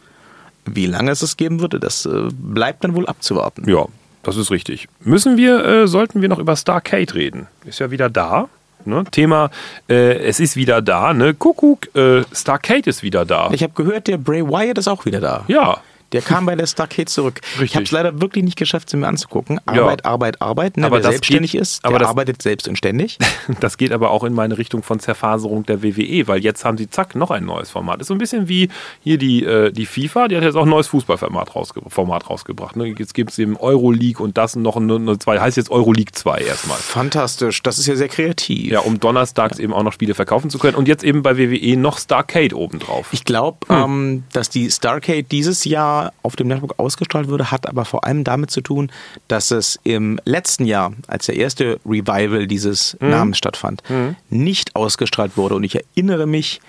Wie 0.64 0.86
lange 0.86 1.10
es 1.10 1.22
es 1.22 1.36
geben 1.36 1.60
würde, 1.60 1.78
das 1.80 2.06
äh, 2.06 2.28
bleibt 2.32 2.84
dann 2.84 2.94
wohl 2.94 3.06
abzuwarten. 3.06 3.68
ja, 3.68 3.86
das 4.22 4.36
ist 4.36 4.50
richtig. 4.50 4.88
Müssen 5.00 5.36
wir, 5.36 5.64
äh, 5.64 5.88
sollten 5.88 6.22
wir 6.22 6.28
noch 6.28 6.38
über 6.38 6.56
Starcade 6.56 7.14
reden? 7.14 7.48
Ist 7.64 7.80
ja 7.80 7.90
wieder 7.90 8.08
da. 8.08 8.48
Ne? 8.84 9.04
Thema, 9.10 9.50
äh, 9.88 10.14
es 10.18 10.40
ist 10.40 10.56
wieder 10.56 10.82
da, 10.82 11.12
ne? 11.14 11.34
Kuckuck, 11.34 11.94
äh, 11.94 12.24
Starcade 12.32 12.90
ist 12.90 13.02
wieder 13.04 13.24
da. 13.24 13.50
Ich 13.52 13.62
habe 13.62 13.72
gehört, 13.74 14.08
der 14.08 14.16
Bray 14.18 14.44
Wyatt 14.44 14.78
ist 14.78 14.88
auch 14.88 15.04
wieder 15.04 15.20
da. 15.20 15.44
Ja, 15.46 15.78
Der 16.12 16.22
kam 16.22 16.46
bei 16.46 16.54
der 16.56 16.66
Starcade 16.66 17.06
zurück. 17.06 17.40
Richtig. 17.54 17.62
Ich 17.70 17.74
habe 17.76 17.84
es 17.84 17.90
leider 17.90 18.20
wirklich 18.20 18.44
nicht 18.44 18.56
geschafft, 18.58 18.90
sie 18.90 18.96
mir 18.96 19.06
anzugucken. 19.08 19.60
Arbeit, 19.66 20.04
Arbeit, 20.04 20.42
Arbeit. 20.42 20.76
Ne? 20.76 20.86
Aber 20.86 21.02
Wer 21.02 21.10
selbstständig 21.10 21.52
geht- 21.52 21.60
ist, 21.62 21.84
aber 21.84 21.94
der 21.94 22.00
das- 22.00 22.08
arbeitet 22.08 22.42
selbst 22.42 22.68
und 22.68 22.76
ständig. 22.76 23.18
Das 23.60 23.76
geht 23.76 23.92
aber 23.92 24.10
auch 24.10 24.24
in 24.24 24.32
meine 24.34 24.56
Richtung 24.58 24.82
von 24.82 24.98
Zerfaserung 25.00 25.64
der 25.66 25.82
WWE, 25.82 26.26
weil 26.28 26.42
jetzt 26.42 26.64
haben 26.64 26.78
sie 26.78 26.88
zack 26.88 27.14
noch 27.14 27.30
ein 27.30 27.44
neues 27.44 27.70
Format. 27.70 28.00
Ist 28.00 28.06
so 28.08 28.14
ein 28.14 28.18
bisschen 28.18 28.48
wie 28.48 28.68
hier 29.02 29.18
die, 29.18 29.44
äh, 29.44 29.72
die 29.72 29.86
FIFA, 29.86 30.28
die 30.28 30.36
hat 30.36 30.42
jetzt 30.44 30.54
auch 30.56 30.62
ein 30.64 30.68
neues 30.68 30.86
Fußballformat 30.88 31.54
rausge 31.54 31.80
Format 31.88 32.28
rausgebracht. 32.30 32.76
Ne? 32.76 32.86
Jetzt 32.98 33.14
gibt 33.14 33.30
es 33.32 33.38
eben 33.38 33.56
Euroleague 33.56 34.22
und 34.22 34.38
das 34.38 34.56
noch 34.56 34.76
eine, 34.76 34.96
eine 34.96 35.18
zwei, 35.18 35.38
heißt 35.40 35.56
jetzt 35.56 35.70
Euroleague 35.70 36.12
2 36.12 36.38
erstmal. 36.40 36.78
Fantastisch, 36.78 37.62
das 37.62 37.78
ist 37.78 37.86
ja 37.86 37.96
sehr 37.96 38.08
kreativ. 38.08 38.70
Ja, 38.72 38.80
um 38.80 38.98
donnerstags 39.00 39.58
eben 39.58 39.72
auch 39.72 39.82
noch 39.82 39.92
Spiele 39.92 40.14
verkaufen 40.14 40.50
zu 40.50 40.58
können. 40.58 40.76
Und 40.76 40.88
jetzt 40.88 41.04
eben 41.04 41.22
bei 41.22 41.36
WWE 41.38 41.76
noch 41.76 41.98
Starcade 41.98 42.56
obendrauf. 42.56 43.08
Ich 43.12 43.24
glaube, 43.24 43.58
ähm, 43.68 44.24
dass 44.32 44.48
die 44.50 44.70
Starcade 44.70 45.24
dieses 45.24 45.64
Jahr 45.64 46.01
auf 46.22 46.36
dem 46.36 46.48
Network 46.48 46.78
ausgestrahlt 46.78 47.28
wurde, 47.28 47.50
hat 47.50 47.68
aber 47.68 47.84
vor 47.84 48.04
allem 48.04 48.24
damit 48.24 48.50
zu 48.50 48.60
tun, 48.60 48.90
dass 49.28 49.50
es 49.50 49.78
im 49.84 50.18
letzten 50.24 50.64
Jahr, 50.64 50.92
als 51.06 51.26
der 51.26 51.36
erste 51.36 51.78
Revival 51.86 52.46
dieses 52.46 52.96
Namens 53.00 53.38
stattfand, 53.38 53.82
nicht 54.30 54.74
ausgestrahlt 54.76 55.36
wurde. 55.36 55.54
Und 55.54 55.64
ich 55.64 55.76
erinnere 55.76 56.26
mich, 56.26 56.60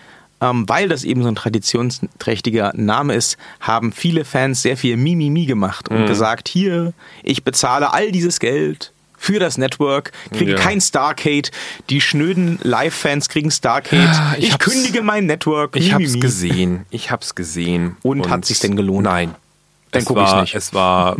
ähm, 0.42 0.68
weil 0.68 0.90
das 0.90 1.04
eben 1.04 1.24
so 1.24 1.30
ein 1.30 1.36
traditionsträchtiger 1.36 2.74
Name 2.76 3.16
ist, 3.16 3.38
haben 3.60 3.92
viele 3.92 4.26
Fans 4.26 4.62
sehr 4.62 4.78
viel 4.78 4.98
Mimimi 4.98 5.46
gemacht 5.46 5.90
und 5.90 6.06
gesagt, 6.06 6.48
hier, 6.48 6.94
ich 7.24 7.44
bezahle 7.44 7.94
all 7.94 8.12
dieses 8.12 8.40
Geld 8.40 8.93
für 9.24 9.40
das 9.40 9.58
Network, 9.58 10.12
kriege 10.32 10.52
Ja. 10.52 10.58
kein 10.58 10.82
Starcade, 10.82 11.50
die 11.90 12.02
schnöden 12.02 12.60
Live-Fans 12.62 13.30
kriegen 13.30 13.52
Starcade, 13.52 14.10
Ah, 14.10 14.36
ich 14.38 14.50
ich, 14.50 14.60
kündige 14.60 15.02
mein 15.02 15.28
Network. 15.28 15.78
Ich 15.78 15.94
hab's 15.94 16.02
Mimimi. 16.02 16.20
gesehen. 16.20 16.86
Ich 16.90 17.10
hab's 17.10 17.34
gesehen. 17.34 17.96
Und 18.04 18.30
hat 18.30 18.44
sich's 18.44 18.60
denn 18.60 18.76
gelohnt? 18.76 19.06
Nein. 19.06 19.34
Dann 19.92 20.02
es 20.02 20.06
guck 20.08 20.18
ich's 20.18 20.32
war, 20.32 20.42
nicht. 20.42 20.56
Es 20.56 20.74
war, 20.74 21.16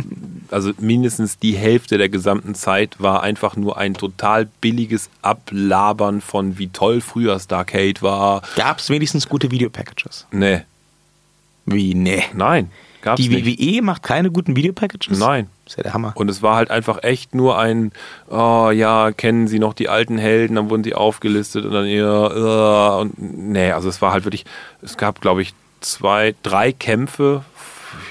also 0.50 0.72
mindestens 0.80 1.38
die 1.38 1.56
Hälfte 1.56 1.96
der 1.96 2.10
gesamten 2.10 2.54
Zeit 2.54 2.96
war 2.98 3.22
einfach 3.22 3.56
nur 3.56 3.78
ein 3.78 3.94
total 3.94 4.48
billiges 4.60 5.08
Ablabern 5.22 6.20
von 6.20 6.58
wie 6.58 6.68
toll 6.68 7.00
früher 7.00 7.38
Starcade 7.40 8.02
war. 8.02 8.42
Gab 8.56 8.80
es 8.80 8.90
wenigstens 8.90 9.28
gute 9.30 9.50
Videopackages? 9.50 10.26
Nee, 10.30 10.60
Wie, 11.66 11.94
nee. 11.94 12.24
nein, 12.34 12.70
gab's 13.04 13.22
Die 13.22 13.28
nicht. 13.28 13.46
WWE 13.46 13.82
macht 13.82 14.02
keine 14.02 14.30
guten 14.32 14.56
Videopackages? 14.56 15.18
Nein. 15.18 15.48
Das 15.64 15.74
ist 15.74 15.76
ja 15.76 15.82
der 15.84 15.94
Hammer. 15.94 16.12
Und 16.16 16.28
es 16.28 16.42
war 16.42 16.56
halt 16.56 16.70
einfach 16.70 17.02
echt 17.04 17.34
nur 17.34 17.58
ein, 17.58 17.92
oh 18.28 18.70
ja, 18.74 19.12
kennen 19.12 19.46
Sie 19.46 19.58
noch 19.58 19.72
die 19.74 19.88
alten 19.88 20.18
Helden, 20.18 20.56
dann 20.56 20.68
wurden 20.70 20.82
die 20.82 20.94
aufgelistet 20.94 21.64
und 21.64 21.72
dann 21.72 21.86
ja, 21.86 22.98
äh, 22.98 23.00
und 23.00 23.14
nee, 23.18 23.70
also 23.70 23.88
es 23.88 24.02
war 24.02 24.12
halt 24.12 24.24
wirklich, 24.24 24.44
es 24.82 24.96
gab 24.96 25.20
glaube 25.20 25.42
ich 25.42 25.54
zwei, 25.80 26.34
drei 26.42 26.72
Kämpfe, 26.72 27.44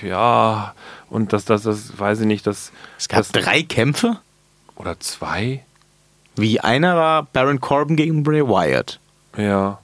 ja, 0.02 0.74
und 1.10 1.34
das, 1.34 1.46
das, 1.46 1.64
das, 1.64 2.00
weiß 2.00 2.22
ich 2.22 2.26
nicht, 2.26 2.48
das, 2.48 2.72
Es 2.98 3.08
gab 3.08 3.20
das, 3.20 3.32
drei 3.32 3.62
Kämpfe? 3.62 4.18
oder 4.76 5.00
zwei, 5.00 5.64
Wie 6.36 6.60
einer 6.60 6.96
war 6.96 7.28
Baron 7.34 7.60
Corbin 7.60 7.96
gegen 7.96 8.24
Bray 8.24 8.41
Wyatt. 8.48 9.00
ja, 9.38 9.78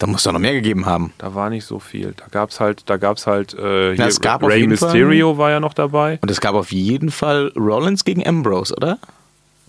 Da 0.00 0.06
muss 0.06 0.22
es 0.22 0.24
doch 0.24 0.32
noch 0.32 0.40
mehr 0.40 0.54
gegeben 0.54 0.86
haben. 0.86 1.12
da 1.18 1.34
war 1.34 1.50
nicht 1.50 1.64
so 1.66 1.78
viel. 1.78 2.14
Da 2.16 2.24
gab's 2.30 2.58
halt, 2.58 2.82
da 2.86 2.96
gab's 2.96 3.26
halt, 3.28 3.54
äh, 3.54 3.94
Na, 3.96 4.06
es 4.06 4.20
gab 4.20 4.42
Rey 4.42 4.60
jeden 4.60 4.76
Fall- 4.76 4.88
Mysterio 4.94 5.36
war 5.38 5.50
ja 5.50 5.60
noch 5.60 5.74
dabei. 5.74 6.18
Und 6.22 6.30
es 6.30 6.40
gab 6.40 6.54
auf 6.54 6.72
jeden 6.72 7.10
Fall 7.10 7.52
Rollins 7.54 8.04
gegen 8.04 8.26
Ambrose, 8.26 8.74
oder? 8.74 8.98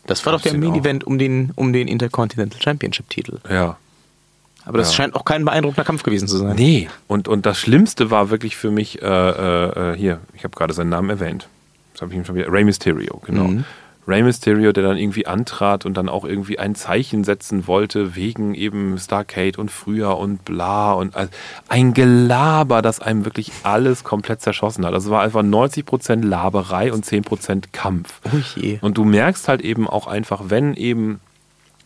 Das 0.08 0.26
war 0.26 0.34
doch 0.34 0.42
der? 0.42 0.58
Main-Event 0.58 1.04
um 1.04 1.18
den, 1.20 1.52
um 1.56 1.74
den 1.74 1.88
Intercontinental 1.88 2.60
Championship-Titel. 2.62 3.40
Ja. 3.50 3.78
Aber 4.66 4.78
das 4.78 4.92
Ja. 4.92 4.96
scheint 4.98 5.16
auch 5.16 5.26
kein 5.26 5.44
beeindruckender 5.44 5.84
Kampf 5.84 6.04
gewesen 6.04 6.28
zu 6.28 6.38
sein. 6.38 6.56
Nee, 6.56 6.88
und, 7.08 7.28
und 7.28 7.46
das 7.46 7.60
Schlimmste 7.60 8.10
war 8.10 8.30
wirklich 8.30 8.56
für 8.56 8.72
mich, 8.72 9.02
äh, 9.02 9.06
äh, 9.06 9.92
äh, 9.94 9.98
hier, 9.98 10.22
ich 10.34 10.44
habe 10.44 10.56
gerade 10.56 10.74
seinen 10.74 10.90
Namen 10.90 11.10
erwähnt. 11.10 11.48
Das 11.94 12.04
habe 12.04 12.12
ich 12.14 12.18
ihm 12.18 12.24
schon 12.26 12.36
wieder. 12.36 12.52
Rey 12.52 12.64
Mysterio, 12.64 13.22
genau. 13.26 13.46
Mhm. 13.46 13.66
Rey 14.08 14.24
Mysterio, 14.24 14.72
der 14.72 14.84
dann 14.84 14.97
irgendwie 14.97 15.28
antrat 15.28 15.86
und 15.86 15.95
dann 15.95 16.10
auch 16.10 16.26
irgendwie 16.26 16.58
ein 16.58 16.76
Zeichen 16.76 17.24
setzen 17.24 17.68
wollte, 17.68 18.16
wegen 18.16 18.56
eben 18.56 18.97
Starcade 18.97 19.60
und 19.60 19.70
früher 19.70 20.18
und 20.18 20.43
bla 20.43 20.93
und 20.93 21.14
ein 21.68 21.93
Gelaber, 21.93 22.82
das 22.82 22.99
einem 22.99 23.26
wirklich 23.26 23.52
alles 23.64 24.04
komplett 24.04 24.41
zerschossen 24.41 24.86
hat. 24.86 24.93
Also 24.93 25.10
es 25.10 25.12
war 25.12 25.22
einfach 25.22 25.43
90% 25.43 26.26
Laberei 26.26 26.91
und 26.91 27.06
10% 27.06 27.66
Kampf. 27.72 28.20
Oh. 28.26 28.78
Und 28.82 28.97
du 28.97 29.04
merkst 29.04 29.47
halt 29.47 29.62
eben 29.62 29.88
auch 29.88 30.08
einfach, 30.08 30.43
wenn 30.45 30.74
eben 30.74 31.20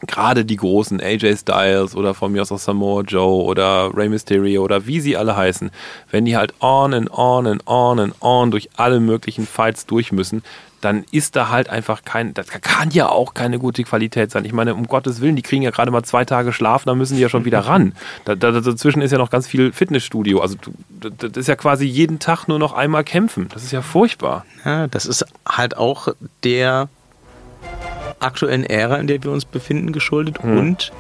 gerade 0.08 0.46
die 0.46 0.58
großen 0.58 1.00
AJ 1.02 1.38
Styles 1.38 1.96
oder 1.96 2.14
von 2.14 2.32
mir 2.32 2.42
aus 2.42 2.52
auch 2.52 2.60
Samoa 2.60 3.02
Joe 3.02 3.44
oder 3.44 3.96
Rey 3.96 4.10
Mysterio 4.10 4.64
oder 4.64 4.86
wie 4.86 5.00
sie 5.00 5.18
alle 5.18 5.36
heißen, 5.36 5.72
wenn 6.12 6.26
die 6.26 6.38
halt 6.38 6.54
on 6.60 6.94
and 6.94 7.12
on 7.12 7.48
and 7.48 7.68
on 7.68 8.00
and 8.00 8.16
on 8.22 8.52
durch 8.52 8.70
alle 8.76 9.00
möglichen 9.00 9.48
Fights 9.48 9.86
durch 9.86 10.12
müssen, 10.12 10.44
dann 10.86 11.04
ist 11.12 11.36
da 11.36 11.50
halt 11.50 11.70
einfach 11.70 12.04
kein, 12.06 12.34
das 12.34 12.48
kann 12.48 12.92
ja 12.92 13.10
auch 13.10 13.34
keine 13.34 13.60
gute 13.60 13.84
Qualität 13.84 14.32
sein. 14.32 14.46
Ich 14.46 14.54
meine, 14.54 14.74
um 14.74 14.88
Gottes 14.88 15.20
Willen, 15.20 15.36
die 15.36 15.42
kriegen 15.42 15.64
ja 15.64 15.72
gerade 15.72 15.92
mal 15.92 16.04
zwei 16.04 16.24
Tage 16.24 16.54
Schlaf, 16.54 16.86
dann 16.86 16.98
müssen 16.98 17.16
die 17.16 17.22
ja 17.22 17.28
schon 17.30 17.44
wieder 17.44 17.60
ran. 17.68 17.94
Da, 18.24 18.36
da, 18.36 18.52
dazwischen 18.52 19.02
ist 19.02 19.12
ja 19.12 19.18
noch 19.18 19.30
ganz 19.30 19.48
viel 19.48 19.74
Fitnessstudio. 19.74 20.40
Also 20.40 20.56
das 20.90 21.32
ist 21.38 21.48
ja 21.48 21.56
quasi 21.56 21.86
jeden 21.86 22.20
Tag 22.20 22.48
nur 22.48 22.60
noch 22.60 22.74
einmal 22.74 23.04
kämpfen. 23.04 23.50
Das 23.54 23.64
ist 23.64 23.72
ja 23.72 23.82
furchtbar. 23.82 24.46
Ja, 24.64 24.88
das 24.88 25.06
ist 25.06 25.26
halt 25.48 25.76
auch 25.76 26.08
der 26.44 26.88
aktuellen 28.20 28.64
Ära, 28.64 28.98
in 28.98 29.08
der 29.08 29.22
wir 29.24 29.32
uns 29.32 29.44
befinden, 29.46 29.92
geschuldet 29.92 30.42
Hm. 30.42 30.58
und 30.58 30.92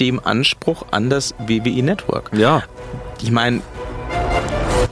dem 0.00 0.20
Anspruch 0.24 0.86
an 0.90 1.08
das 1.10 1.34
WWE 1.38 1.82
Network. 1.82 2.30
Ja. 2.36 2.62
Ich 3.22 3.30
meine, 3.30 3.62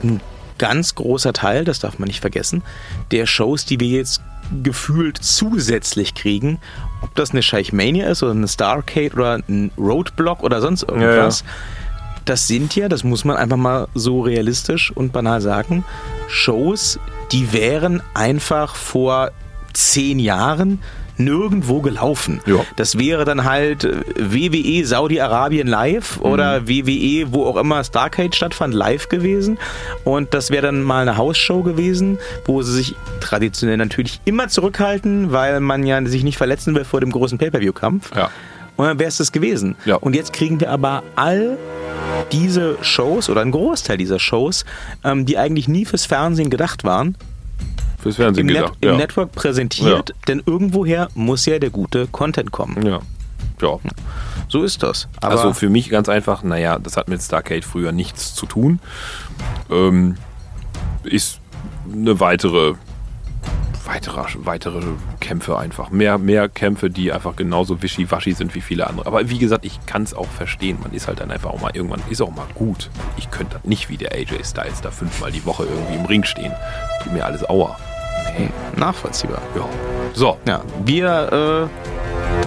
ein 0.02 0.20
ganz 0.60 0.94
großer 0.94 1.32
Teil, 1.32 1.64
das 1.64 1.80
darf 1.80 1.98
man 1.98 2.06
nicht 2.06 2.20
vergessen, 2.20 2.62
der 3.10 3.24
Shows, 3.24 3.64
die 3.64 3.80
wir 3.80 3.88
jetzt 3.88 4.20
gefühlt 4.62 5.16
zusätzlich 5.16 6.14
kriegen, 6.14 6.58
ob 7.00 7.14
das 7.14 7.30
eine 7.30 7.42
Scheichmania 7.42 8.08
ist 8.08 8.22
oder 8.22 8.32
eine 8.32 8.46
Starcade 8.46 9.14
oder 9.14 9.40
ein 9.48 9.70
Roadblock 9.78 10.42
oder 10.42 10.60
sonst 10.60 10.82
irgendwas, 10.82 11.44
das 12.26 12.46
sind 12.46 12.76
ja, 12.76 12.90
das 12.90 13.04
muss 13.04 13.24
man 13.24 13.36
einfach 13.36 13.56
mal 13.56 13.88
so 13.94 14.20
realistisch 14.20 14.92
und 14.94 15.12
banal 15.12 15.40
sagen, 15.40 15.82
Shows, 16.28 16.98
die 17.32 17.54
wären 17.54 18.02
einfach 18.12 18.74
vor 18.74 19.30
zehn 19.72 20.18
Jahren 20.18 20.80
nirgendwo 21.24 21.80
gelaufen. 21.80 22.40
Ja. 22.46 22.64
Das 22.76 22.98
wäre 22.98 23.24
dann 23.24 23.44
halt 23.44 23.84
äh, 23.84 24.00
WWE 24.16 24.84
Saudi-Arabien 24.84 25.66
live 25.66 26.20
oder 26.20 26.66
WWE, 26.68 27.32
wo 27.32 27.46
auch 27.46 27.56
immer 27.56 27.84
Starcade 27.84 28.34
stattfand, 28.34 28.74
live 28.74 29.08
gewesen. 29.08 29.58
Und 30.04 30.34
das 30.34 30.50
wäre 30.50 30.66
dann 30.66 30.82
mal 30.82 31.02
eine 31.02 31.16
Hausshow 31.16 31.62
gewesen, 31.62 32.18
wo 32.44 32.62
sie 32.62 32.72
sich 32.72 32.94
traditionell 33.20 33.76
natürlich 33.76 34.20
immer 34.24 34.48
zurückhalten, 34.48 35.32
weil 35.32 35.60
man 35.60 35.84
ja 35.84 36.04
sich 36.06 36.24
nicht 36.24 36.38
verletzen 36.38 36.74
will 36.74 36.84
vor 36.84 37.00
dem 37.00 37.12
großen 37.12 37.38
Pay-Per-View-Kampf. 37.38 38.10
Ja. 38.16 38.30
Und 38.76 38.86
dann 38.86 38.98
wäre 38.98 39.08
es 39.08 39.18
das 39.18 39.30
gewesen. 39.30 39.76
Ja. 39.84 39.96
Und 39.96 40.16
jetzt 40.16 40.32
kriegen 40.32 40.58
wir 40.58 40.70
aber 40.70 41.02
all 41.14 41.58
diese 42.32 42.78
Shows 42.80 43.28
oder 43.28 43.42
einen 43.42 43.50
Großteil 43.50 43.98
dieser 43.98 44.18
Shows, 44.18 44.64
ähm, 45.04 45.26
die 45.26 45.36
eigentlich 45.36 45.68
nie 45.68 45.84
fürs 45.84 46.06
Fernsehen 46.06 46.48
gedacht 46.48 46.84
waren, 46.84 47.16
Fürs 48.02 48.16
Fernsehen 48.16 48.48
im, 48.48 48.54
Net 48.54 48.62
gedacht. 48.64 48.78
im 48.80 48.88
ja. 48.90 48.96
Network 48.96 49.32
präsentiert, 49.32 50.08
Ja. 50.10 50.14
denn 50.28 50.42
irgendwoher 50.46 51.08
muss 51.14 51.46
ja 51.46 51.58
der 51.58 51.70
gute 51.70 52.06
Content 52.06 52.50
kommen. 52.52 52.84
Ja. 52.86 53.00
Ja. 53.60 53.76
So 54.48 54.62
ist 54.62 54.82
das. 54.82 55.06
Aber 55.20 55.32
also 55.32 55.52
für 55.52 55.68
mich 55.68 55.90
ganz 55.90 56.08
einfach, 56.08 56.42
naja, 56.42 56.78
das 56.78 56.96
hat 56.96 57.08
mit 57.08 57.20
Starcade 57.22 57.62
früher 57.62 57.92
nichts 57.92 58.34
zu 58.34 58.46
tun. 58.46 58.80
Ähm, 59.70 60.16
ist 61.04 61.40
eine 61.92 62.20
weitere, 62.20 62.74
weitere, 63.84 64.22
weitere 64.44 64.80
Kämpfe 65.20 65.58
einfach. 65.58 65.90
Mehr, 65.90 66.16
mehr 66.18 66.48
Kämpfe, 66.48 66.88
die 66.90 67.12
einfach 67.12 67.36
genauso 67.36 67.82
wischiwaschi 67.82 68.32
sind 68.32 68.54
wie 68.54 68.60
viele 68.62 68.86
andere. 68.86 69.06
Aber 69.06 69.28
wie 69.28 69.38
gesagt, 69.38 69.64
ich 69.66 69.78
kann 69.86 70.02
es 70.04 70.14
auch 70.14 70.28
verstehen. 70.28 70.78
Man 70.82 70.92
ist 70.92 71.06
halt 71.06 71.20
dann 71.20 71.30
einfach 71.30 71.50
auch 71.50 71.60
mal 71.60 71.72
irgendwann, 71.74 72.00
ist 72.08 72.22
auch 72.22 72.34
mal 72.34 72.46
gut. 72.54 72.88
Ich 73.18 73.30
könnte 73.30 73.58
dann 73.60 73.68
nicht 73.68 73.88
wie 73.90 73.96
der 73.98 74.12
AJ 74.12 74.44
Styles 74.44 74.80
da 74.80 74.90
fünfmal 74.90 75.32
die 75.32 75.44
Woche 75.44 75.64
irgendwie 75.64 75.96
im 75.96 76.06
Ring 76.06 76.24
stehen. 76.24 76.52
Tut 77.02 77.12
mir 77.12 77.24
alles 77.26 77.48
Aua. 77.48 77.76
Hm, 78.36 78.48
nachvollziehbar. 78.76 79.40
Ja. 79.56 79.62
So, 80.12 80.36
Ja, 80.46 80.60
wir, 80.84 81.68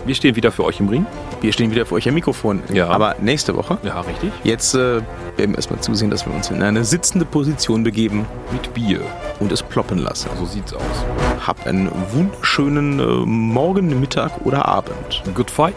wir 0.06 0.16
stehen 0.16 0.36
wieder 0.36 0.52
für 0.52 0.64
euch 0.66 0.80
im 0.80 0.90
Ring. 0.90 1.04
äh, 1.04 1.44
wir 1.44 1.52
stehen 1.54 1.72
wieder 1.72 1.86
für 1.86 1.96
euch 1.96 2.08
am 2.08 2.14
Mikrofon. 2.16 2.62
Ja. 2.72 2.88
Aber 2.88 3.16
nächste 3.22 3.56
Woche. 3.56 3.78
Ja, 3.84 4.00
richtig. 4.02 4.32
Jetzt 4.44 4.74
äh, 4.76 5.02
werden 5.38 5.52
wir 5.52 5.56
erstmal 5.56 5.80
zusehen, 5.82 6.10
dass 6.10 6.26
wir 6.26 6.34
uns 6.34 6.50
in 6.50 6.62
eine 6.64 6.84
sitzende 6.86 7.26
Position 7.26 7.84
begeben 7.84 8.26
Mit 8.52 8.74
Bier. 8.74 9.02
und 9.40 9.52
es 9.52 9.62
ploppen 9.62 9.98
lassen. 10.00 10.30
So 10.40 10.46
sieht's 10.46 10.74
aus. 10.74 10.82
Habt 11.46 11.68
einen 11.68 11.90
wunderschönen 12.14 13.00
äh, 13.00 13.04
Morgen, 13.26 14.00
Mittag 14.00 14.32
oder 14.46 14.66
Abend. 14.68 15.22
Good 15.36 15.52
fight, 15.52 15.76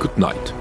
good 0.00 0.16
night. 0.18 0.52